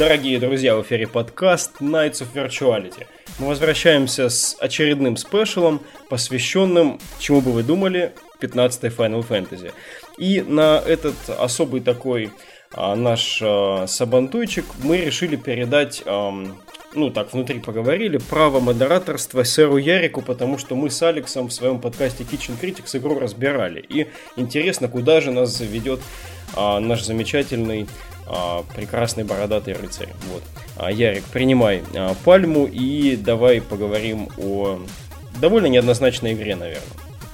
[0.00, 3.06] Дорогие друзья, в эфире подкаст Nights of Virtuality.
[3.38, 9.74] Мы возвращаемся с очередным спешалом, посвященным, чему бы вы думали, 15 Final Fantasy.
[10.16, 12.30] И на этот особый такой
[12.72, 16.32] а, наш а, сабантуйчик мы решили передать а,
[16.94, 21.78] ну так, внутри поговорили, право модераторства сэру Ярику, потому что мы с Алексом в своем
[21.78, 23.84] подкасте Kitchen Critics игру разбирали.
[23.86, 26.00] И интересно, куда же нас заведет
[26.56, 27.86] а, наш замечательный
[28.32, 30.10] а, прекрасный бородатый рыцарь.
[30.32, 30.42] Вот.
[30.76, 34.78] А, Ярик, принимай а, пальму и давай поговорим о
[35.40, 36.86] довольно неоднозначной игре, наверное.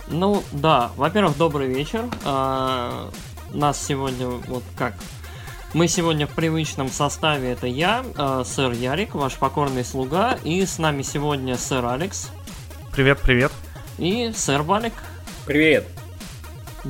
[0.08, 0.90] Ну, да.
[0.96, 2.04] Во-первых, добрый вечер.
[2.24, 3.10] А,
[3.52, 4.94] нас сегодня, вот как
[5.74, 7.50] мы сегодня в привычном составе.
[7.50, 10.38] Это я, э, сэр Ярик, ваш покорный слуга.
[10.42, 12.30] И с нами сегодня сэр Алекс.
[12.92, 13.52] Привет, привет.
[13.98, 14.94] И сэр Валик.
[15.44, 15.86] Привет.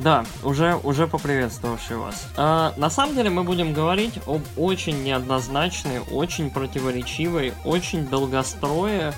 [0.03, 2.27] Да, уже, уже поприветствовавший вас.
[2.37, 9.13] А, на самом деле мы будем говорить об очень неоднозначной, очень противоречивой, очень долгострое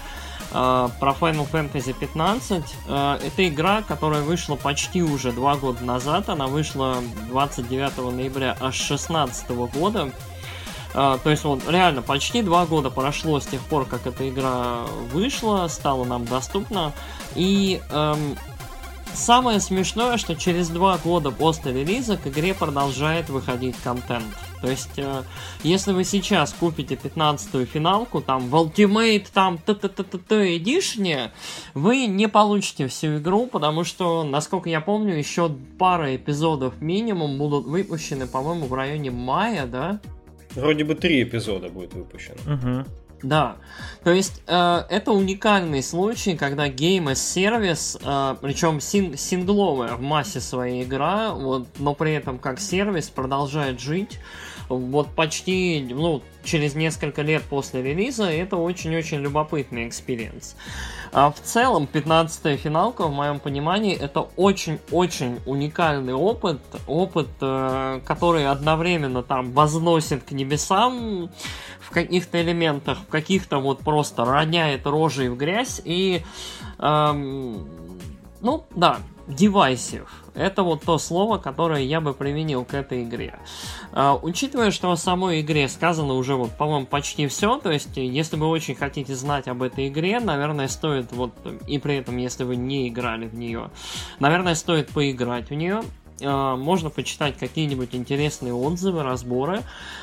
[0.52, 2.64] Uh, про Final Fantasy 15.
[2.88, 6.28] Uh, это игра, которая вышла почти уже два года назад.
[6.28, 10.10] Она вышла 29 ноября аж 16 года.
[10.96, 14.86] Uh, то есть вот реально почти два года прошло с тех пор, как эта игра
[15.12, 16.94] вышла, стала нам доступна.
[17.36, 18.36] И um,
[19.14, 24.26] Самое смешное, что через два года после релиза к игре продолжает выходить контент.
[24.62, 25.24] То есть, э,
[25.64, 30.58] если вы сейчас купите 15-ю финалку, там, в Ultimate, там, т т т т т
[30.58, 31.32] Edition,
[31.74, 37.66] вы не получите всю игру, потому что, насколько я помню, еще пара эпизодов минимум будут
[37.66, 40.00] выпущены, по-моему, в районе мая, да?
[40.56, 42.38] Вроде бы три эпизода будет выпущено.
[42.46, 42.86] Угу.
[43.22, 43.58] Да,
[44.04, 50.02] то есть э, это уникальный случай, когда Game as Service, э, причем син сингловая в
[50.02, 54.20] массе своей игра, вот, но при этом как сервис продолжает жить.
[54.70, 60.56] Вот почти, ну, через несколько лет после релиза, это очень-очень любопытный experience.
[61.12, 68.48] А в целом, 15-я финалка, в моем понимании, это очень-очень уникальный опыт, опыт, э, который
[68.48, 71.30] одновременно там возносит к небесам,
[71.90, 76.22] в каких-то элементах, в каких-то вот просто роняет рожей в грязь и,
[76.78, 77.68] эм,
[78.42, 80.24] ну да, девайсив.
[80.34, 83.40] Это вот то слово, которое я бы применил к этой игре.
[83.92, 88.36] А, учитывая, что о самой игре сказано уже, вот, по-моему, почти все, то есть, если
[88.36, 91.34] вы очень хотите знать об этой игре, наверное, стоит, вот,
[91.68, 93.70] и при этом, если вы не играли в нее,
[94.20, 95.84] наверное, стоит поиграть в нее.
[96.22, 99.62] А, можно почитать какие-нибудь интересные отзывы, разборы.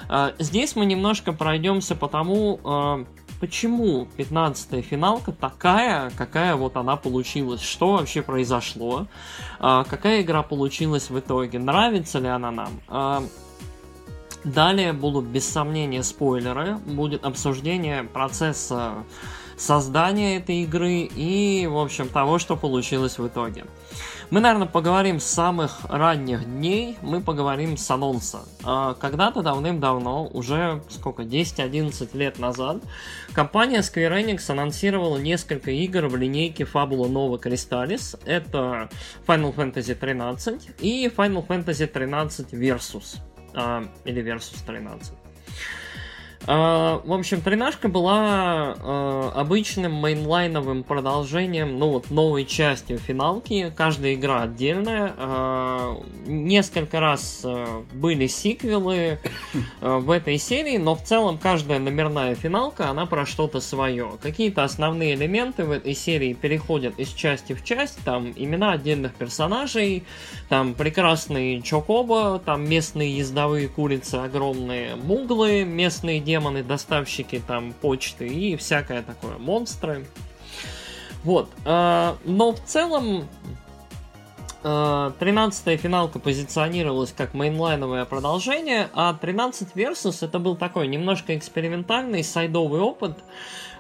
[0.09, 3.07] А, здесь мы немножко пройдемся по тому,
[3.41, 9.07] почему 15-я финалка такая, какая вот она получилась, что вообще произошло,
[9.59, 13.29] какая игра получилась в итоге, нравится ли она нам.
[14.45, 19.05] Далее будут без сомнения спойлеры, будет обсуждение процесса
[19.57, 23.65] создания этой игры и, в общем, того, что получилось в итоге.
[24.29, 28.41] Мы, наверное, поговорим с самых ранних дней, мы поговорим с анонса.
[28.65, 32.83] А, когда-то давным-давно, уже сколько, 10-11 лет назад,
[33.33, 38.19] компания Square Enix анонсировала несколько игр в линейке Fabula Nova Crystallis.
[38.25, 38.91] Это
[39.29, 43.19] Final Fantasy 13 и Final Fantasy 13 Versus.
[43.55, 45.26] А, или Versus 13.
[46.45, 53.73] Uh, в общем, тренажка была uh, обычным мейнлайновым продолжением, ну вот, новой частью финалки.
[53.77, 55.13] Каждая игра отдельная.
[55.17, 57.45] Uh, несколько раз
[57.93, 59.19] были сиквелы
[59.81, 64.13] в этой серии, но в целом каждая номерная финалка, она про что-то свое.
[64.23, 67.99] Какие-то основные элементы в этой серии переходят из части в часть.
[68.05, 70.05] Там имена отдельных персонажей,
[70.49, 78.57] там прекрасный Чокоба, там местные ездовые курицы огромные, муглы, местные демоны, доставщики там почты и
[78.57, 80.05] всякое такое, монстры.
[81.25, 81.49] Вот.
[81.65, 83.29] Э, но в целом
[84.63, 92.23] 13-я э, финалка позиционировалась как мейнлайновое продолжение, а 13 Versus это был такой немножко экспериментальный
[92.23, 93.19] сайдовый опыт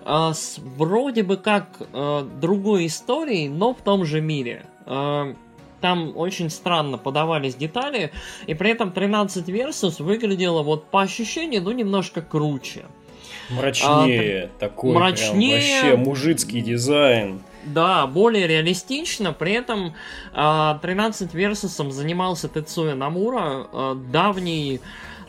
[0.04, 1.66] э, с вроде бы как
[2.40, 4.64] другой историей, но в том же мире
[5.86, 8.10] там очень странно подавались детали,
[8.48, 12.86] и при этом 13 Versus выглядело вот по ощущению, ну, немножко круче.
[13.50, 17.40] Мрачнее, а, такой мрачнее, прям вообще мужицкий дизайн.
[17.64, 19.94] Да, более реалистично, при этом
[20.32, 24.80] 13 Versus занимался Тецуя Намура, а, давний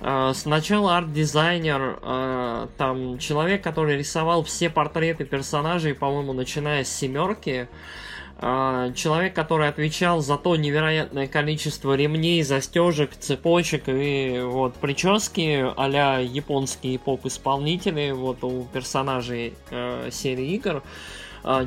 [0.02, 8.07] а, сначала арт-дизайнер, там человек, который рисовал все портреты персонажей, по-моему, начиная с семерки, А,
[8.40, 17.00] человек, который отвечал за то невероятное количество ремней, застежек, цепочек и вот прически а японские
[17.00, 20.76] поп-исполнители вот у персонажей э, серии игр.
[20.76, 20.82] А,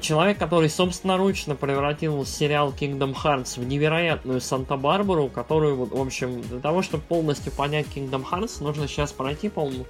[0.00, 6.82] человек, который собственноручно превратил сериал Kingdom Hearts в невероятную Санта-Барбару, которую, в общем, для того,
[6.82, 9.86] чтобы полностью понять Kingdom Hearts, нужно сейчас пройти, по-моему,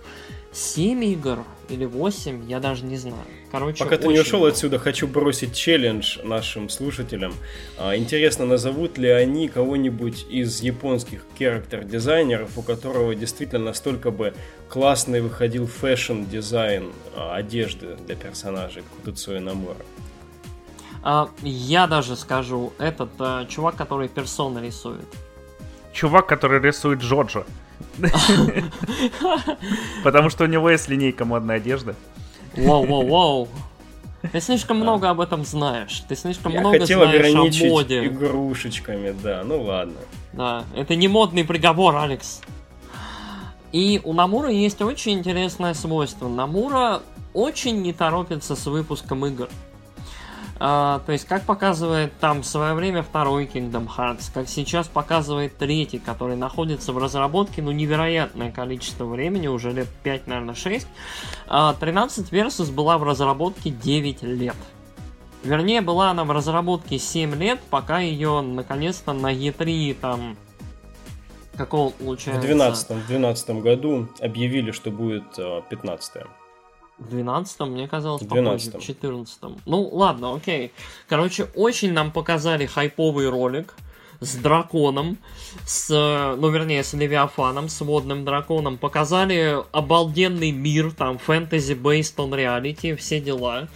[0.52, 3.24] 7 игр или 8, я даже не знаю.
[3.52, 7.32] Короче, Пока ты не ушел отсюда, хочу бросить челлендж нашим слушателям.
[7.78, 14.34] А, интересно, назовут ли они кого-нибудь из японских характер-дизайнеров, у которого действительно настолько бы
[14.70, 19.76] классный выходил fashion-дизайн а, одежды для персонажей, Тэцуя Номура?
[21.02, 25.04] А, я даже скажу, этот а, чувак, который персоны рисует.
[25.92, 27.44] Чувак, который рисует Джоджо.
[30.04, 31.94] Потому что у него есть линейка модной одежды.
[32.54, 33.48] Воу-воу-воу.
[34.32, 36.04] Ты слишком много об этом знаешь.
[36.06, 38.06] Ты слишком Я много хотел знаешь ограничить о моде.
[38.06, 39.96] игрушечками, да, ну ладно.
[40.34, 42.42] Да, это не модный приговор, Алекс.
[43.72, 46.28] И у Намура есть очень интересное свойство.
[46.28, 47.02] Намура
[47.34, 49.48] очень не торопится с выпуском игр.
[50.62, 55.56] А, то есть, как показывает там в свое время второй Kingdom Hearts, как сейчас показывает
[55.56, 60.86] третий, который находится в разработке, ну, невероятное количество времени, уже лет 5, наверное, 6.
[61.46, 64.56] А 13 Versus была в разработке 9 лет.
[65.44, 70.36] Вернее, была она в разработке 7 лет, пока ее наконец-то на E3 там
[71.60, 72.40] какого получается?
[72.40, 75.36] В 12 в 12 году объявили, что будет
[75.68, 76.26] 15 -е.
[76.98, 80.72] В 12 мне казалось, в 12 в 14 Ну, ладно, окей.
[81.08, 83.74] Короче, очень нам показали хайповый ролик
[84.20, 85.16] с драконом,
[85.64, 85.88] с,
[86.38, 88.76] ну, вернее, с Левиафаном, с водным драконом.
[88.76, 93.68] Показали обалденный мир, там, фэнтези based on reality, все дела.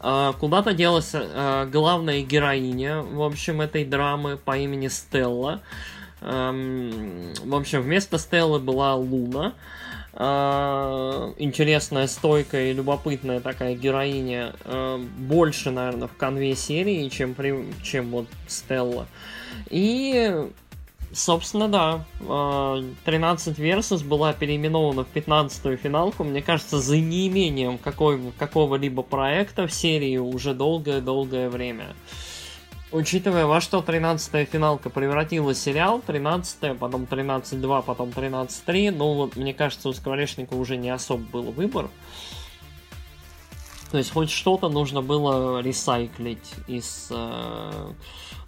[0.00, 5.60] А, куда-то делась а, главная героиня, в общем, этой драмы по имени Стелла.
[6.24, 9.52] В общем, вместо Стеллы была Луна.
[10.16, 14.54] А, интересная, стойкая и любопытная такая героиня.
[14.64, 19.08] А, больше, наверное, в конве серии, чем, при, чем вот Стелла.
[19.70, 20.48] И,
[21.12, 22.04] собственно, да,
[23.04, 26.22] 13 а, Versus была переименована в 15-ю финалку.
[26.22, 31.86] Мне кажется, за неимением какой, какого-либо проекта в серии уже долгое-долгое время.
[32.94, 39.52] Учитывая, во что 13-я финалка превратила сериал, 13-я, потом 13-2, потом 13-3, ну вот, мне
[39.52, 41.88] кажется, у Скворечника уже не особо был выбор.
[43.90, 47.92] То есть хоть что-то нужно было ресайклить из э,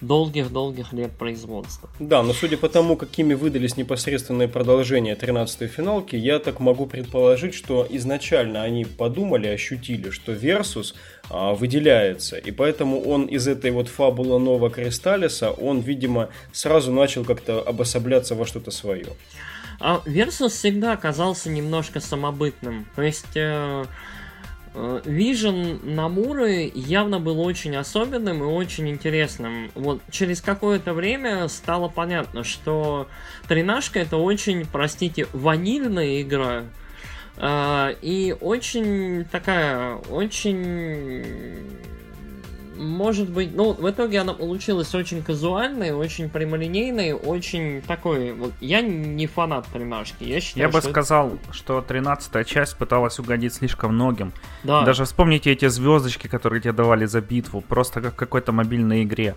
[0.01, 1.89] долгих-долгих лет производства.
[1.99, 7.55] Да, но судя по тому, какими выдались непосредственные продолжения 13-й финалки, я так могу предположить,
[7.55, 10.95] что изначально они подумали, ощутили, что Versus
[11.31, 17.61] выделяется, и поэтому он из этой вот фабула Нова Кристаллиса, он, видимо, сразу начал как-то
[17.61, 19.09] обособляться во что-то свое.
[19.81, 23.37] А Versus всегда оказался немножко самобытным, то есть...
[23.37, 23.85] Э
[25.07, 29.71] Вижен Намуры явно был очень особенным и очень интересным.
[29.75, 33.09] Вот через какое-то время стало понятно, что
[33.49, 36.65] Тринашка это очень, простите, ванильная игра.
[37.39, 41.77] Э, и очень такая, очень
[42.77, 48.81] может быть, ну, в итоге она получилась очень казуальной, очень прямолинейной, очень такой, вот, я
[48.83, 51.53] не фанат тринашки, я считаю, Я бы сказал, это...
[51.53, 54.33] что тринадцатая часть пыталась угодить слишком многим.
[54.63, 54.83] Да.
[54.83, 59.37] Даже вспомните эти звездочки, которые тебе давали за битву, просто как в какой-то мобильной игре.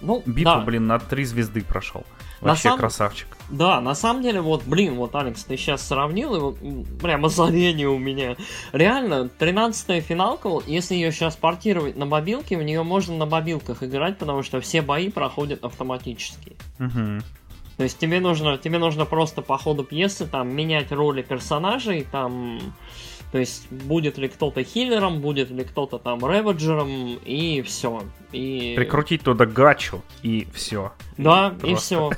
[0.00, 0.60] Ну, Битву, да.
[0.60, 2.04] блин, на три звезды прошел.
[2.42, 2.78] Вообще на сам...
[2.78, 3.28] красавчик.
[3.48, 6.56] Да, на самом деле, вот, блин, вот, Алекс, ты сейчас сравнил, и вот
[7.00, 8.36] прямо озарение у меня.
[8.72, 14.18] Реально, 13-я финалка, если ее сейчас портировать на мобилке, в нее можно на мобилках играть,
[14.18, 16.56] потому что все бои проходят автоматически.
[16.80, 17.20] Угу.
[17.76, 22.60] То есть тебе нужно, тебе нужно просто по ходу пьесы там менять роли персонажей, там
[23.32, 28.02] то есть, будет ли кто-то хиллером, будет ли кто-то там реведжером, и все.
[28.30, 28.74] И...
[28.76, 30.92] Прикрутить туда гачу, и все.
[31.16, 31.66] Да, Просто.
[31.66, 32.10] и все.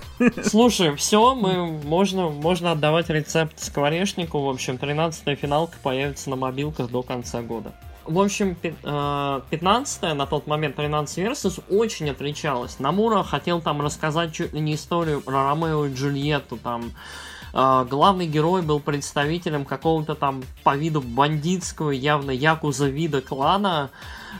[0.43, 4.41] Слушай, все, мы можно, можно отдавать рецепт скворечнику.
[4.41, 7.73] В общем, 13-я финалка появится на мобилках до конца года.
[8.07, 12.81] В общем, 15 э, на тот момент 13 Versus очень отличалась.
[12.81, 16.93] Намура хотел там рассказать чуть ли не историю про Ромео и Джульетту, там
[17.55, 23.91] главный герой был представителем какого-то там по виду бандитского, явно якуза вида клана.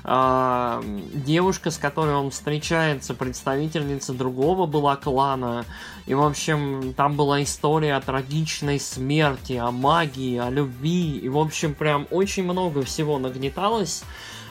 [0.03, 0.83] А,
[1.15, 5.65] девушка, с которой он встречается, представительница другого была клана.
[6.07, 11.19] И, в общем, там была история о трагичной смерти, о магии, о любви.
[11.19, 14.03] И, в общем, прям очень много всего нагнеталось.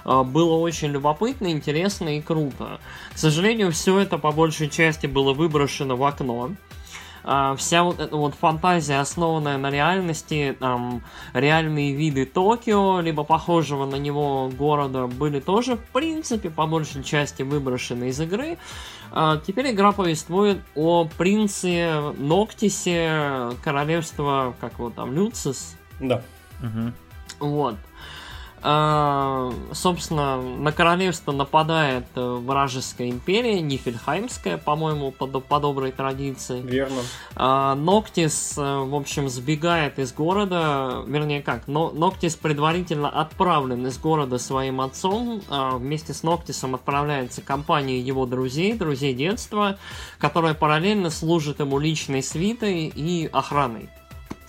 [0.06, 2.80] э, было очень любопытно, интересно и круто.
[3.14, 6.52] К сожалению, все это по большей части было выброшено в окно.
[7.24, 11.04] Uh, вся вот эта вот фантазия, основанная на реальности, там,
[11.34, 17.44] реальные виды Токио, либо похожего на него города, были тоже, в принципе, по большей части
[17.44, 18.58] выброшены из игры.
[19.12, 25.78] Uh, теперь игра повествует о принце Ноктисе, королевства, как его там, Люцис.
[26.00, 26.22] Да.
[26.62, 27.48] Угу.
[27.48, 27.76] Вот.
[28.66, 36.62] А, собственно, на королевство нападает э, вражеская империя, Нифельхаймская, по-моему, по, по доброй традиции.
[36.62, 37.02] Верно.
[37.36, 43.98] А, Ноктис, э, в общем, сбегает из города, вернее как, но Ноктис предварительно отправлен из
[43.98, 49.78] города своим отцом, а, вместе с Ноктисом отправляется компания его друзей, друзей детства,
[50.20, 53.90] которая параллельно служит ему личной свитой и охраной.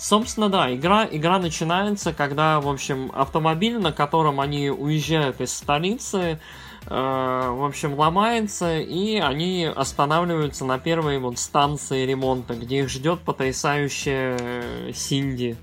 [0.04, 6.38] Собственно, да, игра, игра начинается, когда, в общем, автомобиль, на котором они уезжают из столицы,
[6.86, 13.20] э, в общем, ломается, и они останавливаются на первой вот станции ремонта, где их ждет
[13.20, 15.56] потрясающая Синди.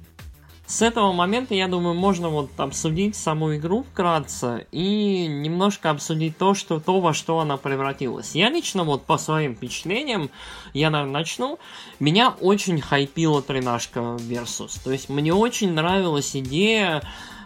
[0.66, 6.54] С этого момента, я думаю, можно вот обсудить саму игру вкратце и немножко обсудить то,
[6.54, 8.36] что, то, во что она превратилась.
[8.36, 10.30] Я лично вот по своим впечатлениям,
[10.74, 11.60] я, наверное, начну.
[12.00, 14.80] Меня очень хайпила тренажка Versus.
[14.82, 17.02] То есть мне очень нравилась идея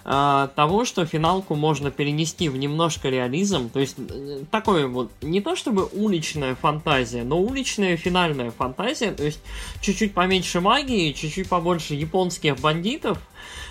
[0.06, 3.70] э, того, что финалку можно перенести в немножко реализм.
[3.70, 9.12] То есть э, такое вот, не то чтобы уличная фантазия, но уличная финальная фантазия.
[9.12, 9.42] То есть
[9.82, 13.18] чуть-чуть поменьше магии, чуть-чуть побольше японских бандитов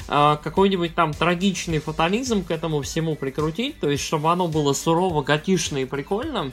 [0.09, 5.23] э, какой-нибудь там трагичный фатализм к этому всему прикрутить, то есть чтобы оно было сурово,
[5.23, 6.53] готишно и прикольно.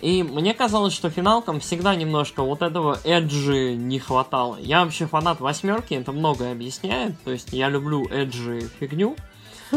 [0.00, 4.56] И мне казалось, что финалкам всегда немножко вот этого эджи не хватало.
[4.58, 7.20] Я вообще фанат восьмерки, это многое объясняет.
[7.22, 9.16] То есть я люблю эджи фигню.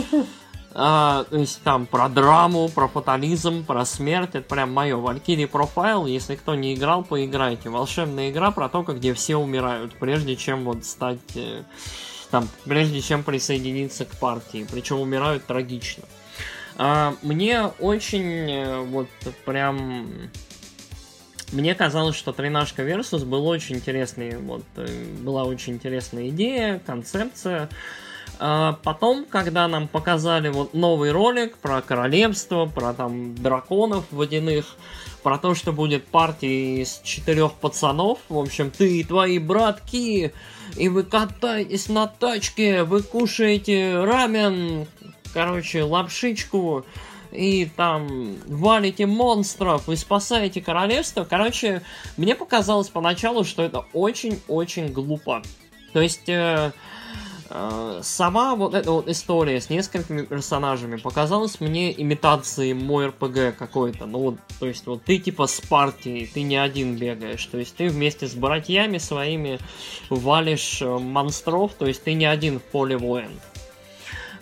[0.76, 4.98] А, то есть там про драму, про фатализм, про смерть, это прям мое.
[4.98, 7.70] Valkyrie Profile, если кто не играл, поиграйте.
[7.70, 11.62] Волшебная игра про то, как где все умирают, прежде чем вот стать, э,
[12.32, 14.66] там, прежде чем присоединиться к партии.
[14.72, 16.06] Причем умирают трагично.
[16.78, 19.08] А, мне очень э, вот
[19.46, 20.08] прям...
[21.52, 24.88] Мне казалось, что тренажка Versus был очень интересный, вот, э,
[25.22, 27.70] была очень интересная идея, концепция.
[28.40, 34.76] А потом, когда нам показали вот новый ролик про королевство, про там драконов водяных,
[35.22, 40.34] про то, что будет партия из четырех пацанов, в общем, ты и твои братки,
[40.76, 44.88] и вы катаетесь на тачке, вы кушаете рамен,
[45.34, 46.86] короче, лапшичку,
[47.32, 51.26] и там валите монстров и спасаете королевство.
[51.26, 51.82] Короче,
[52.18, 55.42] мне показалось поначалу, что это очень-очень глупо.
[55.94, 56.30] То есть...
[56.30, 56.72] Э,
[57.50, 64.06] э, сама вот эта вот история с несколькими персонажами показалась мне имитацией мой РПГ какой-то.
[64.06, 67.46] Ну вот, то есть вот ты типа с партией, ты не один бегаешь.
[67.46, 69.60] То есть ты вместе с братьями своими
[70.10, 73.32] валишь э, монстров, то есть ты не один в поле воин.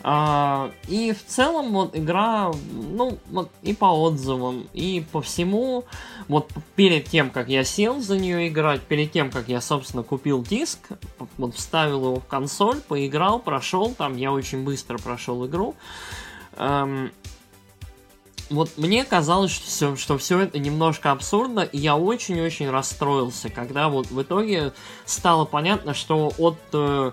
[0.04, 5.86] А, и в целом вот игра, ну, вот и по отзывам, и по всему,
[6.28, 10.44] вот перед тем, как я сел за нее играть, перед тем, как я, собственно, купил
[10.44, 10.80] диск,
[11.38, 15.76] вот вставил его в консоль, поиграл, прошел, там я очень быстро прошел игру.
[16.58, 17.12] Эм,
[18.52, 23.90] вот мне казалось, что все, что все это немножко абсурдно, и я очень-очень расстроился, когда
[23.90, 24.74] вот в итоге
[25.06, 27.12] стало понятно, что от э,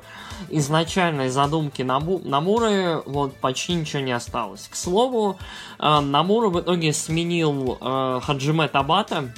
[0.51, 4.69] изначальной задумки Наму, Намуры вот почти ничего не осталось.
[4.69, 5.39] К слову,
[5.79, 9.33] э, Намура в итоге сменил э, Хаджиме Табата,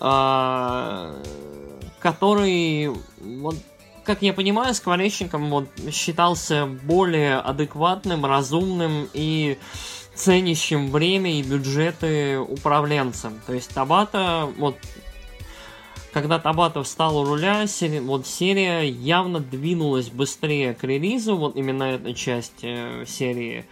[0.00, 1.22] э,
[2.00, 3.56] который вот
[4.04, 9.58] как я понимаю, скворечником вот считался более адекватным, разумным и
[10.14, 13.40] ценящим время и бюджеты управленцем.
[13.46, 14.76] То есть Табата, вот
[16.12, 21.84] когда Табата встал у руля, серия, вот серия явно двинулась быстрее к релизу, вот именно
[21.84, 23.66] эта часть э, серии.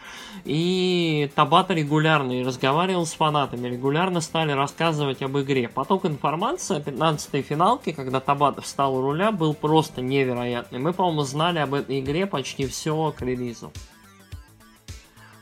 [0.44, 5.68] И Табата регулярно и разговаривал с фанатами, регулярно стали рассказывать об игре.
[5.68, 10.78] Поток информации о 15-й финалке, когда Табата встал у руля, был просто невероятный.
[10.78, 13.72] Мы, по-моему, знали об этой игре почти все к релизу.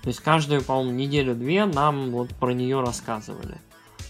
[0.03, 3.59] То есть каждую, по-моему, неделю-две нам вот про нее рассказывали.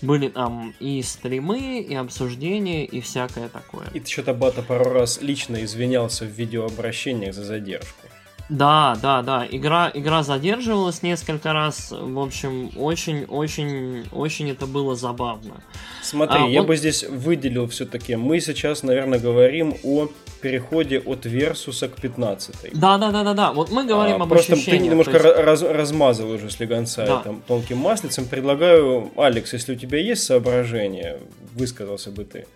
[0.02, 3.86] Были там и стримы, и обсуждения, и всякое такое.
[3.94, 8.06] И что-то Бата пару раз лично извинялся в видеообращениях за задержку.
[8.48, 9.46] Да, да, да.
[9.50, 11.90] Игра, игра задерживалась несколько раз.
[11.90, 15.54] В общем, очень, очень, очень это было забавно.
[16.02, 16.68] Смотри, а, я вот...
[16.68, 18.14] бы здесь выделил все-таки.
[18.14, 20.08] Мы сейчас, наверное, говорим о
[20.40, 22.72] переходе от Версуса к 15.
[22.74, 23.52] Да, да, да, да, да.
[23.52, 25.24] Вот мы говорим а, об Просто ты немножко есть...
[25.24, 27.18] раз, размазал уже слегонца да.
[27.18, 28.26] там тонким маслицем.
[28.26, 31.18] Предлагаю, Алекс, если у тебя есть соображение,
[31.54, 32.46] высказался бы ты.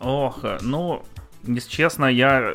[0.00, 1.02] Ох, ну,
[1.46, 2.54] если честно, я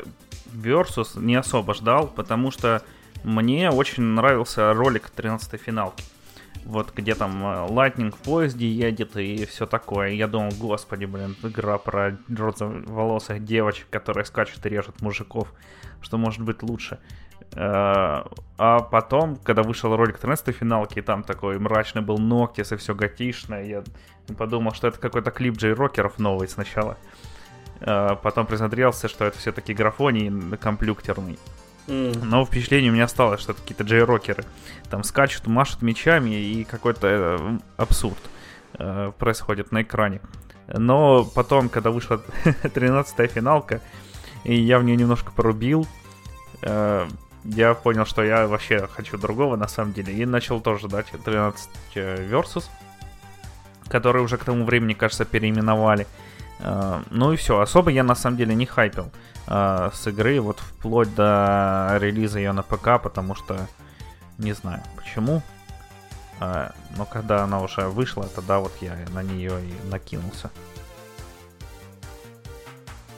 [0.56, 2.82] Versus не особо ждал, потому что
[3.24, 6.02] мне очень нравился ролик 13-й финалки.
[6.64, 10.10] Вот где там э, Lightning в поезде едет и все такое.
[10.10, 15.52] Я думал, господи, блин, игра про розоволосых девочек, которые скачут и режут мужиков.
[16.00, 16.98] Что может быть лучше?
[17.52, 18.24] Э,
[18.58, 22.94] а потом, когда вышел ролик 13 финалки, и там такой мрачный был Ноктис и все
[22.94, 23.84] готишное, я
[24.36, 26.96] подумал, что это какой-то клип Джей Рокеров новый сначала.
[27.80, 31.38] Э, потом присмотрелся, что это все-таки графоний компьютерный.
[31.86, 32.24] Mm.
[32.24, 34.44] Но впечатление у меня осталось, что это какие-то джейрокеры.
[34.90, 38.18] Там скачут, машут мечами и какой-то э, абсурд
[38.78, 40.20] э, происходит на экране.
[40.68, 43.80] Но потом, когда вышла 13-я финалка,
[44.44, 45.86] и я в нее немножко порубил,
[46.62, 47.06] э,
[47.44, 50.12] я понял, что я вообще хочу другого на самом деле.
[50.12, 52.64] И начал тоже ждать 13 Versus,
[53.88, 56.08] который уже к тому времени, кажется, переименовали.
[56.58, 59.10] Ну и все, особо я на самом деле не хайпил
[59.46, 63.66] э, с игры, вот вплоть до релиза ее на ПК, потому что
[64.38, 65.42] не знаю почему.
[66.40, 70.50] Э, но когда она уже вышла, тогда вот я на нее и накинулся.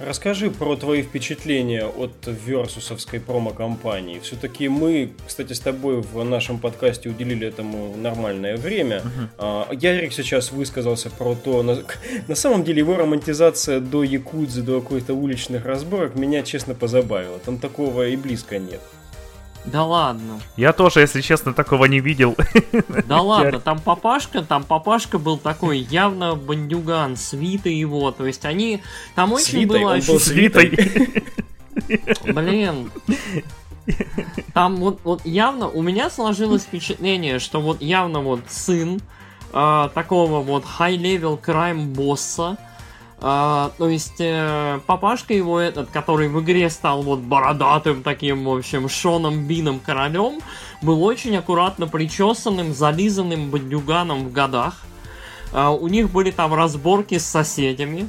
[0.01, 4.21] Расскажи про твои впечатления от версусовской промо-компании.
[4.21, 9.03] Все-таки мы, кстати, с тобой в нашем подкасте уделили этому нормальное время.
[9.39, 9.77] Uh-huh.
[9.77, 11.83] Ярик сейчас высказался про то, на,
[12.29, 17.41] на самом деле его романтизация до якудзы, до каких-то уличных разборок меня, честно, позабавила.
[17.41, 18.81] Там такого и близко нет.
[19.65, 20.41] Да ладно.
[20.57, 22.37] Я тоже, если честно, такого не видел.
[23.07, 28.83] Да ладно, там папашка, там папашка был такой явно бандюган, свита его, то есть они...
[29.15, 30.01] Там очень свитой, было...
[30.19, 31.25] Свитой.
[32.25, 32.91] Блин.
[34.53, 39.01] Там вот, вот явно у меня сложилось впечатление, что вот явно вот сын
[39.53, 42.59] э, такого вот high-level crime босса,
[43.21, 48.57] а, то есть э, папашка его этот, который в игре стал вот бородатым таким, в
[48.57, 50.41] общем, Шоном Бином королем,
[50.83, 54.83] был очень аккуратно причесанным, зализанным бандюганом в годах.
[55.53, 58.09] А, у них были там разборки с соседями.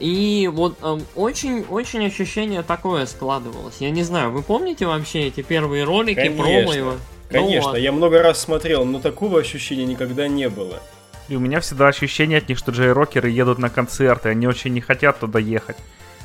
[0.00, 0.78] И вот
[1.14, 3.76] очень-очень э, ощущение такое складывалось.
[3.80, 6.42] Я не знаю, вы помните вообще эти первые ролики, Конечно.
[6.42, 6.92] промо его?
[7.28, 10.80] Конечно, ну, я много раз смотрел, но такого ощущения никогда не было.
[11.28, 14.80] И у меня всегда ощущение от них, что джей-рокеры едут на концерты, они очень не
[14.80, 15.76] хотят туда ехать.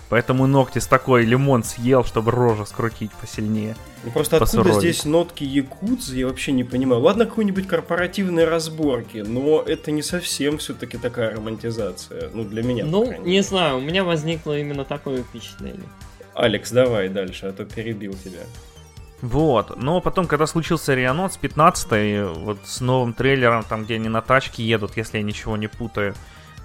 [0.09, 3.75] Поэтому Ноктис такой лимон съел, чтобы рожу скрутить посильнее.
[4.03, 7.01] Ну просто откуда здесь нотки якудзы, я вообще не понимаю.
[7.01, 12.29] Ладно, какой-нибудь корпоративные разборки, но это не совсем все-таки такая романтизация.
[12.33, 12.85] Ну, для меня.
[12.85, 15.89] Ну, не знаю, у меня возникло именно такое впечатление.
[16.35, 18.41] Алекс, давай дальше, а то перебил тебя.
[19.23, 19.81] Вот.
[19.81, 24.63] Но потом, когда случился реанонс 15 вот с новым трейлером, там, где они на тачке
[24.63, 26.13] едут, если я ничего не путаю,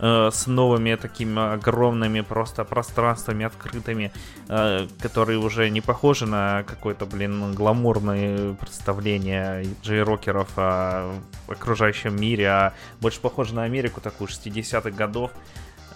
[0.01, 4.11] э, с новыми такими огромными просто пространствами открытыми,
[4.49, 11.14] э, которые уже не похожи на какое-то, блин, гламурное представление джей-рокеров о
[11.47, 15.31] окружающем мире, а больше похоже на Америку такую 60-х годов.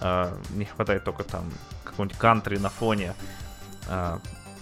[0.01, 1.43] Э, не хватает только там
[1.83, 3.15] какого-нибудь кантри на фоне.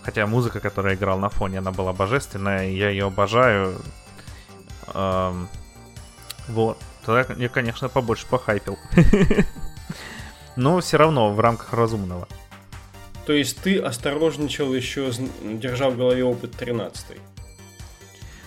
[0.03, 3.77] Хотя музыка, которая играл на фоне, она была божественная, и я ее обожаю.
[4.95, 5.49] Эм,
[6.49, 6.79] вот.
[7.05, 8.79] Тогда я, конечно, побольше похайпил.
[10.57, 12.29] Но все равно в рамках разумного.
[13.27, 15.11] То есть ты осторожничал еще,
[15.43, 17.19] держа в голове опыт 13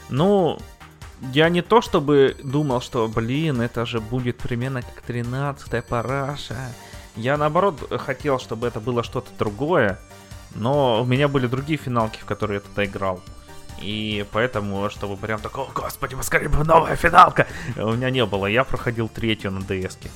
[0.10, 0.60] Ну,
[1.32, 6.58] я не то чтобы думал, что, блин, это же будет примерно как 13-я параша.
[7.16, 10.00] Я наоборот хотел, чтобы это было что-то другое.
[10.56, 13.22] Но у меня были другие финалки, в которые я тогда играл.
[13.82, 18.46] И поэтому, чтобы прям такого, господи, поскорее бы новая финалка, у меня не было.
[18.46, 20.10] Я проходил третью на ds -ке.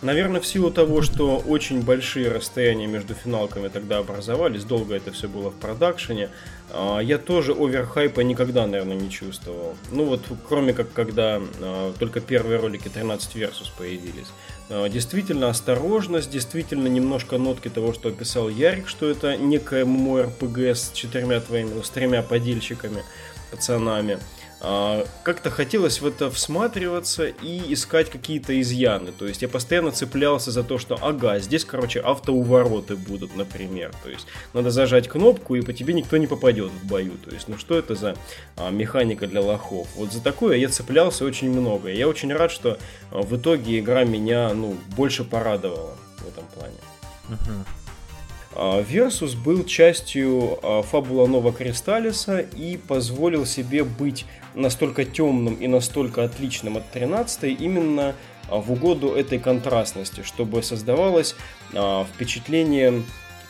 [0.00, 5.26] Наверное, в силу того, что очень большие расстояния между финалками тогда образовались, долго это все
[5.28, 6.30] было в продакшене,
[6.70, 9.74] а, я тоже оверхайпа никогда, наверное, не чувствовал.
[9.90, 14.28] Ну вот, кроме как когда а, только первые ролики 13 Versus появились.
[14.70, 20.92] А, действительно осторожность, действительно немножко нотки того, что описал Ярик, что это некое MMORPG с
[20.92, 23.02] четырьмя твоими, с тремя подельщиками,
[23.50, 24.18] пацанами.
[24.60, 29.12] А, как-то хотелось в это всматриваться и искать какие-то изъяны.
[29.12, 33.92] То есть я постоянно цеплялся за то, что ага, здесь, короче, автоувороты будут, например.
[34.02, 37.12] То есть надо зажать кнопку, и по тебе никто не попадет в бою.
[37.24, 38.16] То есть, ну что это за
[38.56, 39.86] а, механика для лохов?
[39.94, 41.90] Вот за такое я цеплялся очень много.
[41.90, 42.78] И я очень рад, что
[43.12, 46.74] а, в итоге игра меня, ну, больше порадовала в этом плане.
[47.28, 47.64] Uh-huh.
[48.58, 50.58] Versus был частью
[50.90, 54.26] фабула Нова Кристаллиса и позволил себе быть
[54.58, 58.14] настолько темным и настолько отличным от 13 именно
[58.50, 61.36] в угоду этой контрастности, чтобы создавалось
[62.14, 63.02] впечатление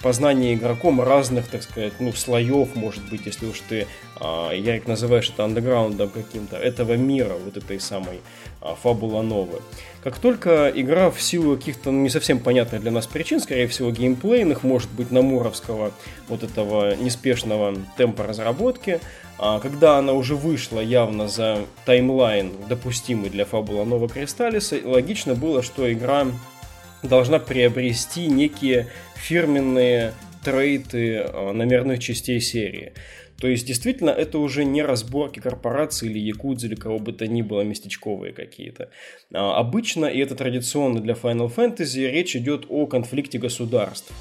[0.03, 3.87] познание игроком разных, так сказать, ну, слоев, может быть, если уж ты,
[4.21, 8.21] а, Ярик, называешь это андеграундом каким-то, этого мира, вот этой самой
[8.61, 9.61] а, фабула новой.
[10.03, 13.91] Как только игра в силу каких-то ну, не совсем понятных для нас причин, скорее всего,
[13.91, 15.93] геймплейных, может быть, намуровского
[16.29, 19.01] вот этого неспешного темпа разработки,
[19.39, 25.63] а, когда она уже вышла явно за таймлайн, допустимый для фабула Нова Кристаллиса, логично было,
[25.63, 26.27] что игра
[27.03, 30.13] должна приобрести некие фирменные
[30.45, 32.93] трейты а, номерных частей серии.
[33.41, 37.43] То есть, действительно, это уже не разборки корпораций или якудзы или кого бы то ни
[37.43, 38.91] было местечковые какие-то.
[39.33, 44.13] А, обычно, и это традиционно для Final Fantasy, речь идет о конфликте государств.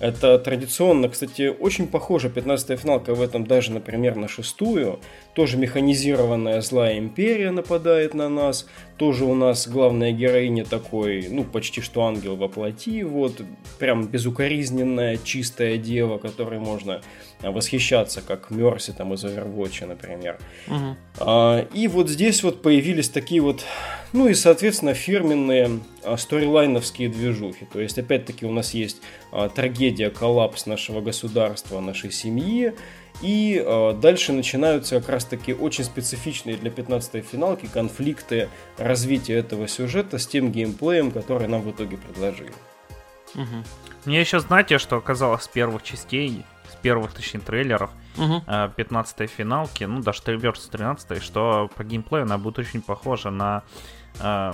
[0.00, 5.00] Это традиционно, кстати, очень похоже 15-я финалка в этом даже, например, на шестую.
[5.38, 8.66] Тоже механизированная злая империя нападает на нас.
[8.96, 13.04] Тоже у нас главная героиня такой, ну, почти что ангел во плоти.
[13.04, 13.40] Вот,
[13.78, 17.02] прям безукоризненная, чистая дева, которой можно
[17.40, 20.40] восхищаться, как Мерси там из Overwatch, например.
[20.66, 20.96] Угу.
[21.20, 23.64] А, и вот здесь вот появились такие вот,
[24.12, 27.64] ну и, соответственно, фирменные а, сторилайновские движухи.
[27.72, 32.72] То есть, опять-таки, у нас есть а, трагедия, коллапс нашего государства, нашей семьи.
[33.20, 40.18] И э, дальше начинаются как раз-таки очень специфичные для 15-й финалки конфликты развития этого сюжета
[40.18, 42.52] с тем геймплеем, который нам в итоге предложили.
[43.34, 43.64] Угу.
[44.04, 48.42] Мне еще знаете, что оказалось с первых частей, с первых, точнее, трейлеров угу.
[48.46, 53.64] 15-й финалки, ну, даже Треверс 13 что по геймплею она будет очень похожа на...
[54.20, 54.52] Э,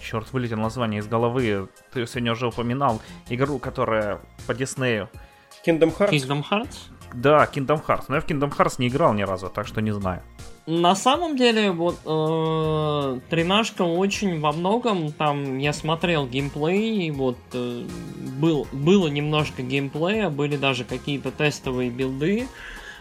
[0.00, 1.68] черт, вылетел название из головы.
[1.92, 5.08] Ты сегодня уже упоминал игру, которая по Диснею.
[5.66, 6.10] Kingdom Hearts?
[6.10, 6.91] Kingdom Hearts?
[7.14, 8.04] Да, Kingdom Hearts.
[8.08, 10.22] Но я в Kingdom Hearts не играл ни разу, так что не знаю.
[10.66, 17.84] На самом деле, вот э, тренажка очень во многом, там я смотрел геймплей, вот э,
[18.38, 22.46] был, было немножко геймплея, были даже какие-то тестовые билды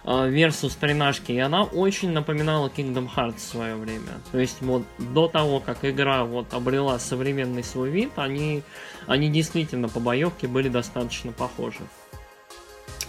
[0.04, 4.10] э, versus тренажки, и она очень напоминала Kingdom Hearts в свое время.
[4.32, 8.64] То есть вот до того, как игра вот обрела современный свой вид, они,
[9.06, 11.82] они действительно по боевке были достаточно похожи.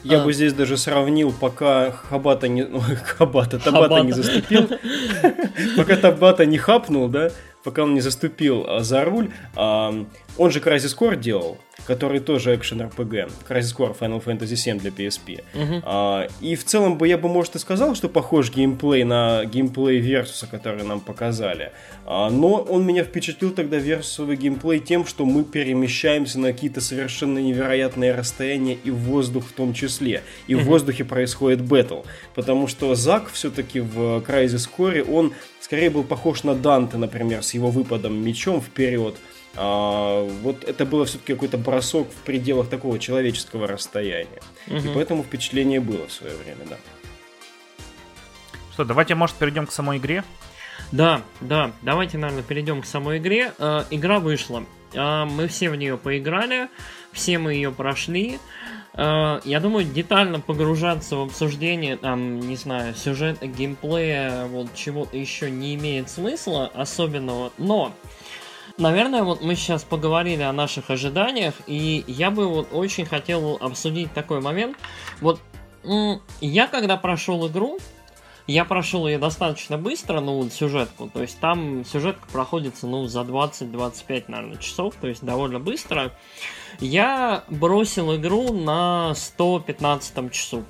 [0.05, 0.24] Я а.
[0.24, 2.62] бы здесь даже сравнил, пока Хабата не...
[3.05, 4.05] Хабата, Табата Хабата.
[4.05, 4.68] не заступил.
[5.76, 7.31] Пока Табата не хапнул, да,
[7.62, 9.31] пока он не заступил а, за руль.
[9.57, 10.07] А,
[10.38, 13.31] он же Crisis Core делал, который тоже экшен RPG.
[13.48, 15.44] Crisis Core Final Fantasy 7 для PSP.
[15.55, 15.83] Uh-huh.
[15.85, 20.01] А, и в целом бы я бы, может, и сказал, что похож геймплей на геймплей
[20.01, 21.72] Versus, который нам показали.
[22.07, 27.38] А, но он меня впечатлил тогда версовый геймплей тем, что мы перемещаемся на какие-то совершенно
[27.38, 30.22] невероятные расстояния и воздух в том числе.
[30.46, 30.61] И uh-huh.
[30.61, 32.01] в воздухе происходит бэтл.
[32.35, 35.35] Потому что Зак все-таки в Crysis Core, он
[35.72, 39.16] скорее был похож на Данте, например, с его выпадом мечом вперед.
[39.56, 44.42] А, вот это было все-таки какой-то бросок в пределах такого человеческого расстояния.
[44.66, 44.76] Угу.
[44.76, 46.76] И поэтому впечатление было в свое время, да.
[48.74, 50.24] Что, давайте, может, перейдем к самой игре?
[50.90, 53.54] Да, да, давайте, наверное, перейдем к самой игре.
[53.58, 54.64] Э, игра вышла.
[54.92, 56.68] Э, мы все в нее поиграли,
[57.12, 58.35] все мы ее прошли.
[58.35, 65.50] Э, я думаю, детально погружаться в обсуждение, там, не знаю, сюжета, геймплея, вот чего-то еще
[65.50, 67.92] не имеет смысла особенного, но
[68.78, 74.12] Наверное, вот мы сейчас поговорили о наших ожиданиях, и я бы вот очень хотел обсудить
[74.12, 74.76] такой момент.
[75.20, 75.40] Вот
[76.40, 77.78] я когда прошел игру,
[78.46, 81.09] я прошел ее достаточно быстро, ну, сюжетку.
[81.09, 86.12] То есть там сюжетка проходится, ну, за 20-25, наверное, часов, то есть довольно быстро.
[86.80, 90.64] Я бросил игру на 115 часу.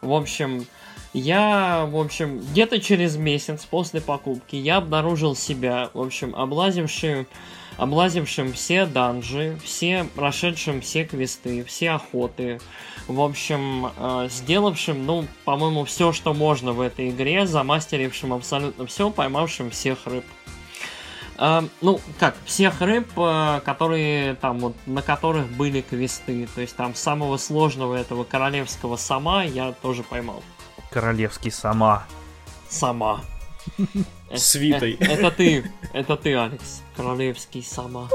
[0.00, 0.66] В общем,
[1.12, 7.26] я, в общем, где-то через месяц после покупки я обнаружил себя, в общем, облазившим,
[7.76, 12.60] облазившим все данжи, все прошедшим все квесты, все охоты,
[13.08, 19.10] в общем, э, сделавшим, ну, по-моему, все, что можно в этой игре, замастерившим абсолютно все,
[19.10, 20.24] поймавшим всех рыб.
[21.80, 26.46] Ну, как, всех рыб, uh, которые там вот, на которых были квесты.
[26.54, 30.42] То есть там самого сложного этого королевского сама я тоже поймал.
[30.90, 32.04] Королевский сама.
[32.68, 33.22] сама.
[34.34, 34.96] Свитой.
[35.00, 36.82] Э, это ты, это ты, Алекс.
[36.96, 38.08] Королевский сама.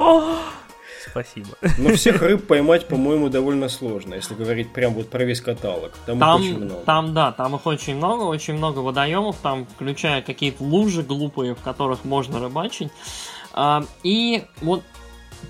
[1.10, 1.50] Спасибо.
[1.78, 5.92] Но всех рыб поймать, по-моему, довольно сложно, если говорить прям вот про весь каталог.
[6.06, 6.82] Там, там, их очень много.
[6.86, 11.62] Там, да, там их очень много, очень много водоемов, там, включая какие-то лужи глупые, в
[11.62, 12.92] которых можно рыбачить.
[13.54, 14.84] А, и вот,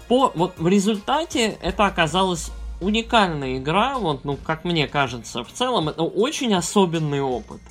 [0.07, 5.89] по, вот в результате это оказалось уникальная игра, вот, ну, как мне кажется, в целом
[5.89, 7.61] это очень особенный опыт.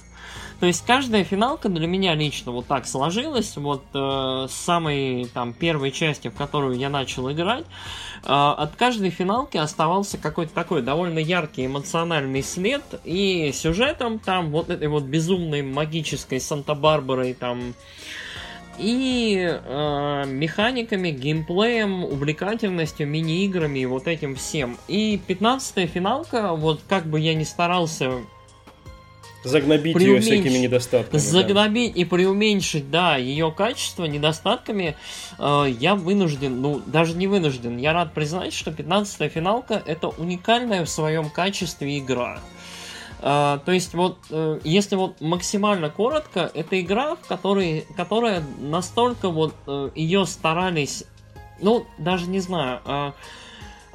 [0.60, 5.52] То есть каждая финалка для меня лично вот так сложилась, вот э, с самой там
[5.52, 11.18] первой части, в которую я начал играть, э, от каждой финалки оставался какой-то такой довольно
[11.18, 17.74] яркий эмоциональный след, и сюжетом там вот этой вот безумной магической Санта-Барбарой там
[18.78, 24.78] и э, механиками, геймплеем, увлекательностью, мини-играми и вот этим всем.
[24.88, 28.12] И 15-я финалка, вот как бы я ни старался
[29.44, 31.20] Загнобить ее всякими недостатками.
[31.20, 32.00] Загнобить да.
[32.00, 34.96] и преуменьшить, да, ее качество недостатками,
[35.38, 40.84] э, я вынужден, ну, даже не вынужден, я рад признать, что 15-я финалка это уникальная
[40.84, 42.40] в своем качестве игра.
[43.20, 49.30] Uh, то есть вот, uh, если вот максимально коротко, это игра, в которой, которая настолько
[49.30, 51.04] вот uh, ее старались,
[51.58, 53.14] ну, даже не знаю,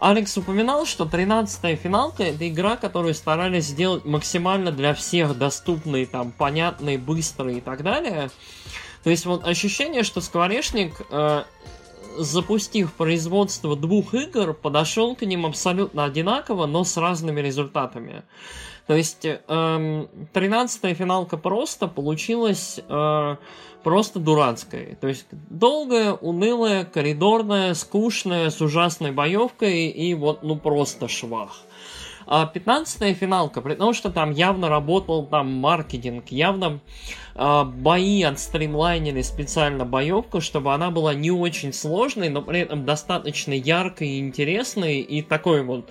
[0.01, 6.31] Алекс упоминал, что 13-я финалка это игра, которую старались сделать максимально для всех доступной, там,
[6.31, 8.29] понятной, быстрой и так далее.
[9.03, 11.43] То есть вот ощущение, что Скворечник, э,
[12.17, 18.23] запустив производство двух игр, подошел к ним абсолютно одинаково, но с разными результатами.
[18.87, 23.35] То есть эм, 13-я финалка просто получилась э,
[23.83, 24.97] просто дурацкой.
[24.99, 31.61] То есть долгая, унылая, коридорная, скучная, с ужасной боевкой и вот ну просто швах.
[32.31, 36.79] А 15-я финалка, при том, что там явно работал там маркетинг, явно
[37.33, 43.53] э, бои отстримлайнили специально боевку, чтобы она была не очень сложной, но при этом достаточно
[43.53, 45.89] яркой и интересной, и такой вот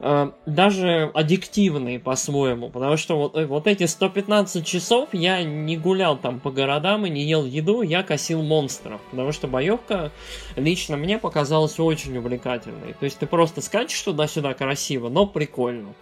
[0.00, 6.40] даже аддиктивный по-своему, потому что вот, э, вот эти 115 часов я не гулял там
[6.40, 10.12] по городам и не ел еду, я косил монстров, потому что боевка
[10.56, 12.94] лично мне показалась очень увлекательной.
[12.94, 15.94] То есть ты просто скачешь туда-сюда красиво, но прикольно.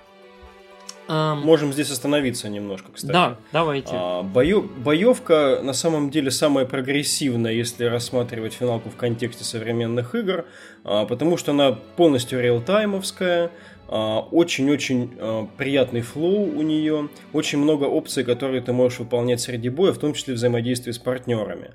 [1.06, 3.12] Можем здесь остановиться немножко, кстати.
[3.12, 3.90] Да, давайте.
[3.92, 4.62] А, бою...
[4.62, 10.46] Боевка на самом деле самая прогрессивная, если рассматривать финалку в контексте современных игр,
[10.82, 13.50] а, потому что она полностью реалтаймовская, а,
[13.96, 19.92] очень-очень а, приятный флоу у нее, очень много опций, которые ты можешь выполнять среди боя,
[19.92, 21.70] в том числе взаимодействие с партнерами.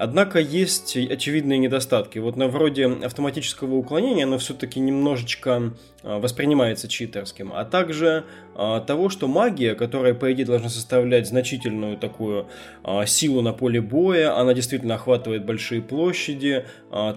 [0.00, 2.20] Однако есть очевидные недостатки.
[2.20, 9.08] Вот на вроде автоматического уклонения оно все-таки немножечко а, воспринимается читерским, а также а, того,
[9.08, 12.46] что магия, которая, по идее, должна составлять значительную такую
[12.84, 16.64] а, силу на поле боя, она действительно охватывает большие площади,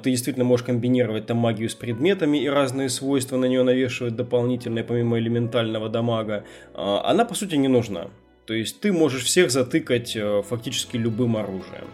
[0.01, 4.83] ты действительно можешь комбинировать там магию с предметами и разные свойства на нее навешивать дополнительные,
[4.83, 8.07] помимо элементального дамага, она, по сути, не нужна.
[8.45, 10.17] То есть ты можешь всех затыкать
[10.47, 11.87] фактически любым оружием.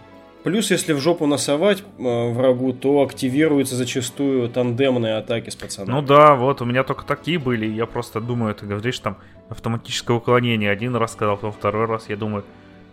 [0.44, 5.96] Плюс, если в жопу носовать э, врагу, то активируются зачастую тандемные атаки с пацанами.
[5.96, 7.66] Ну да, вот у меня только такие были.
[7.66, 9.18] Я просто думаю, ты говоришь там
[9.50, 10.72] автоматическое уклонение.
[10.72, 12.10] Один раз сказал, потом второй раз.
[12.10, 12.46] Я думаю,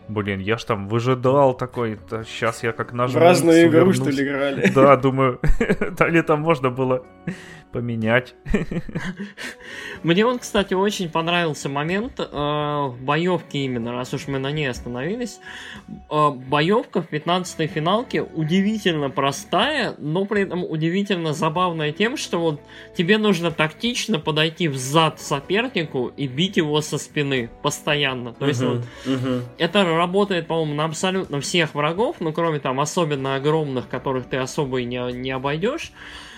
[0.06, 3.20] Блин, я ж там выжидал такой, сейчас я как нажму.
[3.20, 4.70] В разные игру, что ли, играли?
[4.74, 5.40] Да, думаю,
[6.08, 7.06] ли там можно было
[7.74, 8.34] поменять.
[10.04, 14.70] Мне он, кстати, очень понравился момент э, в боевке именно, раз уж мы на ней
[14.70, 15.40] остановились.
[16.08, 22.60] Э, боевка в 15-й финалке удивительно простая, но при этом удивительно забавная тем, что вот
[22.96, 28.34] тебе нужно тактично подойти в зад сопернику и бить его со спины постоянно.
[28.34, 29.42] То есть uh-huh, вот uh-huh.
[29.58, 34.80] это работает, по-моему, на абсолютно всех врагов, ну кроме там особенно огромных, которых ты особо
[34.80, 35.90] и не, не обойдешь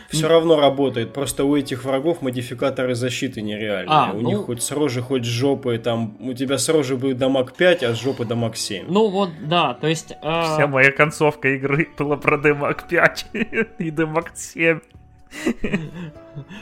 [0.09, 1.13] все равно работает.
[1.13, 3.87] Просто у этих врагов модификаторы защиты нереальные.
[3.89, 4.29] А, у ну...
[4.29, 7.83] них хоть с рожи, хоть с жопы, там у тебя с рожи будет дамаг 5,
[7.83, 8.87] а с жопы дамаг 7.
[8.89, 10.13] Ну вот, да, то есть...
[10.23, 10.43] Э...
[10.43, 13.27] Вся моя концовка игры была про дамаг 5
[13.79, 14.81] и дамаг 7.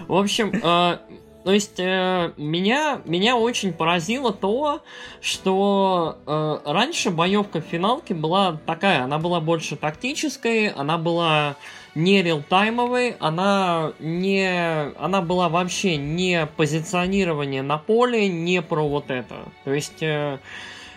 [0.09, 0.99] В общем, э,
[1.45, 4.83] то есть э, меня, меня очень поразило то,
[5.21, 11.57] что э, раньше боевка в финалке была такая, она была больше тактической, она была
[11.95, 19.37] не реалтаймовой, она не, она была вообще не позиционирование на поле, не про вот это.
[19.65, 20.39] То есть э,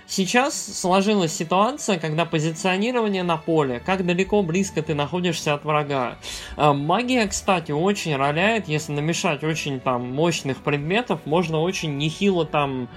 [0.07, 6.17] сейчас сложилась ситуация, когда позиционирование на поле, как далеко близко ты находишься от врага.
[6.55, 12.89] Э, магия, кстати, очень роляет, если намешать очень там мощных предметов, можно очень нехило там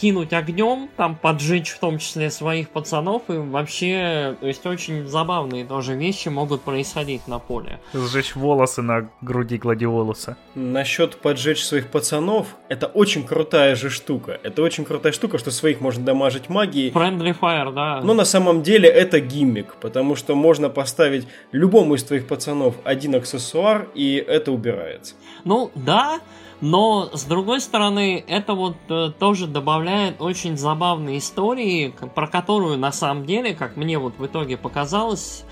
[0.00, 5.64] кинуть огнем, там поджечь в том числе своих пацанов, и вообще, то есть очень забавные
[5.64, 7.80] тоже вещи могут происходить на поле.
[7.92, 10.36] Сжечь волосы на груди гладиолуса.
[10.54, 14.40] Насчет поджечь своих пацанов, это очень крутая же штука.
[14.42, 16.90] Это очень крутая штука, что своих можно дамажить магией.
[16.90, 18.00] Friendly Fire, да.
[18.02, 23.14] Но на самом деле это гиммик, потому что можно поставить любому из твоих пацанов один
[23.14, 25.14] аксессуар, и это убирается.
[25.44, 26.20] Ну, да,
[26.60, 32.92] но, с другой стороны, это вот э, тоже добавляет очень забавные истории, про которую на
[32.92, 35.44] самом деле, как мне вот в итоге показалось,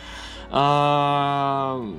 [0.51, 1.93] э,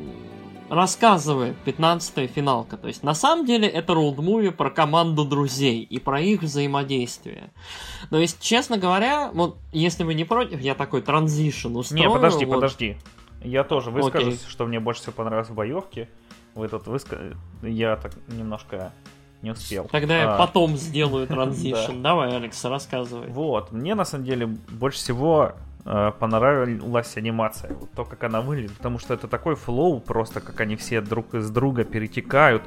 [0.70, 2.78] рассказывает 15-я финалка.
[2.78, 7.52] То есть, на самом деле, это роуд-муви про команду друзей и про их взаимодействие.
[8.12, 12.04] То есть, честно говоря, вот если вы не против, я такой transition устрою.
[12.04, 12.56] Не, подожди, вот.
[12.56, 12.98] подожди.
[13.44, 14.50] Я тоже выскажусь, Окей.
[14.50, 16.10] что мне больше всего понравилось в боевке.
[16.60, 17.18] Вы тут выска...
[17.62, 18.92] Я так немножко
[19.42, 19.88] не успел.
[19.92, 22.02] Тогда я А, потом сделаю transition.
[22.02, 23.28] Давай, Алекс, рассказывай.
[23.30, 25.54] Вот, мне на самом деле больше всего
[25.86, 27.74] э, понравилась анимация.
[27.74, 31.34] Вот то, как она выглядит, потому что это такой flow, просто как они все друг
[31.34, 32.64] из друга перетекают.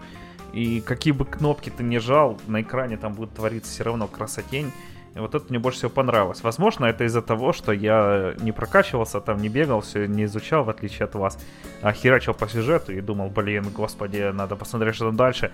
[0.53, 4.71] И какие бы кнопки ты ни жал, на экране там будет твориться все равно красотень.
[5.15, 6.43] И вот это мне больше всего понравилось.
[6.43, 10.71] Возможно, это из-за того, что я не прокачивался, там не бегал, все не изучал, в
[10.71, 11.39] отличие от вас,
[11.83, 15.53] а херачил по сюжету и думал, блин, господи, надо посмотреть, что там дальше.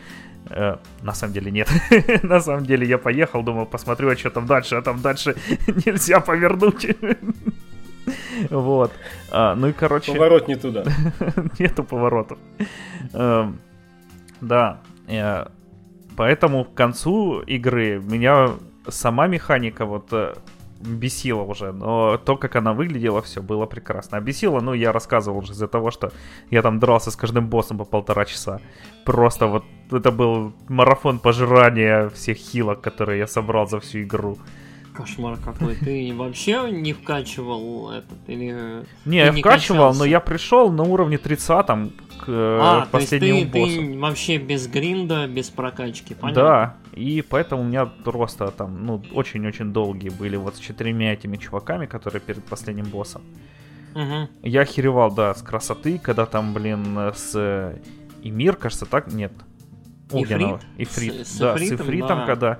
[0.51, 1.69] Э, на самом деле нет.
[2.23, 5.35] на самом деле я поехал, думал, посмотрю, а что там дальше, а там дальше
[5.87, 6.87] нельзя повернуть.
[8.51, 8.93] вот.
[9.33, 10.13] А, ну и короче...
[10.13, 10.85] Поворот не туда.
[11.59, 12.39] Нету поворотов.
[13.13, 13.59] Эм,
[14.41, 14.81] Да.
[15.09, 15.47] э,
[16.17, 18.51] Поэтому к концу игры меня
[18.89, 20.35] сама механика вот э,
[20.81, 24.19] бесила уже, но то, как она выглядела, все было прекрасно.
[24.19, 26.13] А бесила, ну, я рассказывал уже из-за того, что
[26.51, 28.61] я там дрался с каждым боссом по полтора часа.
[29.05, 34.39] Просто вот это был марафон пожирания всех хилок, которые я собрал за всю игру.
[34.99, 35.77] Кошмар какой.
[35.77, 38.85] Ты вообще не вкачивал этот или...
[39.05, 43.11] Не, я не вкачивал, но я пришел на уровне 30 к э, А, то есть
[43.11, 43.77] последнему ты, боссу.
[43.77, 46.43] ты вообще без гринда, без прокачки, понятно?
[46.43, 51.37] Да, и поэтому у меня просто там, ну, очень-очень долгие были вот с четырьмя этими
[51.37, 53.23] чуваками, которые перед последним боссом.
[53.95, 54.29] Мгм.
[54.43, 57.73] Я охеревал, да, с красоты, когда там, блин, с
[58.23, 59.13] Эмир, кажется, так?
[59.13, 59.33] Нет.
[60.11, 60.61] Огненного.
[60.77, 60.89] Ифрит?
[61.13, 62.27] Ифрит, С- да, с Ифритом, да.
[62.27, 62.59] когда,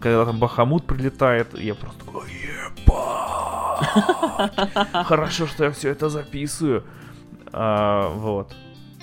[0.00, 3.70] когда там Бахамут прилетает, я просто такой, «Ебать!
[5.06, 6.84] Хорошо, что я все это записываю.
[7.52, 8.54] А, вот.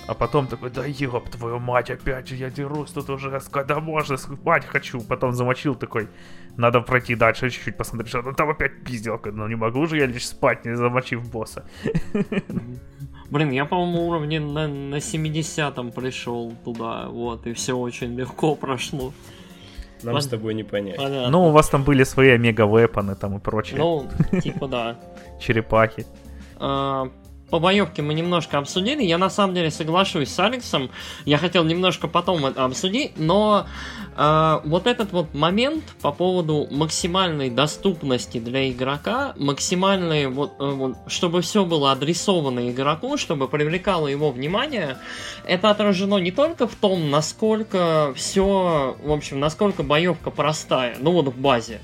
[0.06, 4.16] А потом такой, да ёб твою мать, опять же я дерусь, тут уже когда можно,
[4.16, 5.02] спать хочу.
[5.02, 6.08] Потом замочил такой,
[6.56, 9.32] надо пройти дальше чуть-чуть, посмотреть, что там опять пизделка.
[9.32, 11.68] Ну не могу же я лишь спать, не замочив босса.
[13.30, 19.12] Блин, я, по-моему, уровне на, на 70-м пришел туда, вот, и все очень легко прошло.
[20.02, 20.20] Нам Ладно.
[20.20, 20.96] с тобой не понять.
[20.96, 21.30] Понятно.
[21.30, 24.06] Ну, у вас там были свои омега-вепоны там и прочие Ну,
[24.42, 24.96] типа да.
[25.40, 26.06] черепахи.
[26.56, 27.08] А,
[27.50, 29.02] По боевке мы немножко обсудили.
[29.02, 30.90] Я на самом деле соглашусь с Алексом.
[31.24, 33.66] Я хотел немножко потом это обсудить, но
[34.20, 40.96] а, вот этот вот момент по поводу максимальной доступности для игрока, максимальной вот, э, вот,
[41.06, 44.98] чтобы все было адресовано игроку, чтобы привлекало его внимание,
[45.46, 51.28] это отражено не только в том, насколько все, в общем, насколько боевка простая, ну вот
[51.28, 51.80] в базе.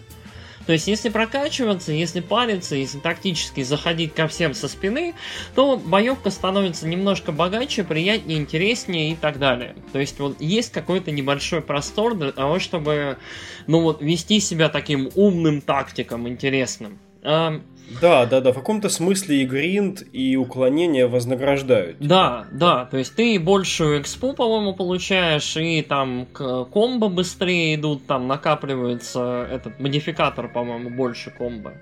[0.66, 5.14] То есть, если прокачиваться, если париться, если тактически заходить ко всем со спины,
[5.54, 9.76] то боевка становится немножко богаче, приятнее, интереснее и так далее.
[9.92, 13.18] То есть, вот есть какой-то небольшой простор для того, чтобы,
[13.66, 16.98] ну вот, вести себя таким умным тактиком, интересным.
[18.00, 21.98] Да, да, да, в каком-то смысле и гринд, и уклонение вознаграждают.
[22.00, 28.26] Да, да, то есть ты большую экспу, по-моему, получаешь, и там комбо быстрее идут, там
[28.26, 31.74] накапливается этот модификатор, по-моему, больше комбо.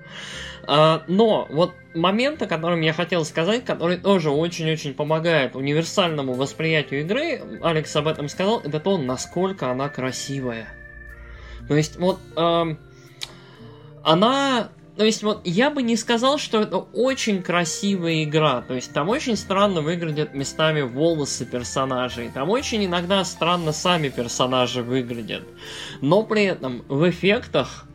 [0.64, 7.00] А, но вот момент, о котором я хотел сказать, который тоже очень-очень помогает универсальному восприятию
[7.00, 10.68] игры, Алекс об этом сказал, это то, насколько она красивая.
[11.68, 12.78] То есть вот эм,
[14.04, 18.60] она то есть вот я бы не сказал, что это очень красивая игра.
[18.60, 22.30] То есть там очень странно выглядят местами волосы персонажей.
[22.32, 25.44] Там очень иногда странно сами персонажи выглядят.
[26.02, 27.86] Но при этом в эффектах,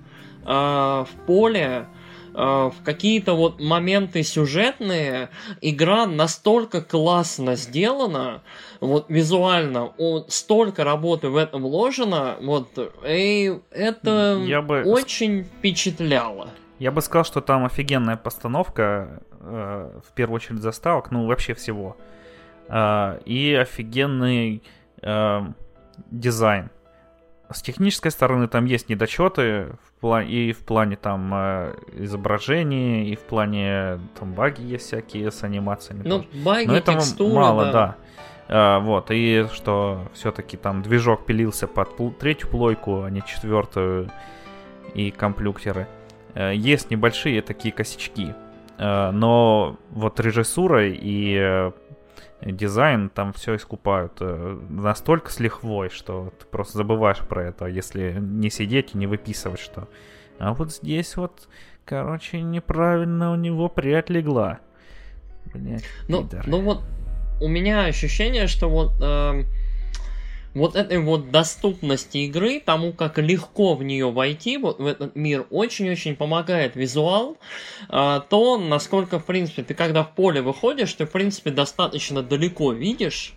[0.44, 1.88] э, в поле,
[2.34, 5.30] э, в какие-то вот моменты сюжетные,
[5.62, 8.42] игра настолько классно сделана,
[8.80, 12.70] вот визуально, о, столько работы в этом вложено, вот,
[13.08, 16.50] и это Я бы очень впечатляло.
[16.80, 21.98] Я бы сказал, что там офигенная постановка, э, в первую очередь заставок, ну вообще всего.
[22.70, 24.62] Э, и офигенный
[25.02, 25.42] э,
[26.12, 26.70] дизайн.
[27.50, 33.16] с технической стороны там есть недочеты в плане, и в плане там э, изображения, и
[33.16, 36.04] в плане там баги есть всякие с анимациями.
[36.06, 36.44] Ну, тоже.
[36.46, 37.72] баги, Но этого текстуры, мало, да.
[37.72, 37.96] да.
[38.50, 44.10] А, вот, и что все-таки там движок пилился под пл- третью плойку, а не четвертую,
[44.94, 45.88] и комплюктеры.
[46.38, 48.34] Э, Есть небольшие такие косячки,
[48.78, 51.72] Э, но вот режиссура и э,
[52.42, 58.18] дизайн там все искупают э, настолько с лихвой, что ты просто забываешь про это, если
[58.20, 59.88] не сидеть и не выписывать, что
[60.40, 61.50] а вот здесь вот,
[61.86, 64.60] короче, неправильно у него прядь легла.
[65.56, 66.84] Блять, Ну, ну вот
[67.42, 69.48] у меня ощущение, что вот эм,
[70.54, 75.46] вот этой вот доступности игры, тому, как легко в нее войти, вот в этот мир,
[75.50, 77.38] очень-очень помогает визуал,
[77.90, 82.72] а, то, насколько, в принципе, ты когда в поле выходишь, ты, в принципе, достаточно далеко
[82.74, 83.34] видишь,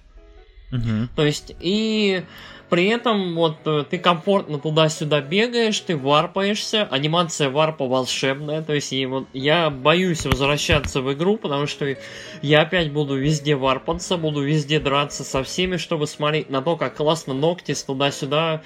[1.17, 2.23] то есть, и
[2.71, 8.93] при этом вот э, ты комфортно туда-сюда бегаешь, ты варпаешься, анимация варпа волшебная, то есть
[8.93, 11.97] и вот я боюсь возвращаться в игру, потому что
[12.43, 16.95] я опять буду везде варпаться, буду везде драться со всеми, чтобы смотреть на то, как
[16.95, 18.63] классно Ноктис туда-сюда,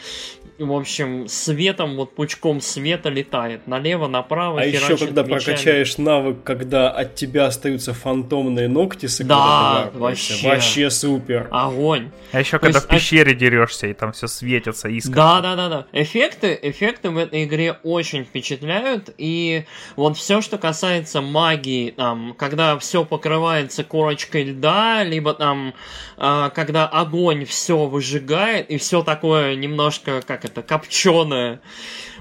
[0.58, 5.40] в общем, светом, вот пучком света летает, налево, направо, А еще когда мечами.
[5.40, 10.46] прокачаешь навык, когда от тебя остаются фантомные ногти, с Да, вообще.
[10.48, 11.48] вообще супер.
[11.50, 12.10] Огонь.
[12.32, 15.16] А еще То когда есть, в пещере дерешься, и там все светится искрами.
[15.16, 15.86] Да, да, да, да.
[15.92, 19.10] Эффекты, эффекты в этой игре очень впечатляют.
[19.18, 19.64] И
[19.96, 25.74] вот все, что касается магии, там, когда все покрывается корочкой льда, либо там,
[26.16, 31.60] а, когда огонь все выжигает, и все такое немножко, как это, копченое.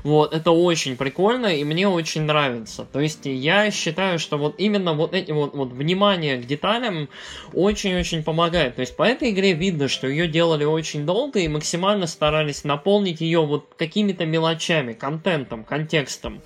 [0.04, 2.86] Вот, это очень прикольно, и мне очень нравится.
[2.91, 7.08] То есть я считаю, что вот именно вот эти вот, вот внимание к деталям
[7.54, 8.76] очень-очень помогает.
[8.76, 13.22] То есть по этой игре видно, что ее делали очень долго и максимально старались наполнить
[13.22, 16.41] ее вот какими-то мелочами, контентом, контекстом.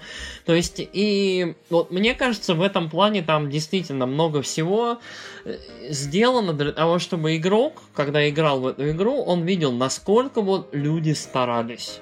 [0.45, 4.99] То есть и вот мне кажется, в этом плане там действительно много всего
[5.45, 5.57] э,
[5.89, 11.13] сделано для того, чтобы игрок, когда играл в эту игру, он видел, насколько вот люди
[11.13, 12.01] старались.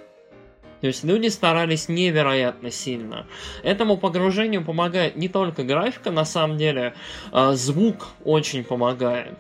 [0.86, 3.25] То есть люди старались невероятно сильно.
[3.63, 6.93] Этому погружению помогает не только графика, на самом деле,
[7.31, 9.33] а звук очень помогает.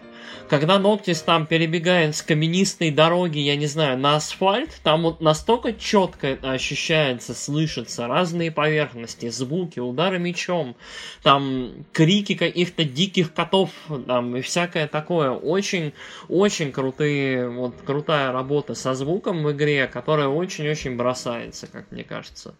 [0.49, 5.73] Когда Ноктис там перебегает с каменистой дороги, я не знаю, на асфальт, там вот настолько
[5.73, 10.75] четко ощущается, слышится, разные поверхности, звуки, удары мечом,
[11.23, 13.71] там крики каких-то диких котов,
[14.05, 15.31] там и всякое такое.
[15.31, 15.93] Очень,
[16.29, 22.55] очень крутые, вот крутая работа со звуком в игре, которая очень-очень бросается, как мне кажется.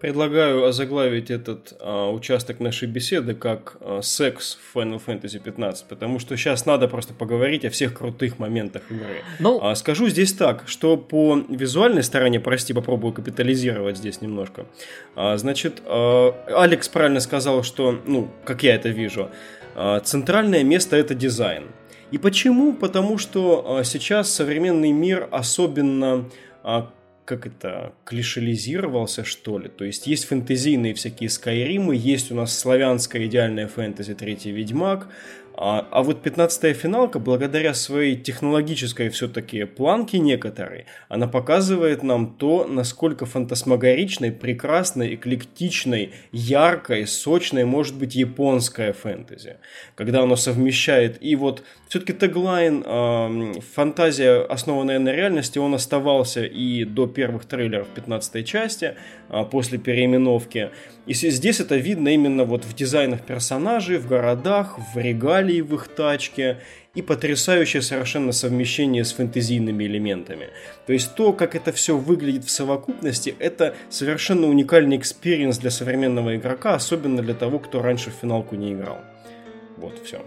[0.00, 6.20] Предлагаю озаглавить этот а, участок нашей беседы как а, секс в Final Fantasy 15, потому
[6.20, 9.22] что сейчас надо просто поговорить о всех крутых моментах игры.
[9.40, 14.66] Ну, А, скажу здесь так, что по визуальной стороне, прости, попробую капитализировать здесь немножко.
[15.16, 19.30] А, значит, а, Алекс правильно сказал, что, ну, как я это вижу,
[19.74, 21.64] а, центральное место это дизайн.
[22.10, 22.72] И почему?
[22.72, 26.24] Потому что а, сейчас современный мир особенно
[26.62, 26.90] а,
[27.28, 29.68] как это, клишелизировался, что ли.
[29.68, 35.08] То есть есть фэнтезийные всякие скайримы, есть у нас славянская идеальная фэнтези Третий Ведьмак,
[35.60, 42.64] а, а вот 15-я финалка, благодаря своей технологической все-таки планке некоторой, она показывает нам то,
[42.64, 49.56] насколько фантасмагоричной, прекрасной, эклектичной, яркой, сочной может быть японская фэнтези.
[49.96, 56.84] Когда оно совмещает и вот все-таки теглайн э, фантазия, основанная на реальности, он оставался и
[56.84, 58.94] до первых трейлеров 15 части,
[59.28, 60.70] э, после переименовки.
[61.08, 65.88] И здесь это видно именно вот в дизайнах персонажей, в городах, в регалии в их
[65.88, 66.58] тачке
[66.94, 70.50] и потрясающее совершенно совмещение с фэнтезийными элементами.
[70.86, 76.36] То есть то, как это все выглядит в совокупности, это совершенно уникальный experience для современного
[76.36, 78.98] игрока, особенно для того, кто раньше в финалку не играл.
[79.78, 80.20] Вот, все.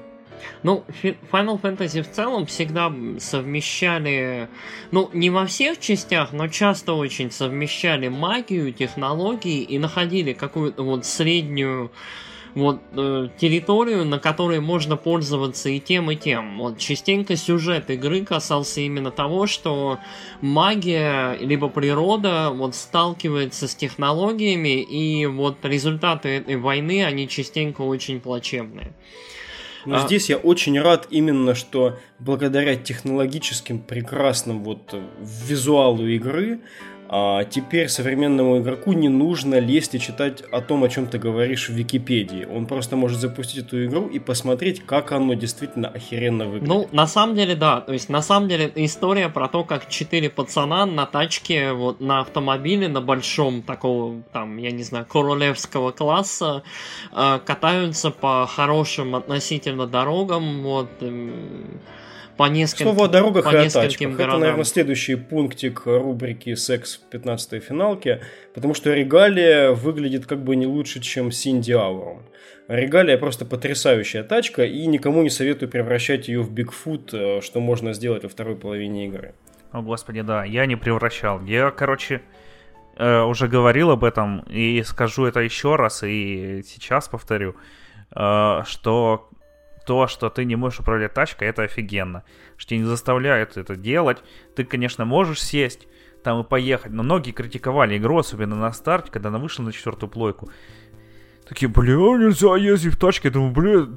[0.64, 4.48] Ну, Final Fantasy в целом всегда совмещали,
[4.92, 11.06] ну, не во всех частях, но часто очень совмещали магию, технологии и находили какую-то вот
[11.06, 11.92] среднюю
[12.54, 16.58] вот э, территорию, на которой можно пользоваться и тем, и тем.
[16.58, 20.00] Вот частенько сюжет игры касался именно того, что
[20.42, 28.20] магия либо природа вот сталкивается с технологиями, и вот результаты этой войны, они частенько очень
[28.20, 28.94] плачевные.
[29.86, 35.02] Но А- здесь я очень рад именно, что благодаря технологическим прекрасным вот э,
[35.48, 36.62] визуалу игры
[37.14, 41.68] А теперь современному игроку не нужно лезть и читать о том, о чем ты говоришь
[41.68, 42.48] в Википедии.
[42.50, 46.70] Он просто может запустить эту игру и посмотреть, как оно действительно охеренно выглядит.
[46.70, 47.82] Ну, на самом деле, да.
[47.82, 52.22] То есть, на самом деле, история про то, как четыре пацана на тачке, вот на
[52.22, 56.64] автомобиле, на большом такого, там, я не знаю, королевского класса,
[57.12, 60.90] э, катаются по хорошим относительно дорогам, вот,
[62.42, 64.08] по нескольким Слово о дорогах по и о тачках.
[64.08, 64.30] городам.
[64.30, 68.22] Это, наверное, следующий пунктик рубрики «Секс в 15-й финалке»,
[68.56, 72.24] потому что Регалия выглядит как бы не лучше, чем Синди Аурум.
[72.68, 77.94] Регалия просто потрясающая тачка, и никому не советую превращать ее в Бигфут, э, что можно
[77.94, 79.36] сделать во второй половине игры.
[79.72, 81.44] О, господи, да, я не превращал.
[81.46, 82.24] Я, короче,
[82.98, 87.56] э, уже говорил об этом, и скажу это еще раз, и сейчас повторю,
[88.16, 89.30] э, что
[89.86, 92.24] то, что ты не можешь управлять тачкой, это офигенно.
[92.58, 94.24] Что тебя не заставляют это делать.
[94.56, 95.88] Ты, конечно, можешь сесть
[96.24, 100.10] там и поехать, но многие критиковали игру, особенно на старте, когда она вышла на четвертую
[100.10, 100.50] плойку.
[101.52, 103.28] Такие, бля, нельзя ездить в тачке.
[103.28, 103.88] Я думаю, бля,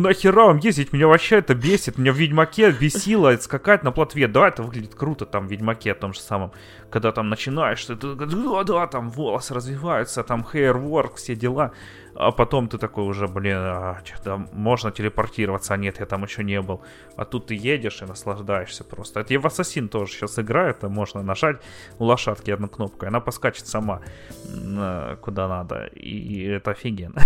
[0.00, 0.94] нахера вам ездить?
[0.94, 1.98] Меня вообще это бесит.
[1.98, 4.26] Меня в Ведьмаке бесило скакать на плотве.
[4.26, 6.52] Да, это выглядит круто там в Ведьмаке том же самом.
[6.90, 11.72] Когда там начинаешь, ты, да, да, там волосы развиваются, там hair work, все дела.
[12.16, 16.44] А потом ты такой уже, блин, а, что-то можно телепортироваться, а нет, я там еще
[16.44, 16.80] не был.
[17.16, 19.20] А тут ты едешь и наслаждаешься просто.
[19.20, 21.56] Это и в Ассасин тоже сейчас играет, там можно нажать
[21.98, 24.00] у лошадки одну кнопку, и она поскачет сама
[24.48, 25.86] на- куда надо.
[25.86, 27.20] И это офигенно.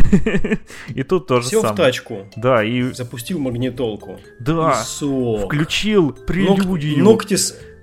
[0.89, 4.19] И тут тоже Сел в тачку, Да, и запустил магнитолку.
[4.41, 7.05] да, включил прелюдию.
[7.05, 7.37] Ногти,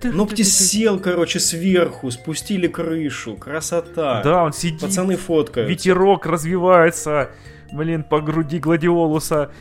[0.03, 3.35] ногти сел, короче, сверху, спустили крышу.
[3.35, 4.21] Красота.
[4.23, 5.69] Да, он сидит, Пацаны фоткают.
[5.69, 7.29] ветерок развивается,
[7.71, 9.51] блин, по груди гладиолуса.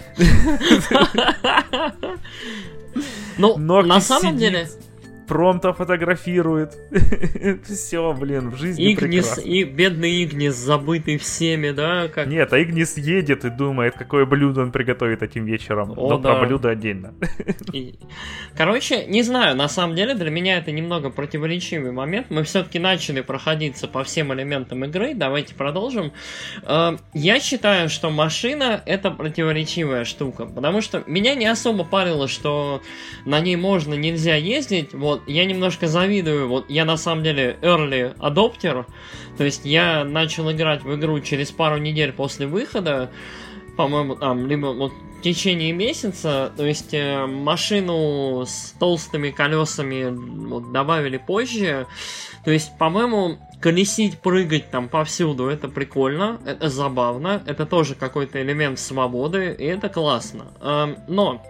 [3.36, 4.68] Ну, на самом деле,
[5.26, 6.76] Промто фотографирует.
[7.64, 9.40] Все, блин, в жизни Игнис, прекрасно.
[9.48, 12.26] и бедный Игнис, забытый всеми, да, как...
[12.26, 15.92] Нет, а Игнис едет и думает, какое блюдо он приготовит этим вечером.
[15.96, 16.34] О, Но да.
[16.34, 17.14] про блюдо отдельно.
[17.72, 17.94] И-
[18.56, 22.26] Короче, не знаю, на самом деле для меня это немного противоречивый момент.
[22.30, 25.14] Мы все-таки начали проходиться по всем элементам игры.
[25.14, 26.12] Давайте продолжим.
[26.62, 32.82] Э, Я считаю, что машина это противоречивая штука, потому что меня не особо парило, что
[33.24, 34.92] на ней можно, нельзя ездить.
[34.92, 36.48] Вот я немножко завидую.
[36.48, 38.86] Вот я на самом деле early adopter,
[39.36, 43.10] то есть я начал играть в игру через пару недель после выхода
[43.76, 50.72] по-моему, там, либо вот в течение месяца, то есть э, машину с толстыми колесами вот,
[50.72, 51.86] добавили позже.
[52.44, 58.78] То есть, по-моему, колесить, прыгать там повсюду, это прикольно, это забавно, это тоже какой-то элемент
[58.78, 60.46] свободы, и это классно.
[60.60, 61.42] Эм, но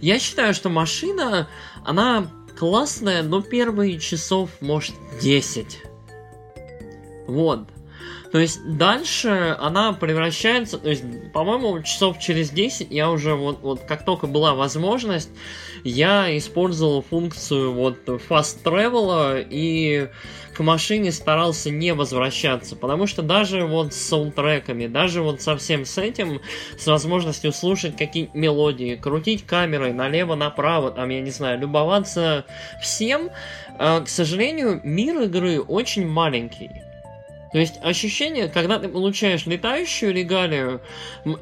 [0.00, 1.48] я считаю, что машина,
[1.84, 5.82] она классная, но первые часов, может, 10.
[7.26, 7.68] Вот.
[8.32, 11.02] То есть дальше она превращается, то есть,
[11.32, 15.30] по-моему, часов через 10 я уже вот, вот как только была возможность,
[15.82, 20.08] я использовал функцию вот fast travel и
[20.54, 25.84] к машине старался не возвращаться, потому что даже вот с саундтреками, даже вот со всем
[25.84, 26.40] с этим,
[26.78, 32.44] с возможностью слушать какие-то мелодии, крутить камерой налево-направо, там, я не знаю, любоваться
[32.80, 33.30] всем,
[33.78, 36.89] э, к сожалению, мир игры очень маленький.
[37.52, 40.80] То есть ощущение, когда ты получаешь летающую регалию,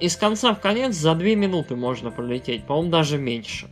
[0.00, 3.68] из конца в конец за две минуты можно пролететь, по-моему, даже меньше.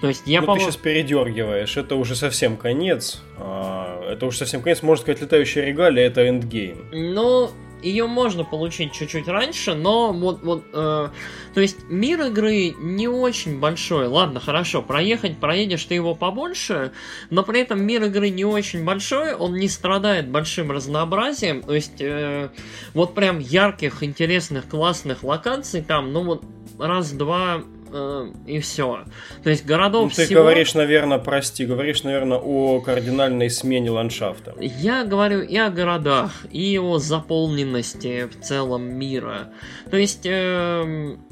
[0.00, 0.70] То есть я, ну, ты по-моему...
[0.70, 3.22] сейчас передергиваешь, это уже совсем конец.
[3.38, 4.82] А, это уже совсем конец.
[4.82, 6.86] Можно сказать, летающая регалия это эндгейм.
[6.92, 7.50] Ну,
[7.84, 11.08] ее можно получить чуть-чуть раньше, но вот, вот, э,
[11.54, 14.06] то есть мир игры не очень большой.
[14.06, 16.92] Ладно, хорошо, проехать, проедешь ты его побольше,
[17.30, 22.00] но при этом мир игры не очень большой, он не страдает большим разнообразием, то есть
[22.00, 22.48] э,
[22.94, 26.42] вот прям ярких, интересных, классных локаций там, ну вот
[26.78, 27.62] раз-два
[27.94, 29.04] э, и все.
[29.42, 30.42] То есть городов Ну, ты всего...
[30.42, 34.54] говоришь, наверное, прости, говоришь, наверное, о кардинальной смене ландшафта.
[34.60, 39.52] Я говорю и о городах, и о заполненности в целом мира.
[39.90, 41.24] То есть, эм,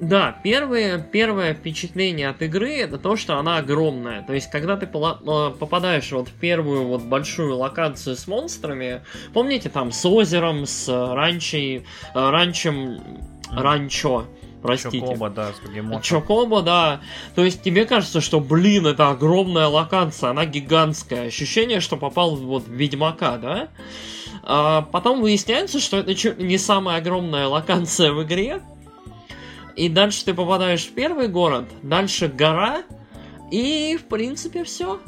[0.00, 4.22] да, первое, первое впечатление от игры это то, что она огромная.
[4.22, 9.02] То есть, когда ты э, попадаешь вот в первую вот большую локацию с монстрами,
[9.34, 11.82] помните там с озером, с э, ранчей, э,
[12.14, 12.98] ранчем,
[13.50, 14.24] ранчо,
[14.62, 15.00] простите.
[15.00, 16.02] Чокоба, да, с бегемотом.
[16.02, 17.00] Чокоба, да.
[17.34, 21.28] То есть тебе кажется, что, блин, это огромная локация, она гигантская.
[21.28, 23.68] Ощущение, что попал вот в Ведьмака, да?
[24.42, 28.62] А потом выясняется, что это чуть не самая огромная локация в игре.
[29.76, 32.82] И дальше ты попадаешь в первый город, дальше гора,
[33.50, 34.98] и в принципе все.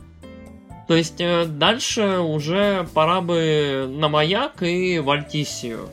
[0.87, 5.89] То То есть э, дальше уже пора бы на маяк и в Альтисию.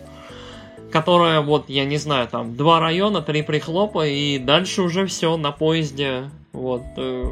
[0.92, 5.52] Которая, вот, я не знаю, там, два района, три прихлопа, и дальше уже все на
[5.52, 6.32] поезде.
[6.52, 6.82] Вот.
[6.98, 7.26] Э,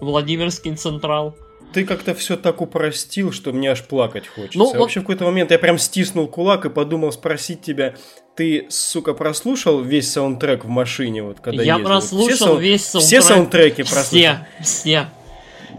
[0.00, 1.34] Владимирский Централ
[1.72, 4.58] ты как-то все так упростил, что мне аж плакать хочется.
[4.58, 5.04] Ну, Вообще вот...
[5.04, 7.94] в какой-то момент я прям стиснул кулак и подумал спросить тебя,
[8.36, 11.88] ты, сука, прослушал весь саундтрек в машине, вот когда Я ездил?
[11.88, 13.22] прослушал все весь саундтрек.
[13.22, 14.08] Все саундтреки прослушал?
[14.10, 15.08] Все, все.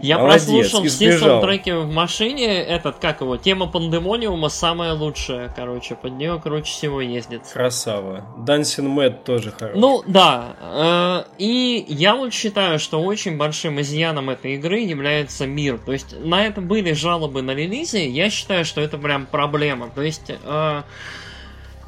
[0.04, 2.62] Я Молодец, прослушал все саундтреки в машине.
[2.62, 5.94] Этот, как его, тема Пандемониума самая лучшая, короче.
[5.94, 7.40] Под нее круче всего ездит.
[7.50, 8.22] Красава.
[8.36, 9.80] Dancing Mad тоже хороший.
[9.80, 10.56] Ну, да.
[10.60, 15.78] Э, и я вот считаю, что очень большим изъяном этой игры является мир.
[15.78, 18.06] То есть на это были жалобы на релизе.
[18.06, 19.88] Я считаю, что это прям проблема.
[19.88, 20.30] То есть...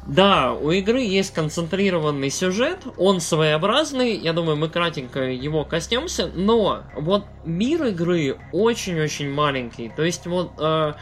[0.07, 6.83] Да, у игры есть концентрированный сюжет, он своеобразный, я думаю, мы кратенько его коснемся, но
[6.95, 9.91] вот мир игры очень-очень маленький.
[9.93, 10.93] То есть вот э,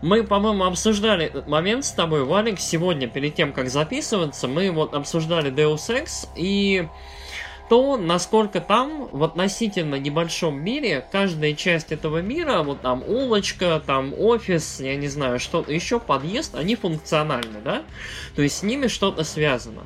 [0.00, 4.94] мы, по-моему, обсуждали этот момент с тобой, Валик, сегодня, перед тем, как записываться, мы вот
[4.94, 6.88] обсуждали Deus Ex, и
[7.68, 14.14] то насколько там в относительно небольшом мире каждая часть этого мира, вот там улочка, там
[14.18, 17.82] офис, я не знаю, что-то еще, подъезд, они функциональны, да?
[18.34, 19.82] То есть с ними что-то связано.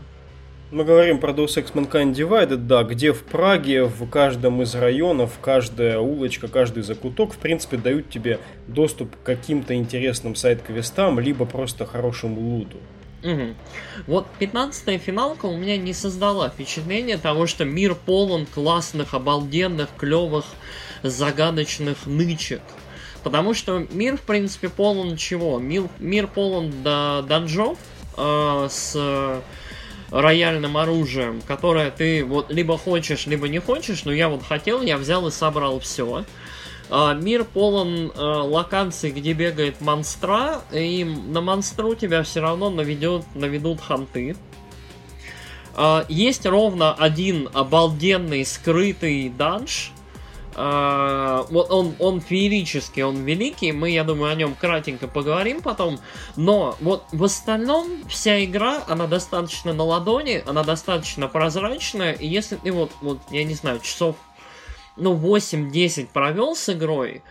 [0.71, 5.33] Мы говорим про Deus Ex Mankind Divided, да, где в Праге, в каждом из районов,
[5.43, 11.87] каждая улочка, каждый закуток, в принципе, дают тебе доступ к каким-то интересным сайт-квестам, либо просто
[11.87, 12.77] хорошему луту.
[13.23, 13.55] Угу.
[14.07, 20.47] Вот 15-я финалка у меня не создала впечатление того, что мир полон классных, обалденных, клевых,
[21.03, 22.63] загадочных нычек.
[23.23, 25.59] Потому что мир, в принципе, полон чего?
[25.59, 27.79] Мир, мир полон до данжов
[28.17, 29.43] э, с
[30.11, 34.97] рояльным оружием, которое ты вот либо хочешь, либо не хочешь, но я вот хотел, я
[34.97, 36.25] взял и собрал все.
[36.91, 43.25] А, мир полон э, локаций, где бегает монстра, и на монстру тебя все равно наведет,
[43.35, 44.37] наведут ханты.
[45.77, 49.93] А, есть ровно один обалденный скрытый данж.
[50.57, 56.01] А, он, он феерический, он великий, мы, я думаю, о нем кратенько поговорим потом.
[56.35, 62.57] Но вот в остальном вся игра, она достаточно на ладони, она достаточно прозрачная, и если
[62.57, 64.17] ты вот, вот я не знаю, часов
[65.01, 67.23] ну, 8-10 провел с игрой,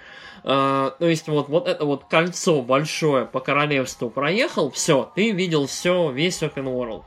[0.41, 5.67] Uh, то есть вот, вот это вот кольцо большое по королевству проехал, все, ты видел
[5.67, 7.03] все, весь open world,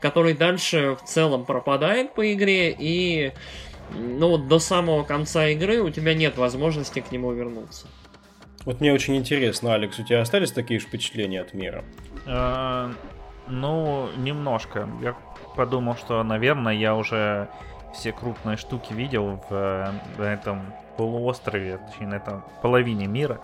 [0.00, 3.32] который дальше в целом пропадает по игре, и
[3.90, 7.88] ну вот до самого конца игры у тебя нет возможности к нему вернуться.
[8.64, 11.84] Вот мне очень интересно, Алекс, у тебя остались такие же впечатления от мира?
[12.26, 12.94] Uh,
[13.48, 14.88] ну, немножко.
[15.02, 15.16] Я
[15.56, 17.48] подумал, что, наверное, я уже
[17.92, 23.40] все крупные штуки видел в, э, в этом полуострове, точнее на этом половине мира.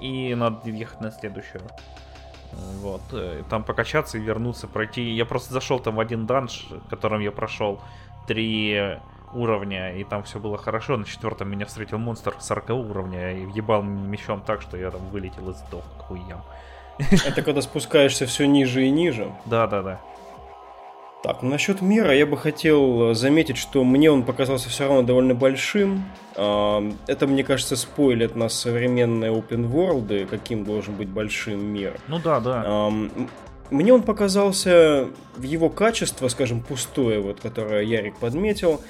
[0.00, 1.62] И надо ехать на следующую.
[2.80, 3.02] Вот.
[3.12, 5.02] Э, там покачаться и вернуться, пройти.
[5.02, 7.80] Я просто зашел там в один данж, которым я прошел
[8.26, 8.98] три
[9.32, 10.96] уровня, и там все было хорошо.
[10.96, 15.50] На четвертом меня встретил монстр 40 уровня и въебал мечом так, что я там вылетел
[15.50, 16.42] и сдох к хуям.
[16.98, 19.32] Это когда спускаешься все ниже и ниже?
[19.46, 20.00] Да, да, да.
[21.22, 25.34] Так, ну насчет мира я бы хотел заметить, что мне он показался все равно довольно
[25.34, 26.04] большим.
[26.34, 32.00] А, это, мне кажется, спойлит нас современные open world, каким должен быть большим мир.
[32.08, 32.90] Ну да, да.
[33.70, 38.80] Мне он показался в его качество, скажем, пустое, вот, которое Ярик подметил,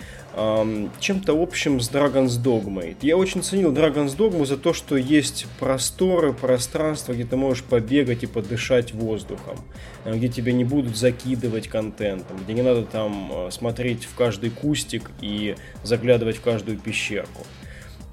[1.00, 2.96] чем-то общим с Dragon's Dogma.
[3.02, 8.22] Я очень ценил Dragon's Dogma за то, что есть просторы, пространство, где ты можешь побегать
[8.22, 9.58] и подышать воздухом,
[10.04, 14.50] э, где тебя не будут закидывать контентом, где не надо там э, смотреть в каждый
[14.50, 17.44] кустик и заглядывать в каждую пещерку.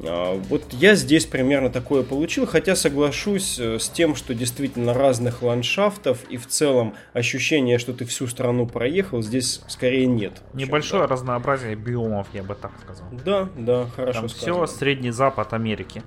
[0.03, 5.41] А, вот я здесь примерно такое получил, хотя соглашусь э, с тем, что действительно разных
[5.41, 10.41] ландшафтов и в целом ощущение, что ты всю страну проехал, здесь скорее нет.
[10.53, 11.07] Небольшое да.
[11.07, 13.07] разнообразие биомов, я бы так сказал.
[13.25, 14.65] Да, да, хорошо Там сказано.
[14.67, 16.03] все Средний Запад Америки.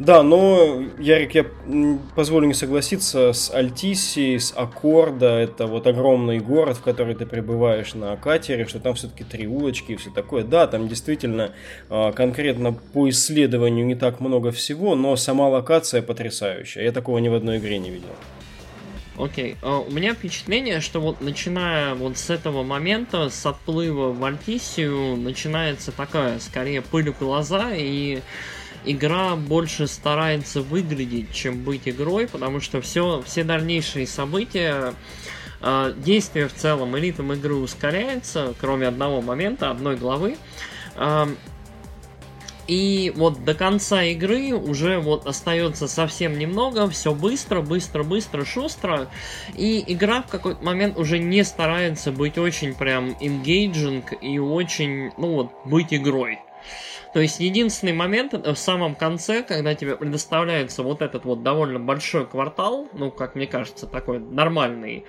[0.00, 1.46] Да, но, Ярик, я
[2.16, 5.38] позволю не согласиться с Альтиси, с Аккорда.
[5.38, 9.92] Это вот огромный город, в который ты прибываешь на катере, что там все-таки три улочки
[9.92, 10.42] и все такое.
[10.42, 11.52] Да, там действительно
[11.88, 16.82] а, конкретно по исследованию не так много всего, но сама локация потрясающая.
[16.82, 18.08] Я такого ни в одной игре не видел.
[19.16, 19.62] Окей, okay.
[19.62, 25.16] uh, у меня впечатление, что вот начиная вот с этого момента, с отплыва в Альтисию,
[25.16, 28.22] начинается такая, скорее, пыль в глаза, и
[28.84, 34.94] игра больше старается выглядеть, чем быть игрой, потому что все, все дальнейшие события,
[35.60, 40.36] э, действие в целом элитом игры ускоряется, кроме одного момента, одной главы.
[40.96, 41.26] Э,
[42.66, 49.08] И вот до конца игры уже вот остается совсем немного, все быстро, быстро, быстро, шустро.
[49.54, 55.34] И игра в какой-то момент уже не старается быть очень прям engaging и очень, ну
[55.34, 56.38] вот, быть игрой.
[57.12, 62.26] То есть единственный момент в самом конце, когда тебе предоставляется вот этот вот довольно большой
[62.26, 65.04] квартал, ну, как мне кажется, такой нормальный,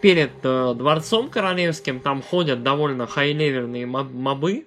[0.00, 4.66] перед э, дворцом королевским, там ходят довольно хай-левельные мобы,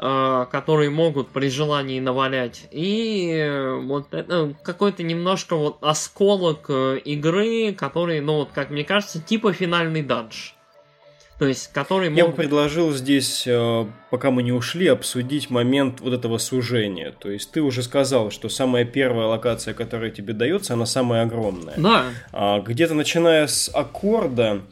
[0.00, 2.68] Э, которые могут при желании навалять.
[2.70, 8.84] И э, вот это какой-то немножко вот осколок э, игры, который, ну вот, как мне
[8.84, 10.54] кажется, типа финальный данж.
[11.38, 12.18] То есть, который мог...
[12.18, 13.46] Я бы предложил здесь,
[14.10, 17.12] пока мы не ушли, обсудить момент вот этого сужения.
[17.12, 21.74] То есть, ты уже сказал, что самая первая локация, которая тебе дается, она самая огромная.
[21.76, 22.06] Да.
[22.32, 24.62] А, где-то начиная с аккорда,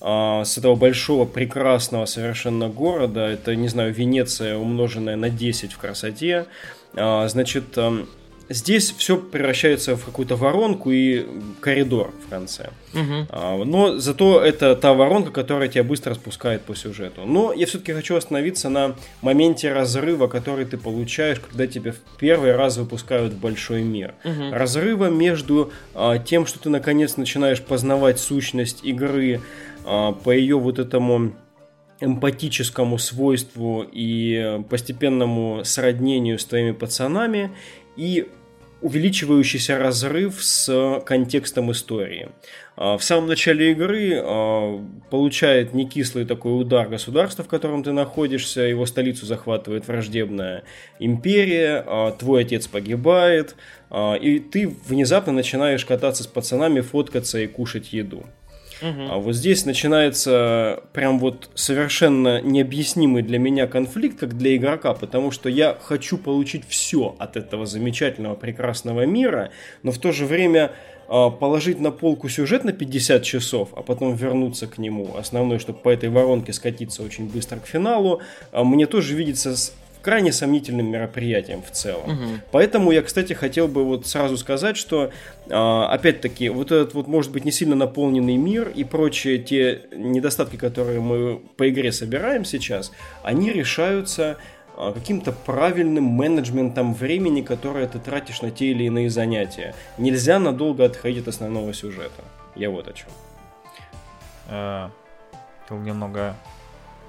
[0.00, 3.20] а, с этого большого, прекрасного совершенно города.
[3.26, 6.46] Это, не знаю, Венеция, умноженная на 10 в красоте.
[6.94, 7.76] А, значит,
[8.52, 11.26] здесь все превращается в какую-то воронку и
[11.60, 12.70] коридор в конце.
[12.94, 13.64] Угу.
[13.64, 17.22] Но зато это та воронка, которая тебя быстро спускает по сюжету.
[17.24, 22.54] Но я все-таки хочу остановиться на моменте разрыва, который ты получаешь, когда тебя в первый
[22.54, 24.14] раз выпускают в большой мир.
[24.24, 24.52] Угу.
[24.52, 25.72] Разрыва между
[26.24, 29.40] тем, что ты наконец начинаешь познавать сущность игры,
[29.84, 31.32] а, по ее вот этому
[32.00, 37.52] эмпатическому свойству и постепенному сроднению с твоими пацанами
[37.96, 38.28] и
[38.82, 42.28] увеличивающийся разрыв с контекстом истории.
[42.76, 48.62] А, в самом начале игры а, получает некислый такой удар государства, в котором ты находишься,
[48.62, 50.64] его столицу захватывает враждебная
[50.98, 53.56] империя, твой отец погибает,
[53.94, 58.24] и ты внезапно начинаешь кататься с пацанами, фоткаться и кушать еду.
[58.82, 65.30] А вот здесь начинается прям вот совершенно необъяснимый для меня конфликт, как для игрока, потому
[65.30, 69.50] что я хочу получить все от этого замечательного, прекрасного мира,
[69.82, 70.72] но в то же время
[71.08, 75.78] а, положить на полку сюжет на 50 часов, а потом вернуться к нему, основной, чтобы
[75.78, 78.20] по этой воронке скатиться очень быстро к финалу,
[78.50, 79.54] а, мне тоже видится
[80.02, 82.10] крайне сомнительным мероприятием в целом.
[82.10, 82.28] Угу.
[82.50, 85.10] Поэтому я, кстати, хотел бы вот сразу сказать, что
[85.48, 90.56] а, опять-таки вот этот вот может быть не сильно наполненный мир и прочие те недостатки,
[90.56, 92.92] которые мы по игре собираем сейчас,
[93.22, 94.36] они решаются
[94.76, 99.74] а, каким-то правильным менеджментом времени, которое ты тратишь на те или иные занятия.
[99.98, 102.22] Нельзя надолго отходить от основного сюжета.
[102.56, 103.08] Я вот о чем.
[104.48, 104.88] Э,
[105.70, 106.36] немного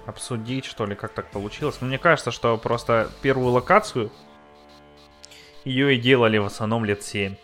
[0.06, 1.78] обсудить, что ли, как так получилось.
[1.82, 4.12] Но мне кажется, что просто первую локацию
[5.64, 7.36] ее и делали в основном лет 7.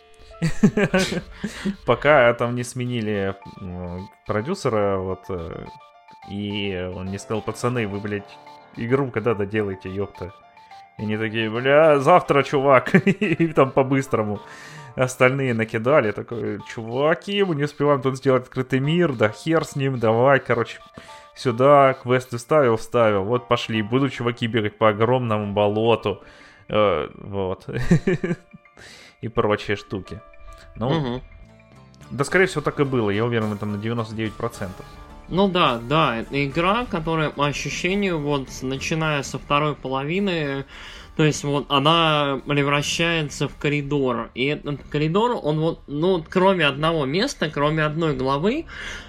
[1.86, 3.36] Пока там не сменили
[4.26, 5.66] продюсера, вот, э,
[6.30, 8.38] и он не сказал, пацаны, вы, блядь,
[8.78, 10.34] игру когда-то делаете, ёпта.
[10.97, 14.41] И они такие, бля, завтра, чувак, и там по-быстрому.
[14.95, 19.99] Остальные накидали, такой, чуваки, мы не успеваем тут сделать открытый мир, да хер с ним,
[19.99, 20.80] давай, короче,
[21.39, 26.21] сюда квесты вставил, вставил, вот пошли, будут чуваки бегать по огромному болоту,
[26.67, 27.67] э, вот,
[29.21, 30.19] и прочие штуки.
[30.75, 31.21] Ну, угу.
[32.11, 34.69] да, скорее всего, так и было, я уверен, это на 99%.
[35.29, 40.65] Ну да, да, это игра, которая по ощущению, вот, начиная со второй половины,
[41.16, 44.32] то есть вот она превращается в коридор.
[44.36, 48.66] И этот коридор, он вот, ну, кроме одного места, кроме одной главы,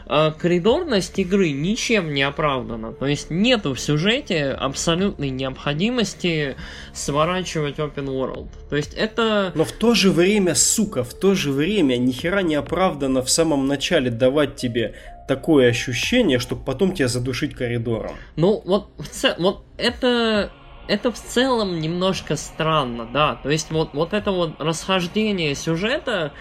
[0.06, 2.92] э, коридорность игры ничем не оправдана.
[2.92, 6.56] То есть нету в сюжете абсолютной необходимости
[6.92, 8.48] сворачивать open world.
[8.68, 9.52] То есть это...
[9.54, 13.68] Но в то же время, сука, в то же время нихера не оправдано в самом
[13.68, 14.96] начале давать тебе
[15.28, 18.16] такое ощущение, чтобы потом тебя задушить коридором.
[18.34, 20.50] Ну, вот, в вот это
[20.90, 23.36] это в целом немножко странно, да.
[23.36, 26.32] То есть вот, вот это вот расхождение сюжета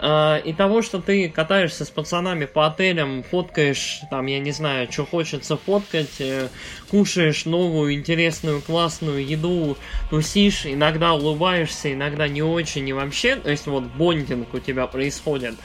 [0.00, 4.90] э, и того, что ты катаешься с пацанами по отелям, фоткаешь, там, я не знаю,
[4.90, 6.48] что хочется фоткать, э,
[6.90, 9.76] кушаешь новую, интересную, классную еду,
[10.08, 13.36] тусишь, иногда улыбаешься, иногда не очень и вообще.
[13.36, 15.56] То есть вот бондинг у тебя происходит.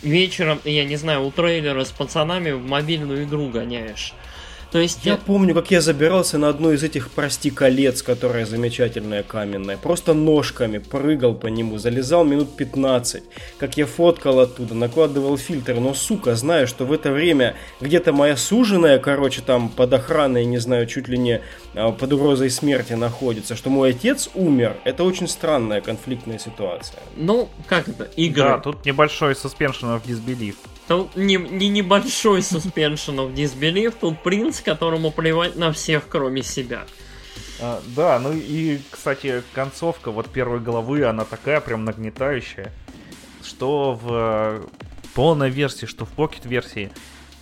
[0.00, 4.14] Вечером, я не знаю, у трейлера с пацанами в мобильную игру гоняешь.
[4.72, 9.22] То есть я помню, как я забирался на одно из этих, прости, колец, которое замечательное
[9.22, 9.76] каменное.
[9.76, 13.22] Просто ножками прыгал по нему, залезал минут 15.
[13.58, 15.74] Как я фоткал оттуда, накладывал фильтр.
[15.74, 20.58] Но, сука, знаю, что в это время где-то моя суженая, короче, там под охраной, не
[20.58, 21.42] знаю, чуть ли не
[21.74, 24.78] а, под угрозой смерти находится, что мой отец умер.
[24.84, 27.00] Это очень странная конфликтная ситуация.
[27.16, 28.04] Ну, как это?
[28.16, 28.44] Игры.
[28.44, 30.54] Да, тут небольшой suspension of disbelief.
[30.88, 36.84] Тут не, не небольшой suspension of disbelief, тут принц, которому плевать на всех, кроме себя.
[37.60, 42.72] А, да, ну и, кстати, концовка вот первой главы, она такая прям нагнетающая,
[43.44, 44.62] что в э,
[45.14, 46.90] полной версии, что в Pocket версии,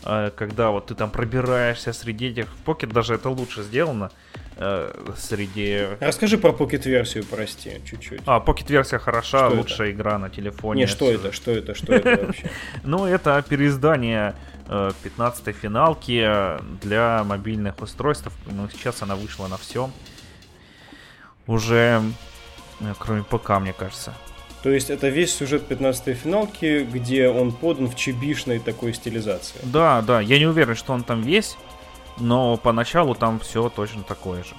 [0.05, 4.11] э, когда вот ты там пробираешься среди этих, в Pocket даже это лучше сделано,
[4.61, 5.87] э, среди...
[5.99, 8.21] Расскажи про Pocket версию, прости, чуть-чуть.
[8.27, 9.97] А, Pocket версия хороша, что лучшая это?
[9.97, 10.83] игра на телефоне.
[10.83, 12.51] Не, что это, что это, что это вообще?
[12.85, 14.37] Ну, это переиздание
[14.69, 16.29] 15-й финалки
[16.81, 18.29] для мобильных устройств.
[18.47, 19.93] Ну, сейчас она вышла на всем
[21.51, 22.03] уже
[22.81, 24.15] э, кроме ПК, мне кажется.
[24.63, 29.59] То есть это весь сюжет 15-й финалки, где он подан в чебишной такой стилизации.
[29.63, 31.57] Да, да, я не уверен, что он там весь,
[32.21, 34.55] но поначалу там все точно такое же.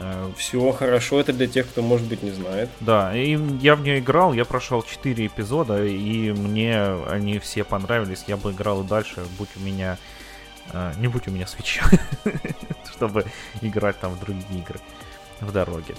[0.00, 2.70] Э, все хорошо, это для тех, кто, может быть, не знает.
[2.80, 8.24] Да, и я в нее играл, я прошел 4 эпизода, и мне они все понравились.
[8.26, 9.98] Я бы играл и дальше, будь у меня...
[10.72, 11.84] Э, не будь у меня свеча,
[12.92, 13.26] чтобы
[13.60, 14.80] играть там в другие игры
[15.40, 15.96] в дороге.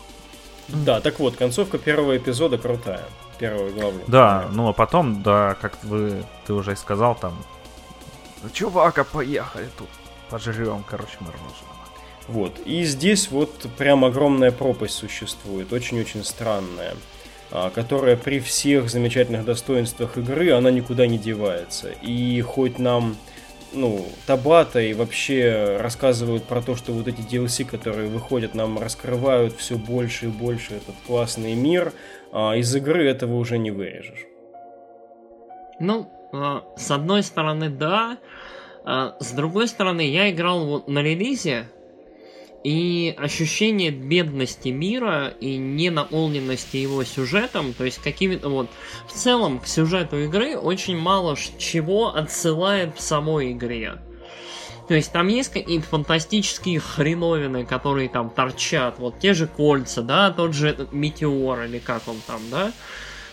[0.69, 3.05] Да, так вот, концовка первого эпизода крутая.
[3.37, 4.01] Первой главы.
[4.07, 7.33] Да, ну а потом, да, как вы, ты уже и сказал, там,
[8.53, 9.89] чувака, поехали тут,
[10.29, 11.79] пожрем, короче, мороженого.
[12.27, 16.95] Вот, и здесь вот прям огромная пропасть существует, очень-очень странная,
[17.51, 21.89] а, которая при всех замечательных достоинствах игры, она никуда не девается.
[22.03, 23.17] И хоть нам
[23.73, 29.55] ну, Табата и вообще рассказывают про то, что вот эти DLC, которые выходят, нам раскрывают
[29.55, 31.93] все больше и больше этот классный мир,
[32.31, 34.25] а из игры этого уже не вырежешь.
[35.79, 38.17] Ну, а, с одной стороны, да.
[38.91, 41.67] А с другой стороны, я играл вот на релизе,
[42.63, 48.67] и ощущение бедности мира и ненаполненности его сюжетом, то есть какими-то вот...
[49.07, 53.99] В целом к сюжету игры очень мало чего отсылает в самой игре.
[54.87, 58.97] То есть там есть какие-то фантастические хреновины, которые там торчат.
[58.97, 62.71] Вот те же кольца, да, тот же этот метеор или как он там, да.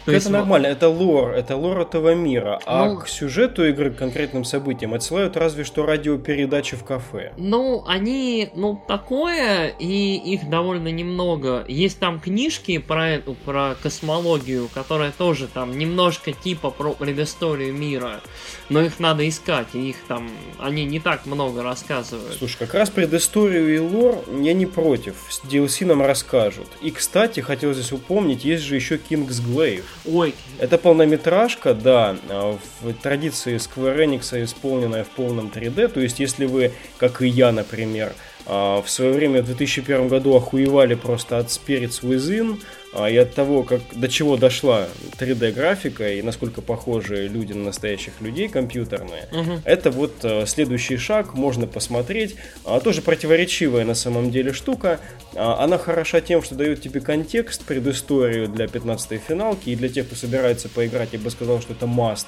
[0.06, 2.60] То это есть, нормально, это лор, это лор этого мира.
[2.64, 7.32] А ну, к сюжету игры, к конкретным событиям отсылают разве что радиопередачи в кафе.
[7.36, 11.64] Ну, они, ну, такое, и их довольно немного.
[11.66, 18.20] Есть там книжки про эту, про космологию, которая тоже там немножко типа про предысторию мира.
[18.68, 20.30] Но их надо искать, и их там,
[20.60, 22.36] они не так много рассказывают.
[22.38, 25.16] Слушай, как раз предысторию и лор я не против.
[25.28, 26.68] С DLC нам расскажут.
[26.80, 29.82] И, кстати, хотел здесь упомнить, есть же еще King's Glaive.
[30.04, 30.34] Ой.
[30.58, 35.88] Это полнометражка, да, а, в традиции Square Enix исполненная в полном 3D.
[35.88, 38.12] То есть, если вы, как и я, например,
[38.46, 43.34] а, в свое время в 2001 году охуевали просто от Spirits Within а, и от
[43.34, 44.86] того, как, до чего дошла
[45.18, 49.28] 3D графика и насколько похожи люди на настоящих людей компьютерные.
[49.32, 49.60] Угу.
[49.64, 52.36] Это вот а, следующий шаг, можно посмотреть.
[52.84, 55.00] Тоже противоречивая на самом деле штука.
[55.34, 60.16] Она хороша тем, что дает тебе контекст, предысторию для 15-й финалки и для тех, кто
[60.16, 62.26] собирается поиграть, я бы сказал, что это must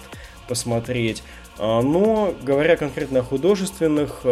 [0.49, 1.23] посмотреть.
[1.59, 4.25] Но, говоря конкретно о художественных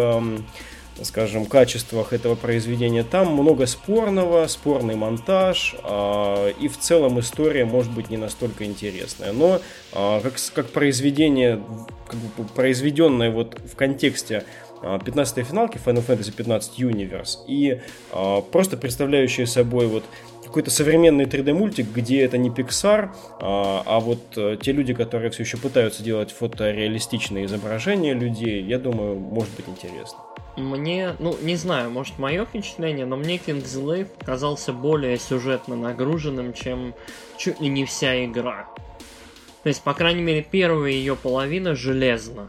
[1.02, 3.04] скажем, качествах этого произведения.
[3.04, 9.32] Там много спорного, спорный монтаж, э, и в целом история может быть не настолько интересная.
[9.32, 9.60] Но
[9.92, 11.62] э, как, как произведение,
[12.06, 14.44] как бы произведенное вот в контексте
[14.82, 17.80] 15-й финалки Final Fantasy 15 Universe и
[18.12, 20.04] э, просто представляющие собой вот
[20.44, 25.42] какой-то современный 3D-мультик, где это не Pixar, а, а вот а, те люди, которые все
[25.42, 30.18] еще пытаются делать фотореалистичные изображения людей, я думаю, может быть интересно
[30.56, 36.94] мне, ну, не знаю, может мое впечатление, но мне Kingsglaive казался более сюжетно нагруженным, чем
[37.36, 38.68] чуть ли не вся игра.
[39.62, 42.48] То есть, по крайней мере, первая ее половина железна.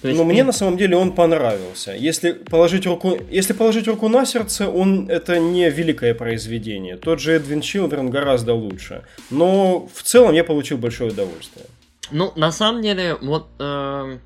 [0.00, 1.92] То есть, Но мне на самом деле он понравился.
[1.92, 6.96] Если положить руку, если положить руку на сердце, он это не великое произведение.
[6.96, 9.04] Тот же Эдвин Чилдрен гораздо лучше.
[9.28, 11.66] Но в целом я получил большое удовольствие.
[12.10, 14.18] Ну, на самом деле, вот э,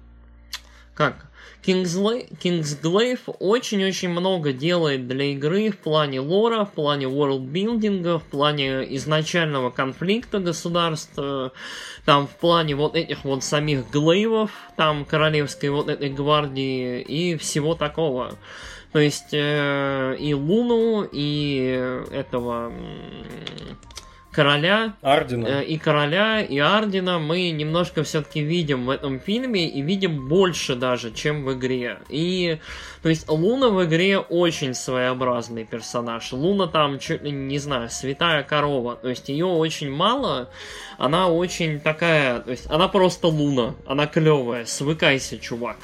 [0.94, 1.26] как
[1.66, 9.70] Kingsglaive очень-очень много делает для игры в плане лора, в плане ворлдбилдинга, в плане изначального
[9.70, 11.18] конфликта государств,
[12.04, 17.74] там в плане вот этих вот самих глейвов, там королевской вот этой гвардии и всего
[17.74, 18.36] такого.
[18.94, 22.72] То есть э, и Луну, и этого
[24.34, 25.46] короля Ардина.
[25.46, 30.74] Э, и короля и Ардина мы немножко все-таки видим в этом фильме и видим больше
[30.74, 31.98] даже, чем в игре.
[32.08, 32.58] И
[33.02, 36.32] то есть Луна в игре очень своеобразный персонаж.
[36.32, 38.96] Луна там чуть ли не знаю святая корова.
[38.96, 40.48] То есть ее очень мало.
[40.98, 43.74] Она очень такая, то есть она просто Луна.
[43.86, 44.64] Она клевая.
[44.64, 45.76] Свыкайся, чувак.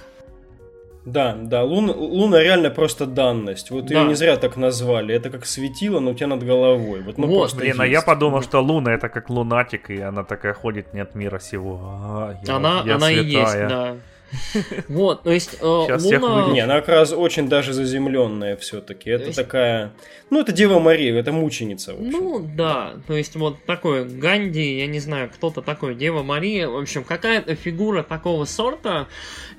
[1.07, 3.71] Да, да, Луна, Луна реально просто данность.
[3.71, 3.95] Вот Да.
[4.01, 5.15] ее не зря так назвали.
[5.15, 7.01] Это как светило, но у тебя над головой.
[7.01, 10.25] Вот, ну, Вот, просто Блин, а я подумал, что Луна это как лунатик, и она
[10.25, 11.81] такая ходит не от мира сего.
[11.83, 13.69] А, я- Она, я она и есть, святая.
[13.69, 13.97] да.
[14.89, 16.53] Вот, то есть э, Луна...
[16.53, 19.11] Не, она как раз очень даже заземленная все-таки.
[19.11, 19.93] Это такая...
[20.31, 21.95] Ну, это Дева Мария, это мученица.
[21.99, 26.77] Ну да, то есть вот такой Ганди, я не знаю, кто-то такой, Дева Мария, в
[26.77, 29.09] общем, какая-то фигура такого сорта,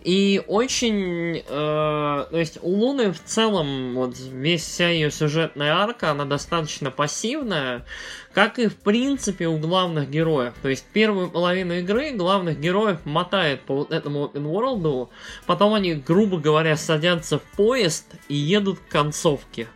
[0.03, 6.11] и очень, э, то есть у Луны в целом, вот весь вся ее сюжетная арка,
[6.11, 7.86] она достаточно пассивная,
[8.34, 10.54] как и в принципе у главных героев.
[10.62, 15.10] То есть первую половину игры главных героев мотает по вот этому open world,
[15.46, 19.68] потом они, грубо говоря, садятся в поезд и едут к концовке.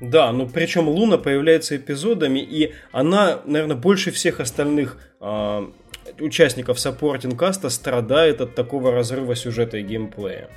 [0.00, 5.72] Да, ну причем Луна появляется эпизодами, и она, наверное, больше всех остальных а,
[6.20, 10.48] участников supporting cast а страдает от такого разрыва сюжета и геймплея.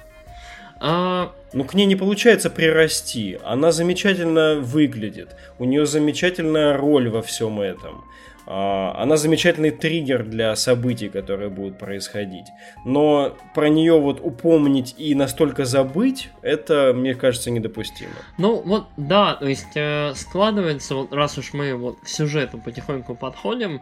[0.82, 3.38] А, Ну, к ней не получается прирасти.
[3.44, 5.30] Она замечательно выглядит.
[5.60, 8.04] У нее замечательная роль во всем этом.
[8.48, 12.48] А, Она замечательный триггер для событий, которые будут происходить.
[12.84, 18.14] Но про нее вот упомнить и настолько забыть, это, мне кажется, недопустимо.
[18.40, 23.14] Ну вот да, то есть э, складывается, вот раз уж мы вот к сюжету потихоньку
[23.14, 23.82] подходим,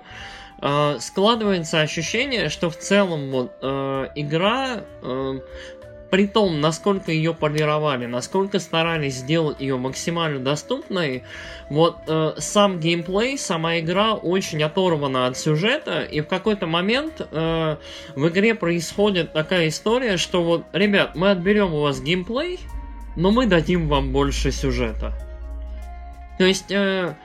[0.62, 5.40] э, складывается ощущение, что в целом вот э, игра, э,
[6.10, 11.24] при том, насколько ее полировали, насколько старались сделать ее максимально доступной,
[11.70, 17.78] вот э, сам геймплей, сама игра очень оторвана от сюжета, и в какой-то момент э,
[18.16, 22.60] в игре происходит такая история, что вот, ребят, мы отберем у вас геймплей,
[23.16, 25.14] но мы дадим вам больше сюжета.
[26.38, 27.16] То есть, э,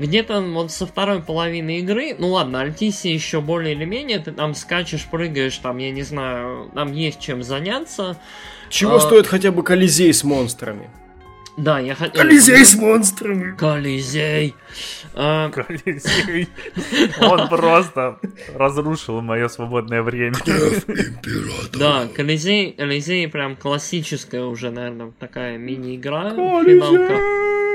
[0.00, 4.54] где-то вот со второй половины игры, ну ладно, Альтиси еще более или менее, ты там
[4.54, 8.18] скачешь, прыгаешь, там, я не знаю, там есть чем заняться.
[8.68, 10.90] Чего А- стоит хотя бы Колизей с монстрами?
[11.56, 12.22] Да, я хотел...
[12.30, 13.54] с монстрами!
[13.56, 14.54] Колизей!
[15.14, 16.48] А, Колизей.
[17.20, 18.18] Он просто
[18.54, 20.36] разрушил мое свободное время.
[21.78, 26.30] да, Колизей, Колизей прям классическая уже, наверное, такая мини-игра.
[26.30, 27.69] финалка.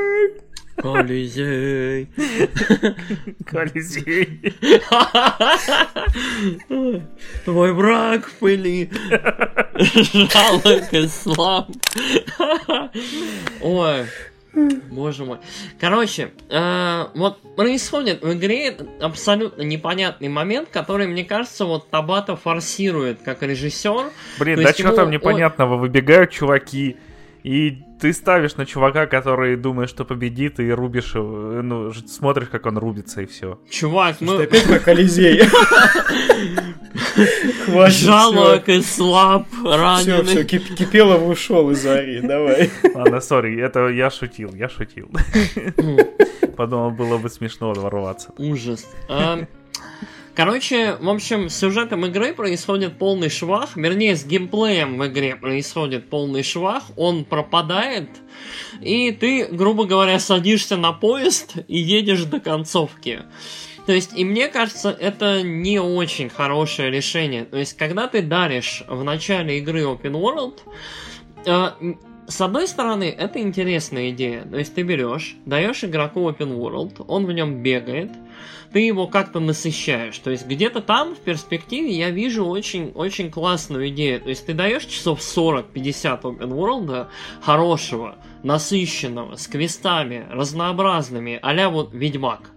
[0.78, 2.09] Колизей!
[3.45, 4.53] Колизей.
[7.45, 8.89] Твой враг в пыли.
[9.76, 11.69] Жалок и слаб.
[13.61, 14.05] Ой.
[14.89, 15.39] Боже мой.
[15.80, 23.21] Короче, э, вот происходит в игре абсолютно непонятный момент, который, мне кажется, вот Табата форсирует
[23.21, 24.11] как режиссер.
[24.39, 25.76] Блин, да что там непонятного?
[25.78, 26.95] Выбегают чуваки,
[27.46, 32.48] и ты ставишь на чувака, который думает, что победит, и рубишь его, ну, ж- смотришь,
[32.50, 33.60] как он рубится, и все.
[33.70, 35.43] Чувак, мы опять про Колизей.
[37.66, 40.24] Хватит, жалок и слаб, Все, раненый.
[40.24, 42.70] все, Кипелов ушел из Ари, давай.
[42.93, 45.10] Ладно, сори, это я шутил, я шутил.
[46.58, 48.32] Подумал, было бы смешно ворваться.
[48.38, 48.86] Ужас.
[50.36, 56.09] Короче, в общем, с сюжетом игры происходит полный швах, вернее, с геймплеем в игре происходит
[56.09, 58.09] полный швах, он пропадает,
[58.81, 63.21] и ты, грубо говоря, садишься на поезд и едешь до концовки.
[63.86, 67.45] То есть, и мне кажется, это не очень хорошее решение.
[67.45, 70.59] То есть, когда ты даришь в начале игры Open World,
[71.45, 71.93] э,
[72.27, 74.43] с одной стороны, это интересная идея.
[74.45, 78.11] То есть ты берешь, даешь игроку open world, он в нем бегает,
[78.76, 80.19] ты его как-то насыщаешь.
[80.19, 84.19] То есть где-то там в перспективе я вижу очень, очень классную идею.
[84.19, 87.07] То есть ты даешь часов 40-50 open world
[87.41, 92.51] хорошего, насыщенного, с квестами, разнообразными, а вот Ведьмак.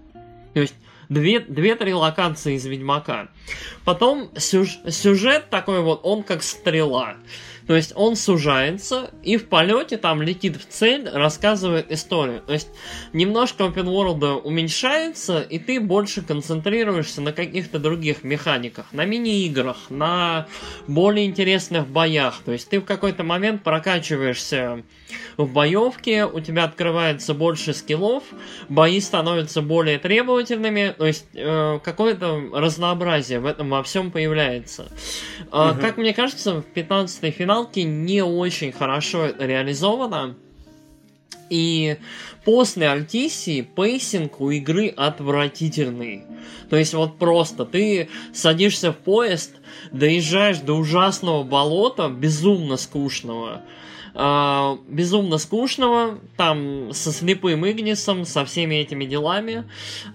[0.54, 0.74] То есть
[1.08, 3.28] две- две-три локации из Ведьмака.
[3.84, 7.14] Потом сюж- сюжет такой вот, он как стрела.
[7.68, 12.40] То есть он сужается и в полете там летит в цель, рассказывает историю.
[12.40, 12.68] То есть
[13.12, 20.48] немножко open world уменьшается, и ты больше концентрируешься на каких-то других механиках, на мини-играх, на
[20.86, 22.40] более интересных боях.
[22.42, 24.82] То есть ты в какой-то момент прокачиваешься
[25.36, 28.24] в боевке, у тебя открывается больше скиллов,
[28.70, 34.90] бои становятся более требовательными, то есть э, какое-то разнообразие в этом во всем появляется.
[35.52, 35.80] Мгм.
[35.80, 40.36] Как мне кажется, в 15-й финалке не очень хорошо реализовано.
[41.50, 41.96] И
[42.44, 46.24] после Альтисии pacing у игры отвратительный.
[46.68, 49.54] То есть вот просто ты садишься в поезд,
[49.90, 53.62] доезжаешь до ужасного болота, безумно скучного,
[54.18, 59.64] безумно скучного, там со слепым Игнисом, со всеми этими делами.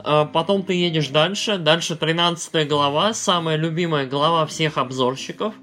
[0.04, 5.54] Э, потом ты едешь дальше, дальше 13 глава, самая любимая глава всех обзорщиков.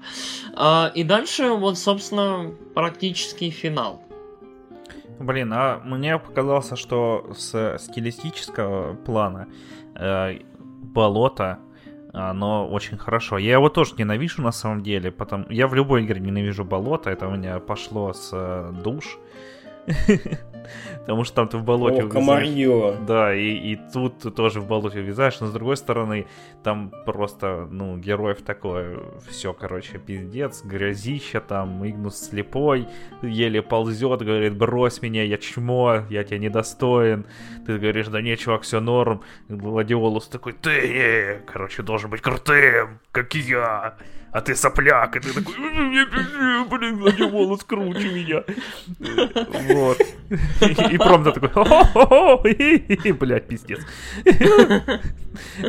[0.57, 4.01] Э, и дальше вот, собственно, практически финал.
[5.19, 9.47] Блин, а мне показалось, что с стилистического плана
[9.95, 11.59] э, болото
[12.13, 13.37] оно очень хорошо.
[13.37, 17.27] Я его тоже ненавижу на самом деле, потому я в любой игре ненавижу болото, это
[17.27, 19.17] у меня пошло с э, душ.
[21.01, 22.97] Потому что там ты в болоте О, комарье.
[23.07, 26.27] Да, и, и тут ты тоже в болоте вязаешь, но с другой стороны,
[26.63, 32.87] там просто, ну, героев такое, все, короче, пиздец, грязища там, Игнус слепой,
[33.21, 37.25] еле ползет, говорит, брось меня, я чмо, я тебя недостоин.
[37.65, 39.21] Ты говоришь, да не, чувак, все норм.
[39.49, 43.97] Гладиолус такой, ты, короче, должен быть крутым, как и я
[44.31, 48.43] а ты сопляк, и ты такой, блин, Гладиолус круче меня.
[49.73, 49.97] Вот.
[50.91, 51.63] И Промда такой,
[53.13, 53.81] блядь, пиздец.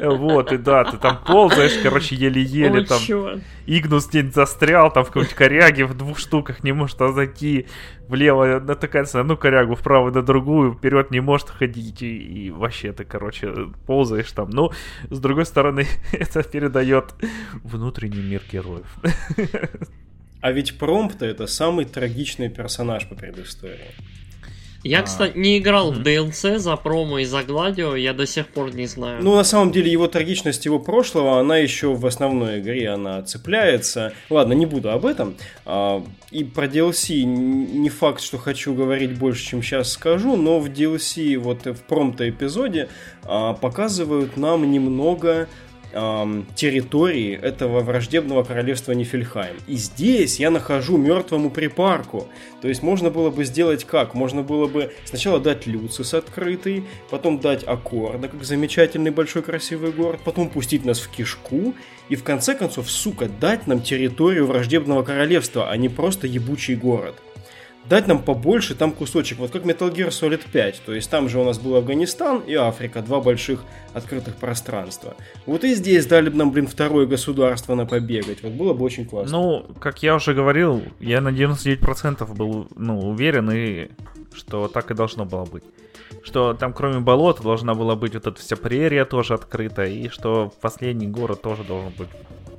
[0.02, 3.00] Вот, и да, ты там ползаешь, короче, еле-еле там.
[3.66, 7.66] Игнус день застрял, там в какой-нибудь коряге в двух штуках не может зайти.
[8.08, 12.02] Влево натыкается на одну корягу, вправо на другую, вперед не может ходить.
[12.02, 14.50] И, и вообще ты, короче, ползаешь там.
[14.50, 14.72] Но,
[15.08, 17.14] с другой стороны, это передает
[17.62, 18.86] внутренний мир героев.
[20.40, 23.94] А ведь Промпт это самый трагичный персонаж по предыстории.
[24.84, 25.03] Я, а...
[25.03, 28.86] кстати, не играл в DLC за промо и за Гладио, я до сих пор не
[28.86, 29.22] знаю.
[29.22, 34.12] Ну, на самом деле, его трагичность его прошлого, она еще в основной игре, она цепляется.
[34.28, 35.36] Ладно, не буду об этом.
[35.64, 40.66] А, и про DLC не факт, что хочу говорить больше, чем сейчас скажу, но в
[40.66, 42.88] DLC, вот в промто эпизоде,
[43.22, 45.48] а, показывают нам немного
[45.93, 49.57] эм, территории этого враждебного королевства Нифельхайм.
[49.66, 52.28] И здесь я нахожу мертвому припарку.
[52.61, 54.14] То есть можно было бы сделать как?
[54.14, 60.20] Можно было бы сначала дать Люцис открытый, потом дать Аккорда, как замечательный большой красивый город,
[60.24, 61.74] потом пустить нас в кишку
[62.09, 67.14] и в конце концов, сука, дать нам территорию враждебного королевства, а не просто ебучий город
[67.88, 71.38] дать нам побольше там кусочек, вот как Metal Gear Solid 5, то есть там же
[71.38, 73.62] у нас был Афганистан и Африка, два больших
[73.92, 75.14] открытых пространства.
[75.46, 79.06] Вот и здесь дали бы нам, блин, второе государство на побегать, вот было бы очень
[79.06, 79.36] классно.
[79.36, 83.88] Ну, как я уже говорил, я на 99% был, ну, уверен, и
[84.34, 85.64] что так и должно было быть.
[86.22, 90.52] Что там кроме болота должна была быть вот эта вся прерия тоже открыта, и что
[90.60, 92.08] последний город тоже должен быть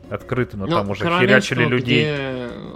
[0.10, 2.08] открытый, но, но там уже херячили людей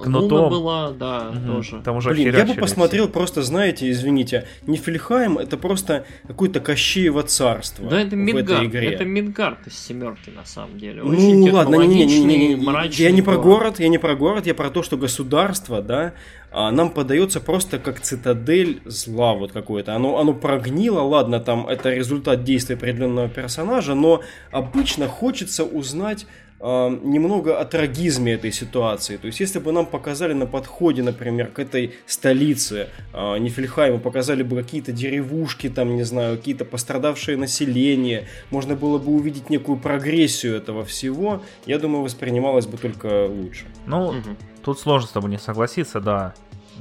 [0.01, 0.49] кнутом.
[0.49, 1.53] была, да, угу.
[1.53, 1.81] тоже.
[1.83, 3.13] Там уже Блин, я бы посмотрел все.
[3.13, 9.77] просто, знаете, извините, Нифельхайм это просто какое-то Кощеево царство Да это Мидгард, это Мидгард из
[9.77, 11.03] семерки на самом деле.
[11.03, 13.97] Ну Очень ну ладно, не, не, не, не, не, я не про город, я не
[13.97, 16.13] про город, я про то, что государство, да,
[16.49, 19.95] а, нам подается просто как цитадель зла вот какое-то.
[19.95, 24.21] Оно, оно прогнило, ладно, там это результат действия определенного персонажа, но
[24.51, 26.25] обычно хочется узнать
[26.59, 29.17] немного о трагизме этой ситуации.
[29.17, 34.41] То есть, если бы нам показали на подходе, например, к этой столице э, Нифельхайма, показали
[34.41, 40.55] бы какие-то деревушки, там, не знаю, какие-то пострадавшие населения, можно было бы увидеть некую прогрессию
[40.55, 43.65] этого всего, я думаю, воспринималось бы только лучше.
[43.85, 44.35] Ну, угу.
[44.63, 46.33] тут сложно с тобой не согласиться, да.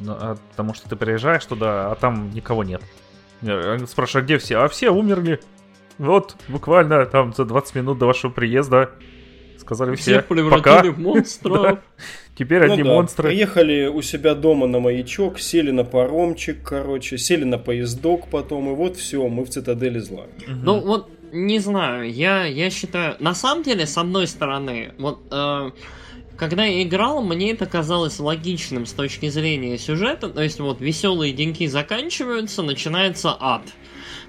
[0.06, 2.82] А, потому что ты приезжаешь туда, а там никого нет.
[3.86, 4.56] Спрашиваю, а где все?
[4.56, 5.40] А все умерли.
[5.98, 8.90] Вот, буквально там за 20 минут до вашего приезда
[9.58, 10.82] Сказали все, Всех превратили пока.
[10.92, 11.78] в монстров.
[12.38, 12.90] Теперь ну одни да.
[12.90, 13.28] монстры.
[13.28, 18.74] Приехали у себя дома на маячок, сели на паромчик, короче, сели на поездок потом, и
[18.74, 20.24] вот все, мы в цитадели зла.
[20.46, 20.56] Угу.
[20.62, 25.20] Ну вот, не знаю, я, я считаю, на самом деле, с одной стороны, вот...
[25.30, 25.70] Э,
[26.36, 30.28] когда я играл, мне это казалось логичным с точки зрения сюжета.
[30.28, 33.62] То есть вот веселые деньки заканчиваются, начинается ад.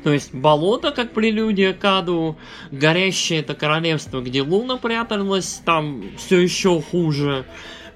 [0.08, 2.38] То есть болото, как прелюдия к аду,
[2.72, 7.44] горящее это королевство, где Луна пряталась, там все еще хуже.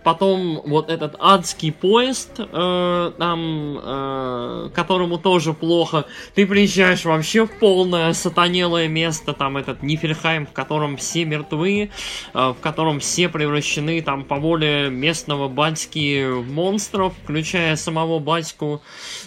[0.04, 6.04] Потом вот этот адский поезд, э, там, э, которому тоже плохо.
[6.36, 11.92] Ты приезжаешь вообще в полное сатанелое место, там этот Нифельхайм, в котором все мертвы,
[12.34, 18.82] э, в котором все превращены там по воле местного батьки монстров, включая самого батьку.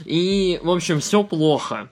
[0.05, 1.89] И, в общем, все плохо.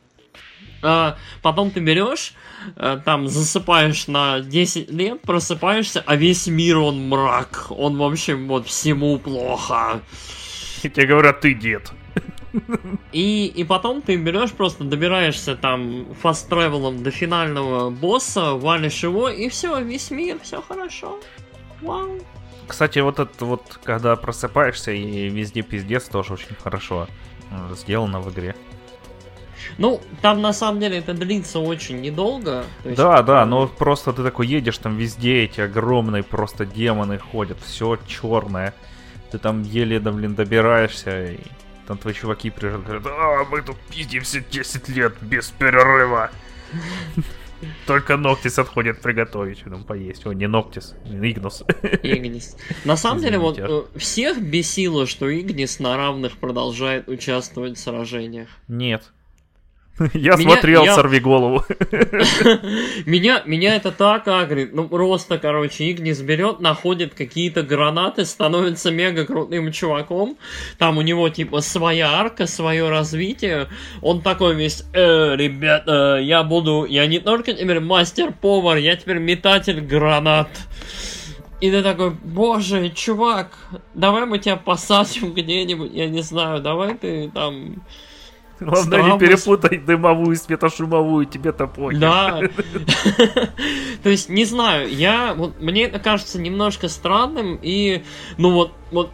[0.83, 2.35] А, потом ты берешь,
[2.77, 7.67] а, там засыпаешь на 10 лет, просыпаешься, а весь мир он мрак.
[7.71, 10.01] Он, в общем, вот всему плохо.
[10.83, 11.93] И тебе говорят, ты дед.
[13.13, 19.29] И, и потом ты берешь, просто добираешься там фаст тревелом до финального босса, валишь его,
[19.29, 21.19] и все, весь мир, все хорошо.
[21.81, 22.21] Вау.
[22.67, 27.09] Кстати, вот это вот, когда просыпаешься и везде пиздец, тоже очень хорошо
[27.51, 28.55] э, сделано в игре.
[29.79, 32.65] Ну, там на самом деле это длится очень недолго.
[32.85, 37.59] Есть, да, да, но просто ты такой едешь, там везде эти огромные просто демоны ходят,
[37.61, 38.75] все черное.
[39.31, 41.39] Ты там еле, да, блин, добираешься, и
[41.87, 46.31] там твои чуваки приезжают, говорят, а, мы тут пиздимся 10 лет без перерыва.
[47.87, 50.27] Только Ноктис отходит приготовить, ну, поесть.
[50.27, 51.63] О, не Ноктис, Игнус.
[52.03, 52.57] Игнис.
[52.85, 58.49] На самом деле, вот э, всех бесило, что Игнис на равных продолжает участвовать в сражениях.
[58.69, 59.13] Нет.
[60.15, 60.95] Я меня, смотрел я...
[60.95, 61.65] «Сорви голову».
[63.07, 64.73] меня, меня это так агрит.
[64.73, 70.39] Ну, просто, короче, Игнис берет, находит какие-то гранаты, становится мега крутым чуваком.
[70.79, 73.69] Там у него, типа, своя арка, свое развитие.
[74.01, 76.87] Он такой весь, э, ребята, я буду...
[76.89, 80.49] Я не только теперь мастер-повар, я теперь метатель гранат.
[81.61, 83.57] И ты такой, боже, чувак,
[83.95, 87.85] давай мы тебя посадим где-нибудь, я не знаю, давай ты там
[88.63, 92.01] Главное, не перепутай дымовую, светошумовую, тебе-то понял.
[92.01, 92.41] Да.
[94.03, 98.03] То есть, не знаю, я, вот, мне это кажется немножко странным, и,
[98.39, 99.11] ну вот, вот,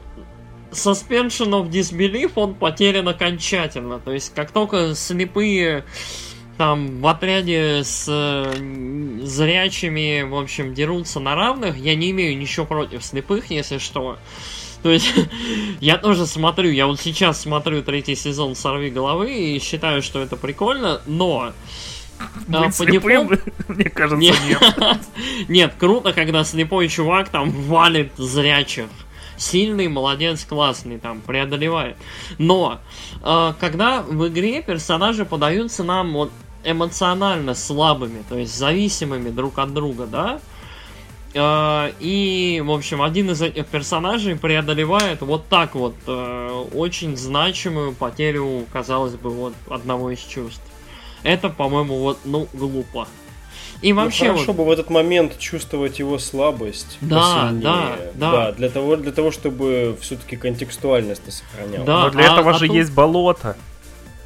[0.70, 3.98] suspension of disbelief, он потерян окончательно.
[3.98, 5.84] То есть, как только слепые
[6.58, 12.66] там в отряде с э, зрячими, в общем, дерутся на равных, я не имею ничего
[12.66, 14.18] против слепых, если что.
[14.82, 15.12] То есть,
[15.80, 20.36] я тоже смотрю, я вот сейчас смотрю третий сезон «Сорви головы» и считаю, что это
[20.36, 21.52] прикольно, но...
[22.52, 23.30] А, Быть слепым,
[23.68, 24.36] мне кажется, нет.
[24.48, 25.00] нет.
[25.48, 28.88] Нет, круто, когда слепой чувак там валит зрячих
[29.36, 31.96] сильный, молодец, классный, там, преодолевает.
[32.38, 32.80] Но,
[33.22, 36.32] э, когда в игре персонажи подаются нам вот
[36.64, 40.40] эмоционально слабыми, то есть зависимыми друг от друга, да, а,
[42.00, 48.64] и, в общем, один из этих персонажей преодолевает вот так вот э, очень значимую потерю,
[48.72, 50.62] казалось бы, вот одного из чувств.
[51.22, 53.06] Это, по-моему, вот, ну, глупо.
[53.80, 54.56] И ну, вообще ну, хорошо вот...
[54.56, 56.98] бы в этот момент чувствовать его слабость.
[57.00, 58.32] Да, да, да.
[58.32, 61.84] Да, для того, для того, чтобы все-таки контекстуальность сохранял.
[61.84, 62.76] Да, Но для а, этого а же тут...
[62.76, 63.56] есть болото.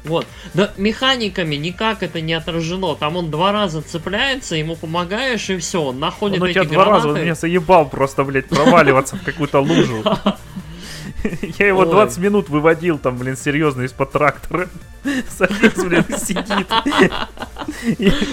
[0.03, 0.27] Вот.
[0.53, 2.95] Да механиками никак это не отражено.
[2.95, 6.83] Там он два раза цепляется, ему помогаешь, и все, он находит он эти тебя гранаты.
[6.83, 10.03] два раза, он меня заебал просто, блядь, проваливаться в какую-то лужу.
[11.59, 14.69] Я его 20 минут выводил там, блин, серьезно из-под трактора.
[15.37, 16.67] Садись, блин, сидит.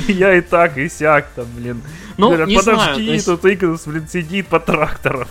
[0.09, 1.83] Я и так, и сяк там, блин.
[2.17, 5.29] Ну, Говорят, подожди, тут Игнус, блин, сидит под трактором.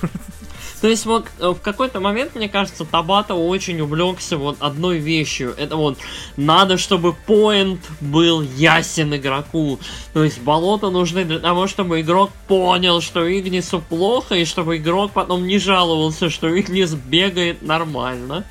[0.81, 5.53] То есть вот э, в какой-то момент, мне кажется, Табата очень увлекся вот одной вещью.
[5.57, 5.97] Это вот
[6.37, 9.79] надо, чтобы поинт был ясен игроку.
[10.13, 15.11] То есть болота нужны для того, чтобы игрок понял, что Игнису плохо, и чтобы игрок
[15.11, 18.45] потом не жаловался, что Игнис бегает нормально.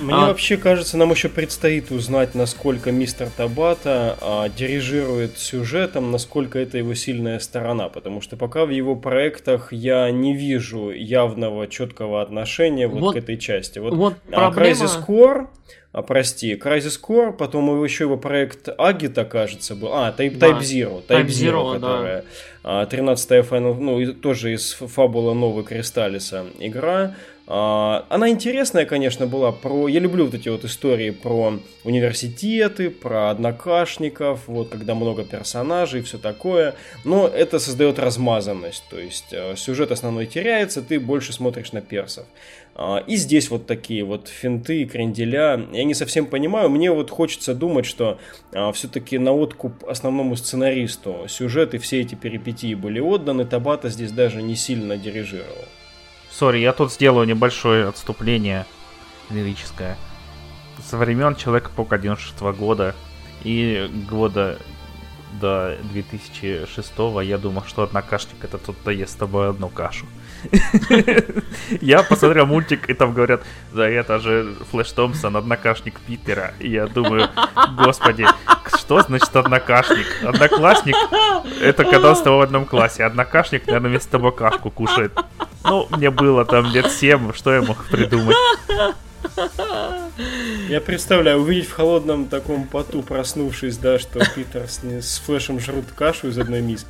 [0.00, 0.26] Мне а...
[0.28, 6.94] вообще кажется, нам еще предстоит узнать, насколько мистер Табата а, дирижирует сюжетом, насколько это его
[6.94, 13.00] сильная сторона, потому что пока в его проектах я не вижу явного четкого отношения вот,
[13.00, 13.78] вот к этой части.
[13.78, 14.70] Вот, вот а, проблема...
[14.70, 15.46] Crysis Core,
[15.92, 19.92] а, прости, Crysis Core, потом еще его проект Agita, кажется, был.
[19.92, 20.48] А, Type, да.
[20.48, 21.02] Type Zero.
[21.06, 22.24] Type, Type Zero, Zero которая
[22.62, 22.84] да.
[22.84, 27.16] 13-я Final, ну, тоже из фабула Нового Кристаллиса игра.
[27.52, 29.50] А, она интересная, конечно, была.
[29.50, 29.88] Про...
[29.88, 36.02] Я люблю вот эти вот истории про университеты, про однокашников, вот когда много персонажей и
[36.04, 36.76] все такое.
[37.04, 38.84] Но это создает размазанность.
[38.88, 42.24] То есть э, сюжет основной теряется, ты больше смотришь на персов.
[42.76, 45.60] А, и здесь вот такие вот финты, кренделя.
[45.72, 46.70] Я не совсем понимаю.
[46.70, 48.20] Мне вот хочется думать, что
[48.52, 53.44] а, все-таки на откуп основному сценаристу сюжет и все эти перипетии были отданы.
[53.44, 55.66] Табата здесь даже не сильно дирижировал.
[56.30, 58.66] Сори, я тут сделаю небольшое отступление
[59.30, 59.96] лирическое.
[60.82, 62.94] Со времен Человека-паука 96 года
[63.42, 64.58] и года
[65.40, 66.92] до 2006
[67.22, 70.06] я думал, что однокашник это тот, кто ест с тобой одну кашу.
[71.80, 73.42] Я посмотрел мультик, и там говорят,
[73.72, 76.52] да это же Флэш Томпсон, однокашник Питера.
[76.58, 77.28] И я думаю,
[77.76, 78.26] господи,
[78.76, 80.06] что значит однокашник?
[80.24, 80.96] Одноклассник—
[81.60, 83.04] это когда он с тобой в одном классе.
[83.04, 85.12] Однокашник, наверное, вместо тобой кушает.
[85.64, 88.36] Ну, мне было там лет семь, что я мог придумать?
[90.68, 95.86] Я представляю, увидеть в холодном таком поту, проснувшись, да, что Питер с, с Флэшем жрут
[95.96, 96.88] кашу из одной миски.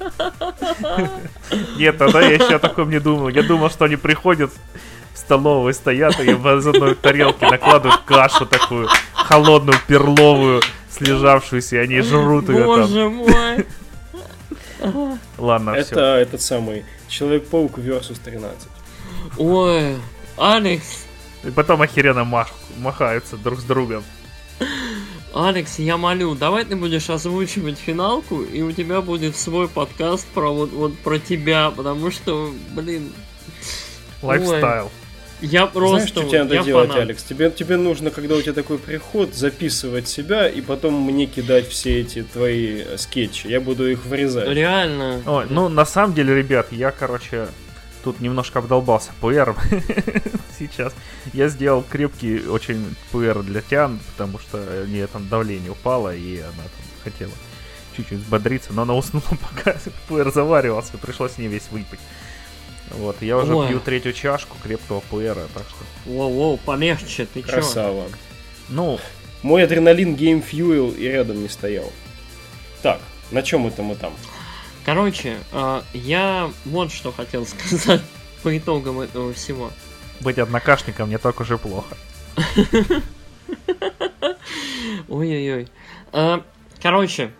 [1.79, 3.29] Нет, тогда я еще о таком не думал.
[3.29, 4.51] Я думал, что они приходят
[5.15, 12.01] в столовую, стоят и из одной тарелки накладывают кашу такую, холодную, перловую, слежавшуюся, и они
[12.01, 12.67] жрут ее там.
[12.67, 13.67] Боже мой!
[15.39, 16.01] Ладно, Это все.
[16.17, 18.69] этот самый Человек-паук versus 13.
[19.37, 19.97] Ой,
[20.37, 21.07] Алекс,
[21.45, 24.05] И потом охеренно мах- махаются друг с другом.
[25.33, 30.51] Алекс, я молю, давай ты будешь озвучивать финалку, и у тебя будет свой подкаст про
[30.53, 33.13] вот, вот про тебя, потому что, блин,
[34.23, 34.91] Лайфстайл.
[35.41, 37.03] я просто, Знаешь, что тебе надо я делать, фанат.
[37.05, 37.23] Алекс?
[37.23, 42.01] Тебе, тебе нужно, когда у тебя такой приход, записывать себя и потом мне кидать все
[42.01, 43.47] эти твои э, скетчи.
[43.47, 44.49] Я буду их вырезать.
[44.49, 45.23] Реально.
[45.27, 47.47] Ой, ну, на самом деле, ребят, я, короче,
[48.03, 49.57] тут немножко обдолбался пуэр
[50.59, 50.93] сейчас.
[51.33, 56.39] Я сделал крепкий очень пуэр для Тян, потому что у нее там давление упало, и
[56.39, 57.33] она там хотела
[57.97, 59.25] чуть-чуть взбодриться, но она уснула,
[59.57, 59.77] пока
[60.09, 62.01] PR заваривался, пришлось не весь выпить.
[62.91, 63.69] Вот, я уже Ой.
[63.69, 66.11] пью третью чашку крепкого PR, так что...
[66.11, 67.53] Воу-воу, полегче, ты чё?
[67.53, 68.07] Красава.
[68.69, 68.99] Ну,
[69.43, 71.93] Мой адреналин Game Fuel и рядом не стоял.
[72.83, 73.01] Так,
[73.31, 74.13] на чем это мы там?
[74.85, 78.03] Короче, э, я вот что хотел сказать
[78.43, 79.71] по итогам этого всего.
[80.21, 81.97] быть однокашником не так уж и плохо.
[85.09, 85.69] Ой-ой-ой.
[86.13, 86.41] Э,
[86.83, 87.31] Короче,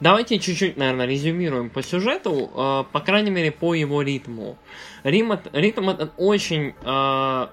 [0.00, 4.58] давайте чуть-чуть, наверное, резюмируем по сюжету, э, по крайней мере, по его ритму.
[5.04, 6.74] Ритм этот очень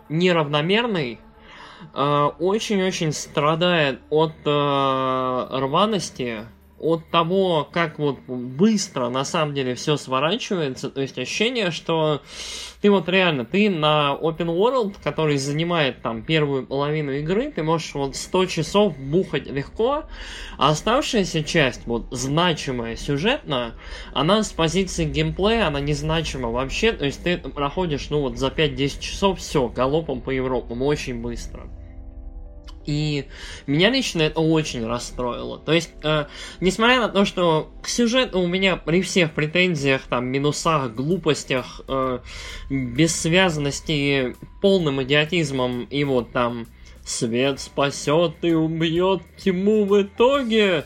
[0.09, 1.19] неравномерный,
[1.93, 6.45] очень-очень страдает от рваности,
[6.79, 12.21] от того, как вот быстро на самом деле все сворачивается, то есть ощущение, что
[12.81, 17.93] ты вот реально, ты на Open World, который занимает там первую половину игры, ты можешь
[17.93, 20.05] вот 100 часов бухать легко,
[20.57, 23.75] а оставшаяся часть, вот значимая сюжетно,
[24.13, 28.99] она с позиции геймплея, она незначима вообще, то есть ты проходишь, ну вот за 5-10
[28.99, 31.67] часов, все, галопом по Европам, очень быстро.
[32.85, 33.25] И
[33.67, 35.59] меня лично это очень расстроило.
[35.59, 36.25] То есть, э,
[36.59, 42.19] несмотря на то, что к сюжету у меня при всех претензиях, там, минусах, глупостях, э,
[42.69, 46.67] бессвязности, полным идиотизмом и вот там
[47.03, 50.85] свет спасет и убьет тьму в итоге.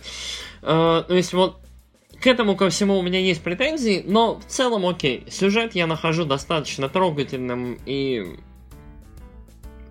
[0.62, 1.58] Э, то есть вот
[2.24, 5.26] к этому ко всему у меня есть претензии, но в целом окей.
[5.30, 8.38] Сюжет я нахожу достаточно трогательным и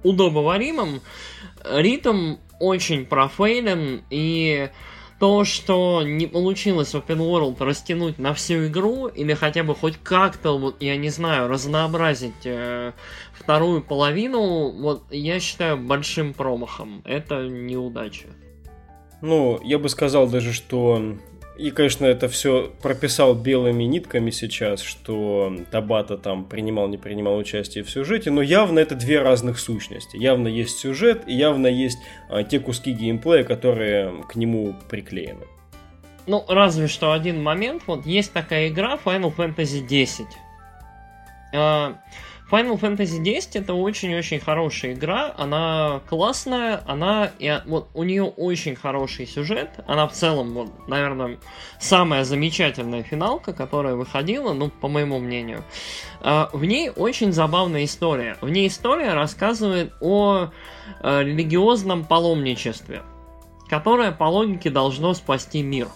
[0.03, 1.03] удобоваримым.
[1.65, 4.71] Ритм очень профейлен, и
[5.19, 10.59] то, что не получилось Open World растянуть на всю игру, или хотя бы хоть как-то,
[10.59, 12.93] вот, я не знаю, разнообразить э,
[13.33, 17.03] вторую половину, вот, я считаю большим промахом.
[17.05, 18.27] Это неудача.
[19.21, 21.17] Ну, я бы сказал даже, что...
[21.63, 27.85] И, конечно, это все прописал белыми нитками сейчас, что Табата там принимал, не принимал участие
[27.85, 30.17] в сюжете, но явно это две разных сущности.
[30.17, 31.99] Явно есть сюжет, и явно есть
[32.29, 35.47] а, те куски геймплея, которые к нему приклеены.
[36.27, 37.85] Ну, разве что один момент.
[37.87, 40.23] Вот есть такая игра Final Fantasy X.
[42.53, 45.35] А, Final Fantasy X это очень-очень хорошая игра.
[45.37, 49.71] Она классная, она и, вот у нее очень хороший сюжет.
[49.87, 51.39] Она в целом, вот, наверное,
[51.81, 55.65] самая замечательная финалка, которая выходила, ну, по моему мнению.
[56.21, 58.37] А, в ней очень забавная история.
[58.41, 60.51] В ней история рассказывает о
[61.01, 63.03] э, религиозном паломничестве,
[63.69, 65.89] которое по логике должно спасти мир.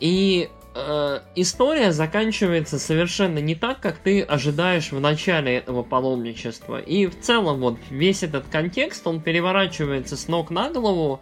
[0.00, 6.78] И э, история заканчивается совершенно не так, как ты ожидаешь в начале этого паломничества.
[6.78, 11.20] И в целом вот весь этот контекст, он переворачивается с ног на голову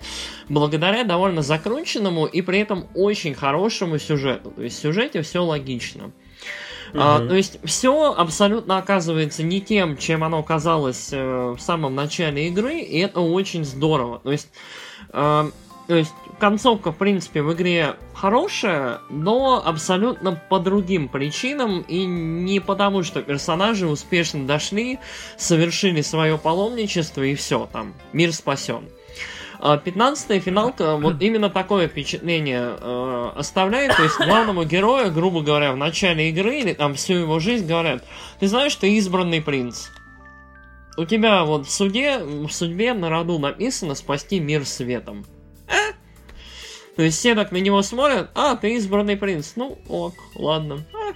[0.49, 4.51] благодаря довольно закрученному и при этом очень хорошему сюжету.
[4.51, 6.11] То есть в сюжете все логично.
[6.97, 7.29] А, Мгм.
[7.29, 12.79] то есть все абсолютно оказывается не тем, чем оно казалось э, в самом начале игры,
[12.79, 14.21] и это очень здорово.
[14.21, 14.49] То есть,
[15.13, 15.51] э,
[15.89, 22.61] то есть концовка, в принципе, в игре хорошая, но абсолютно по другим причинам, и не
[22.61, 24.99] потому, что персонажи успешно дошли,
[25.37, 28.89] совершили свое паломничество, и все, там, мир спасен.
[29.61, 33.97] А 15-я финалка вот именно такое впечатление э, оставляет.
[33.97, 38.05] То есть главному герою, грубо говоря, в начале игры или там всю его жизнь говорят,
[38.41, 39.89] ты знаешь, ты избранный принц.
[40.97, 45.25] У тебя вот в суде, в судьбе на роду написано спасти мир светом.
[45.67, 45.95] А?
[46.97, 49.53] То есть все так на него смотрят, а, ты избранный принц.
[49.57, 50.85] Ну, ок, ладно.
[50.95, 51.15] А.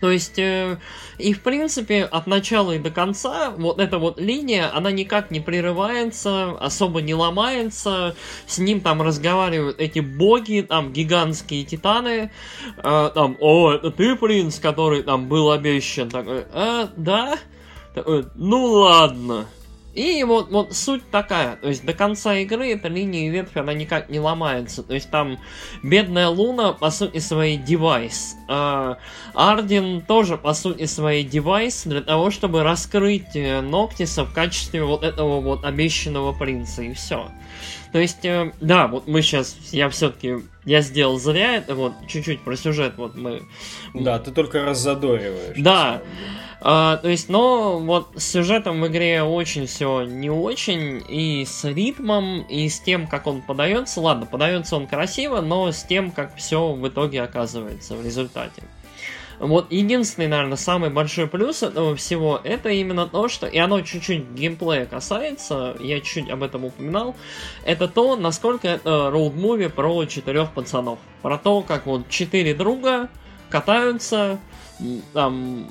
[0.00, 0.78] То есть, э,
[1.18, 5.40] и в принципе, от начала и до конца, вот эта вот линия, она никак не
[5.40, 8.14] прерывается, особо не ломается,
[8.46, 12.30] с ним там разговаривают эти боги, там гигантские титаны,
[12.76, 17.36] э, там, о, это ты принц, который там был обещан, такой, а, да?
[17.94, 19.46] Такой, ну ладно.
[19.98, 24.08] И вот, вот суть такая, то есть до конца игры эта линия ветвь, она никак
[24.08, 24.84] не ломается.
[24.84, 25.40] То есть там
[25.82, 28.36] бедная Луна, по сути своей, девайс.
[28.46, 28.98] А
[29.34, 35.02] Ардин тоже, по сути своей, девайс для того, чтобы раскрыть э, Ноктиса в качестве вот
[35.02, 37.32] этого вот обещанного принца, и все.
[37.92, 42.40] То есть, э, да, вот мы сейчас, я все-таки, я сделал зря это, вот, чуть-чуть
[42.40, 43.42] про сюжет, вот мы...
[43.94, 45.56] Да, ты только раззадориваешь.
[45.58, 46.02] Да,
[46.60, 51.64] а, то есть, но вот с сюжетом в игре очень все не очень, и с
[51.64, 56.34] ритмом, и с тем, как он подается, ладно, подается он красиво, но с тем, как
[56.36, 58.62] все в итоге оказывается в результате.
[59.38, 64.30] Вот единственный, наверное, самый большой плюс этого всего, это именно то, что, и оно чуть-чуть
[64.30, 67.14] геймплея касается, я чуть-чуть об этом упоминал,
[67.64, 70.98] это то, насколько это роуд-муви про четырех пацанов.
[71.22, 73.08] Про то, как вот четыре друга
[73.48, 74.40] катаются,
[75.12, 75.66] там,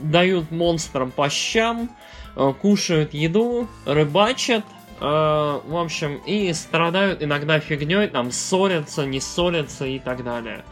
[0.00, 1.90] дают монстрам по щам,
[2.36, 4.64] э, кушают еду, рыбачат,
[5.00, 10.64] э, в общем, и страдают иногда фигней, там, ссорятся, не ссорятся и так далее.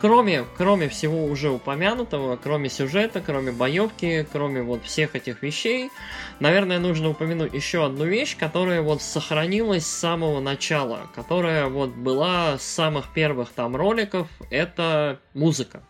[0.00, 5.90] Кроме, кроме всего уже упомянутого, кроме сюжета, кроме боевки, кроме вот всех этих вещей,
[6.38, 12.58] наверное, нужно упомянуть еще одну вещь, которая вот сохранилась с самого начала, которая вот была
[12.58, 15.82] с самых первых там роликов, это музыка.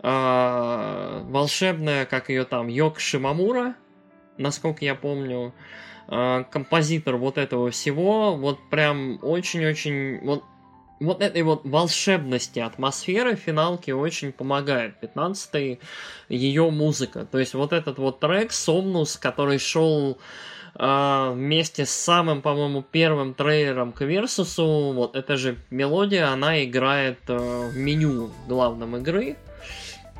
[0.00, 3.74] А, волшебная, как ее там, Йок Шимамура,
[4.38, 5.52] насколько я помню,
[6.06, 10.44] а, композитор вот этого всего, вот прям очень-очень, вот
[11.00, 14.94] вот этой вот волшебности атмосферы финалки очень помогает.
[15.02, 15.80] 15-й
[16.28, 17.26] ее музыка.
[17.30, 20.18] То есть вот этот вот трек Сомнус, который шел
[20.74, 27.18] э, вместе с самым, по-моему, первым трейлером к Версусу, вот эта же мелодия, она играет
[27.28, 29.36] э, в меню главном игры.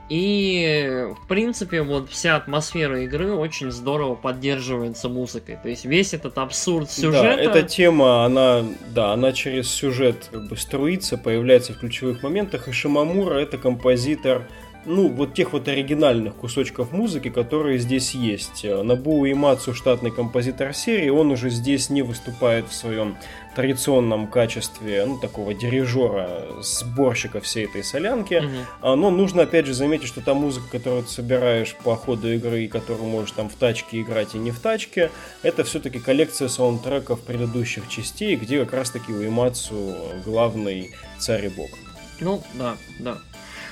[0.09, 5.59] И, в принципе, вот вся атмосфера игры очень здорово поддерживается музыкой.
[5.63, 7.37] То есть весь этот абсурд сюжета...
[7.37, 8.65] Да, эта тема, она,
[8.95, 12.69] да, она через сюжет как бы струится, появляется в ключевых моментах.
[12.69, 14.49] И Шимамура это композитор,
[14.89, 18.65] ну, вот тех вот оригинальных кусочков музыки, которые здесь есть.
[18.65, 23.17] Набу Имацу, штатный композитор серии, он уже здесь не выступает в своем
[23.55, 28.35] традиционном качестве, ну, такого дирижера, сборщика всей этой солянки.
[28.35, 28.95] Mm-hmm.
[28.95, 32.69] Но нужно, опять же, заметить, что та музыка, которую ты собираешь по ходу игры, и
[32.69, 35.11] которую можешь там в тачке играть и не в тачке,
[35.43, 41.69] это все-таки коллекция саундтреков предыдущих частей, где как раз-таки у Имацу главный царь и бог.
[42.21, 43.19] Ну, да, да.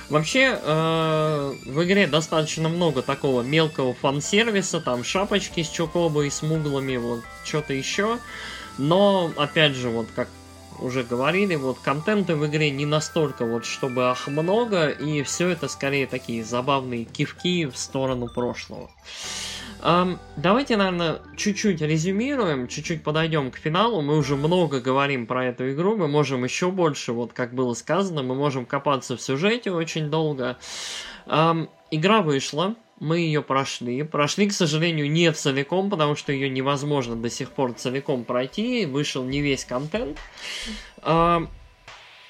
[0.09, 6.95] Вообще, э, в игре достаточно много такого мелкого фан-сервиса, там шапочки с чокобой, с муглами,
[6.95, 8.17] вот что-то еще.
[8.77, 10.29] Но, опять же, вот как
[10.79, 15.67] уже говорили, вот контента в игре не настолько вот, чтобы ах много, и все это
[15.67, 18.89] скорее такие забавные кивки в сторону прошлого.
[18.89, 19.46] Um,
[19.81, 24.01] давайте, наверное, чуть-чуть резюмируем, чуть-чуть подойдем к финалу.
[24.01, 28.23] Мы уже много говорим про эту игру, мы можем еще больше, вот как было сказано,
[28.23, 30.57] мы можем копаться в сюжете очень долго.
[31.25, 34.03] Игра вышла, мы ее прошли.
[34.03, 38.85] Прошли, к сожалению, не целиком, потому что ее невозможно до сих пор целиком пройти.
[38.85, 40.17] Вышел не весь контент.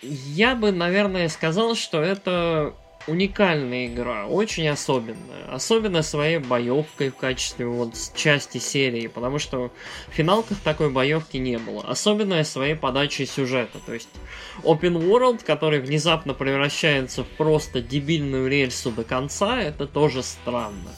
[0.04, 2.76] Я бы, наверное, сказал, что это
[3.08, 5.46] уникальная игра, очень особенная.
[5.50, 9.72] Особенно своей боевкой в качестве вот части серии, потому что
[10.10, 11.84] в финалках такой боевки не было.
[11.84, 13.80] Особенная своей подачей сюжета.
[13.86, 14.10] То есть
[14.64, 20.92] Open World, который внезапно превращается в просто дебильную рельсу до конца, это тоже странно.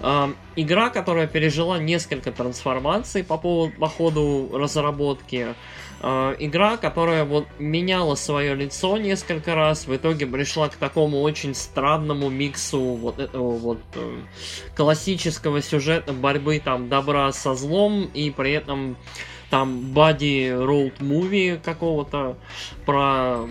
[0.00, 5.54] Uh, игра, которая пережила несколько трансформаций по, поводу, по ходу разработки,
[6.02, 11.54] Э, игра, которая вот меняла свое лицо несколько раз, в итоге пришла к такому очень
[11.54, 14.18] странному миксу вот этого вот э,
[14.74, 18.96] классического сюжета борьбы там добра со злом и при этом
[19.48, 22.36] там бади роуд муви какого-то
[22.84, 23.46] про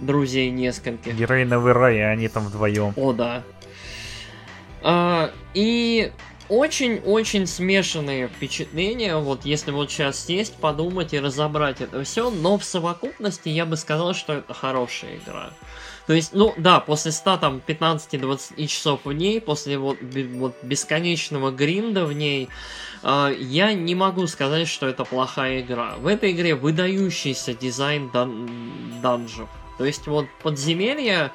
[0.00, 1.14] друзей нескольких.
[1.14, 2.92] Героиновый рай, и они там вдвоем.
[2.96, 3.44] О, да.
[4.82, 6.10] А, и
[6.54, 12.64] очень-очень смешанные впечатления, вот если вот сейчас сесть, подумать и разобрать это все, но в
[12.64, 15.50] совокупности я бы сказал, что это хорошая игра.
[16.06, 21.50] То есть, ну да, после 100, там, 15-20 часов в ней, после вот, вот бесконечного
[21.50, 22.48] гринда в ней,
[23.02, 25.94] э, я не могу сказать, что это плохая игра.
[25.96, 29.48] В этой игре выдающийся дизайн дан данжев.
[29.78, 31.30] То есть вот подземелье, э,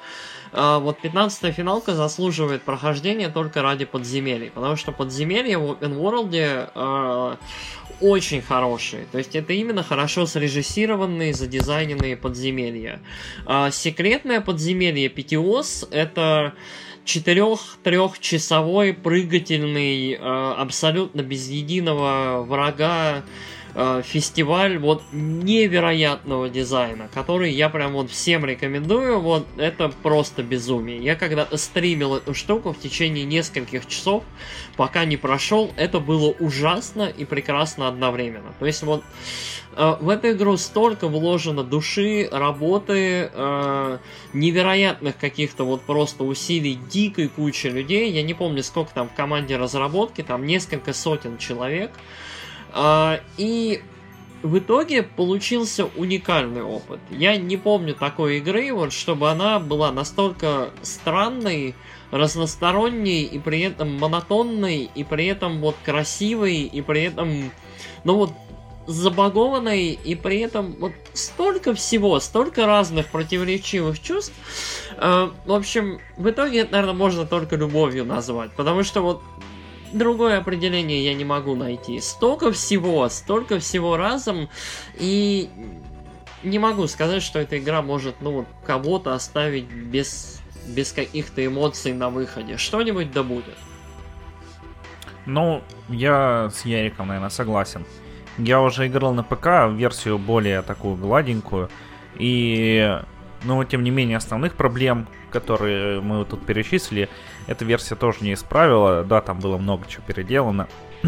[0.51, 7.35] вот 15 финалка заслуживает прохождения только ради подземелий, потому что подземелья в Open World э,
[8.01, 9.05] очень хорошие.
[9.11, 12.99] То есть это именно хорошо срежиссированные, задизайненные подземелья.
[13.45, 16.53] Э, секретное подземелье Пятиос это
[17.05, 23.23] четырех-трехчасовой прыгательный, э, абсолютно без единого врага
[23.79, 30.97] э, фестиваль вот невероятного дизайна, который я прям вот всем рекомендую, вот это просто безумие.
[30.97, 34.23] Я когда-то стримил эту штуку в течение нескольких часов,
[34.75, 38.53] пока не прошел, это было ужасно и прекрасно одновременно.
[38.59, 39.01] То есть вот
[39.77, 43.97] э, в эту игру столько вложено души, работы, э,
[44.33, 48.11] невероятных каких-то вот просто усилий дикой кучи людей.
[48.11, 51.91] Я не помню, сколько там в команде разработки, там несколько сотен человек.
[51.95, 52.28] А,
[53.37, 53.81] и
[54.41, 56.99] в итоге получился уникальный опыт.
[57.09, 61.75] Я не помню такой игры, вот чтобы она была настолько странной,
[62.11, 67.51] разносторонней и при этом монотонной, и при этом вот красивой, и при этом,
[68.03, 68.31] ну вот,
[68.87, 74.33] забагованной, и при этом вот столько всего, столько разных противоречивых чувств.
[74.97, 79.21] Э, в общем, в итоге наверное, можно только любовью назвать, потому что вот
[79.93, 81.99] другое определение я не могу найти.
[81.99, 84.49] Столько всего, столько всего разом,
[84.95, 85.49] и
[86.43, 92.09] не могу сказать, что эта игра может, ну, кого-то оставить без, без каких-то эмоций на
[92.09, 92.57] выходе.
[92.57, 93.57] Что-нибудь да будет.
[95.25, 97.85] Ну, я с Яриком, наверное, согласен.
[98.37, 101.69] Я уже играл на ПК, версию более такую гладенькую,
[102.15, 102.99] и,
[103.43, 107.09] ну, тем не менее, основных проблем, которые мы тут перечислили,
[107.47, 109.03] эта версия тоже не исправила.
[109.03, 110.67] Да, там было много чего переделано.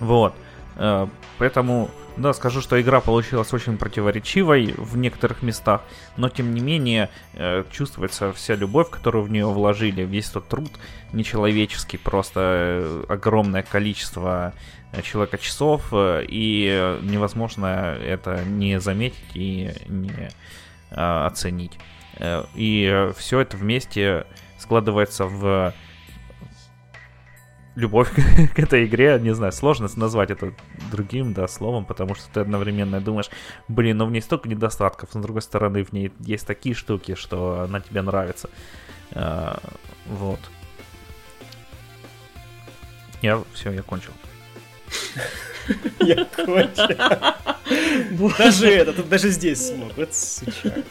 [0.00, 0.34] вот.
[0.76, 1.06] Э,
[1.38, 5.82] поэтому, да, скажу, что игра получилась очень противоречивой в некоторых местах,
[6.16, 10.70] но тем не менее э, чувствуется вся любовь, которую в нее вложили, весь тот труд
[11.12, 14.52] нечеловеческий, просто э, огромное количество
[15.02, 20.30] человека часов, и невозможно это не заметить и не
[20.94, 21.78] оценить.
[22.54, 24.26] И все это вместе
[24.58, 25.74] складывается в
[27.74, 28.10] любовь
[28.54, 30.52] к этой игре, не знаю, сложно назвать это
[30.90, 33.30] другим, да, словом, потому что ты одновременно думаешь,
[33.68, 37.14] блин, ну в ней столько недостатков, но с другой стороны в ней есть такие штуки,
[37.14, 38.50] что она тебе нравится.
[39.12, 39.58] А,
[40.06, 40.40] вот.
[43.22, 44.12] Я все, я кончил.
[46.00, 46.96] Я кончил.
[48.38, 49.92] Даже это, даже здесь смог.
[49.96, 50.82] Вот суча.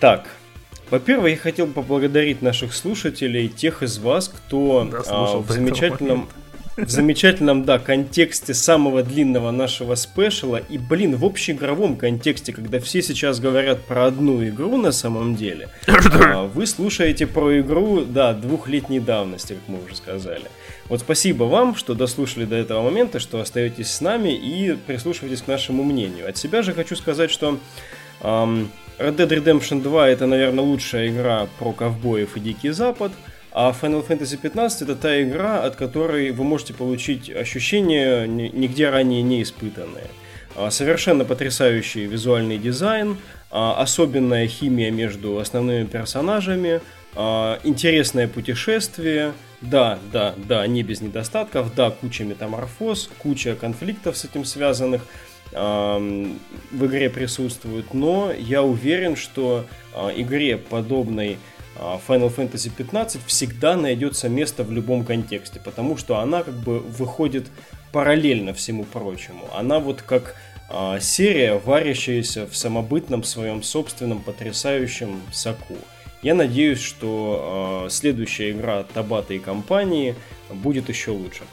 [0.00, 0.28] Так,
[0.90, 6.28] во-первых, я хотел бы поблагодарить наших слушателей, тех из вас, кто а, в замечательном,
[6.76, 13.02] в замечательном, да, контексте самого длинного нашего спешала и, блин, в общеигровом контексте, когда все
[13.02, 18.98] сейчас говорят про одну игру на самом деле, а, вы слушаете про игру, да, двухлетней
[18.98, 20.50] давности, как мы уже сказали.
[20.90, 25.46] Вот спасибо вам, что дослушали до этого момента, что остаетесь с нами и прислушиваетесь к
[25.46, 26.28] нашему мнению.
[26.28, 27.60] От себя же хочу сказать, что
[28.22, 33.12] эм, Red Dead Redemption 2 это, наверное, лучшая игра про ковбоев и Дикий Запад,
[33.52, 39.22] а Final Fantasy 15 это та игра, от которой вы можете получить ощущения, нигде ранее
[39.22, 40.08] не испытанные.
[40.56, 43.16] А, совершенно потрясающий визуальный дизайн,
[43.52, 46.80] а, особенная химия между основными персонажами,
[47.14, 54.24] а, интересное путешествие, да, да, да, не без недостатков, да, куча метаморфоз, куча конфликтов с
[54.24, 55.06] этим связанных–
[55.52, 61.38] в игре присутствуют, но я уверен, что а, игре подобной
[61.76, 66.78] а, Final Fantasy 15 всегда найдется место в любом контексте, потому что она как бы
[66.78, 67.48] выходит
[67.92, 69.48] параллельно всему прочему.
[69.54, 70.36] Она вот как
[71.00, 75.76] серия, варящаяся в самобытном своем собственном потрясающем соку.
[76.22, 80.14] Я надеюсь, что следующая игра Табата и компании
[80.50, 81.44] будет еще лучше.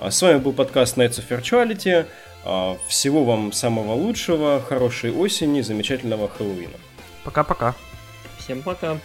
[0.00, 2.06] С вами был подкаст Nights of Virtuality.
[2.44, 6.76] А, всего вам самого лучшего, хорошей осени, замечательного Хэллоуина.
[7.24, 7.74] Пока-пока.
[8.38, 8.98] Всем пока.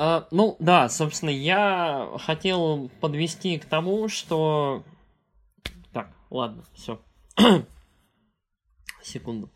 [0.00, 4.82] Uh, ну да, собственно, я хотел подвести к тому, что...
[5.92, 7.02] Так, ладно, все.
[9.02, 9.50] Секунду.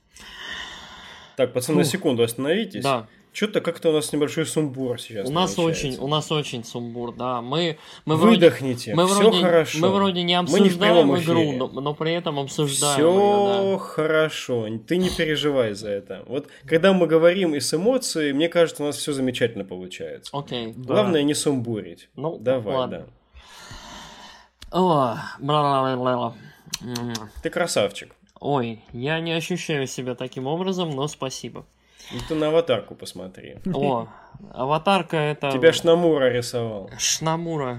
[1.39, 2.83] Так, пацаны, на секунду остановитесь.
[2.83, 3.09] Да.
[3.35, 5.29] Что-то как-то у нас небольшой сумбур сейчас.
[5.29, 5.87] У нас намечается.
[5.89, 7.43] очень, у нас очень сумбур, да.
[7.43, 9.79] Мы, мы Выдохните, вроде, мы все вроде, хорошо.
[9.81, 14.69] мы вроде не Мы не обсуждаем игру, но, но при этом обсуждаем Все ее, хорошо,
[14.87, 16.23] ты не переживай за это.
[16.29, 20.31] Вот когда мы говорим и с эмоцией, мне кажется, у нас все замечательно получается.
[20.33, 20.39] да.
[20.39, 20.73] Окей.
[20.77, 22.11] Главное не сумбурить.
[22.15, 22.99] Ну, Давай, ладно.
[22.99, 24.79] да.
[24.79, 26.35] О, бла-бла-бла-бла.
[26.83, 27.13] М.
[27.43, 28.15] Ты красавчик.
[28.39, 31.67] Ой, я не ощущаю себя таким образом, но спасибо.
[32.13, 33.57] Ну, Ты на аватарку посмотри.
[33.73, 34.09] О,
[34.53, 35.51] аватарка это...
[35.51, 36.91] Тебя Шнамура рисовал.
[36.99, 37.79] Шнамура.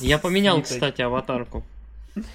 [0.00, 1.64] Я поменял, кстати, аватарку.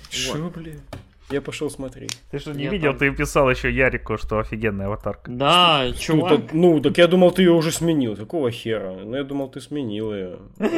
[0.09, 0.81] Шо, блин?
[1.29, 2.17] Я пошел смотреть.
[2.31, 2.91] Ты что, не Я видел?
[2.91, 5.29] там- Ты писал еще Ярику, что офигенная аватарка.
[5.29, 6.29] Да, Ну чувак.
[6.31, 8.15] так, ну, так я думал, ты ее уже сменил.
[8.15, 8.93] Какого хера?
[8.93, 10.37] Ну, я думал, ты сменил ее.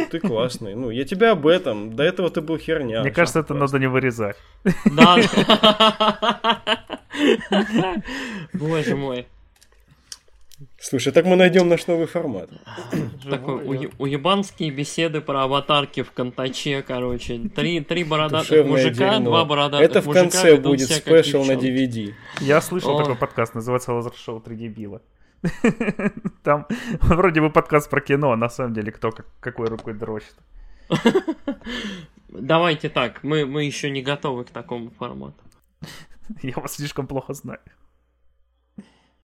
[0.09, 0.73] Ты классный.
[0.73, 1.95] Ну, я тебя об этом.
[1.95, 3.01] До этого ты был херня.
[3.01, 4.37] Мне кажется, это надо не вырезать.
[4.85, 5.17] Да.
[8.53, 9.27] Боже мой.
[10.81, 12.49] Слушай, так мы найдем наш новый формат.
[13.29, 17.37] Такой уе- уебанские беседы про аватарки в Контаче, короче.
[17.53, 19.25] Три, три бородатых Душевное мужика, дерьмо.
[19.25, 21.51] два бородатых Это в мужика конце будет special на.
[21.53, 22.13] DVD.
[22.39, 22.99] Я слышал О.
[22.99, 25.01] такой подкаст, называется Лазер Шоу 3 дебила.
[26.43, 26.65] Там
[27.01, 30.35] вроде бы подкаст про кино, а на самом деле кто как- какой рукой дрочит.
[32.29, 35.41] Давайте так, мы, мы еще не готовы к такому формату.
[36.41, 37.59] Я вас слишком плохо знаю.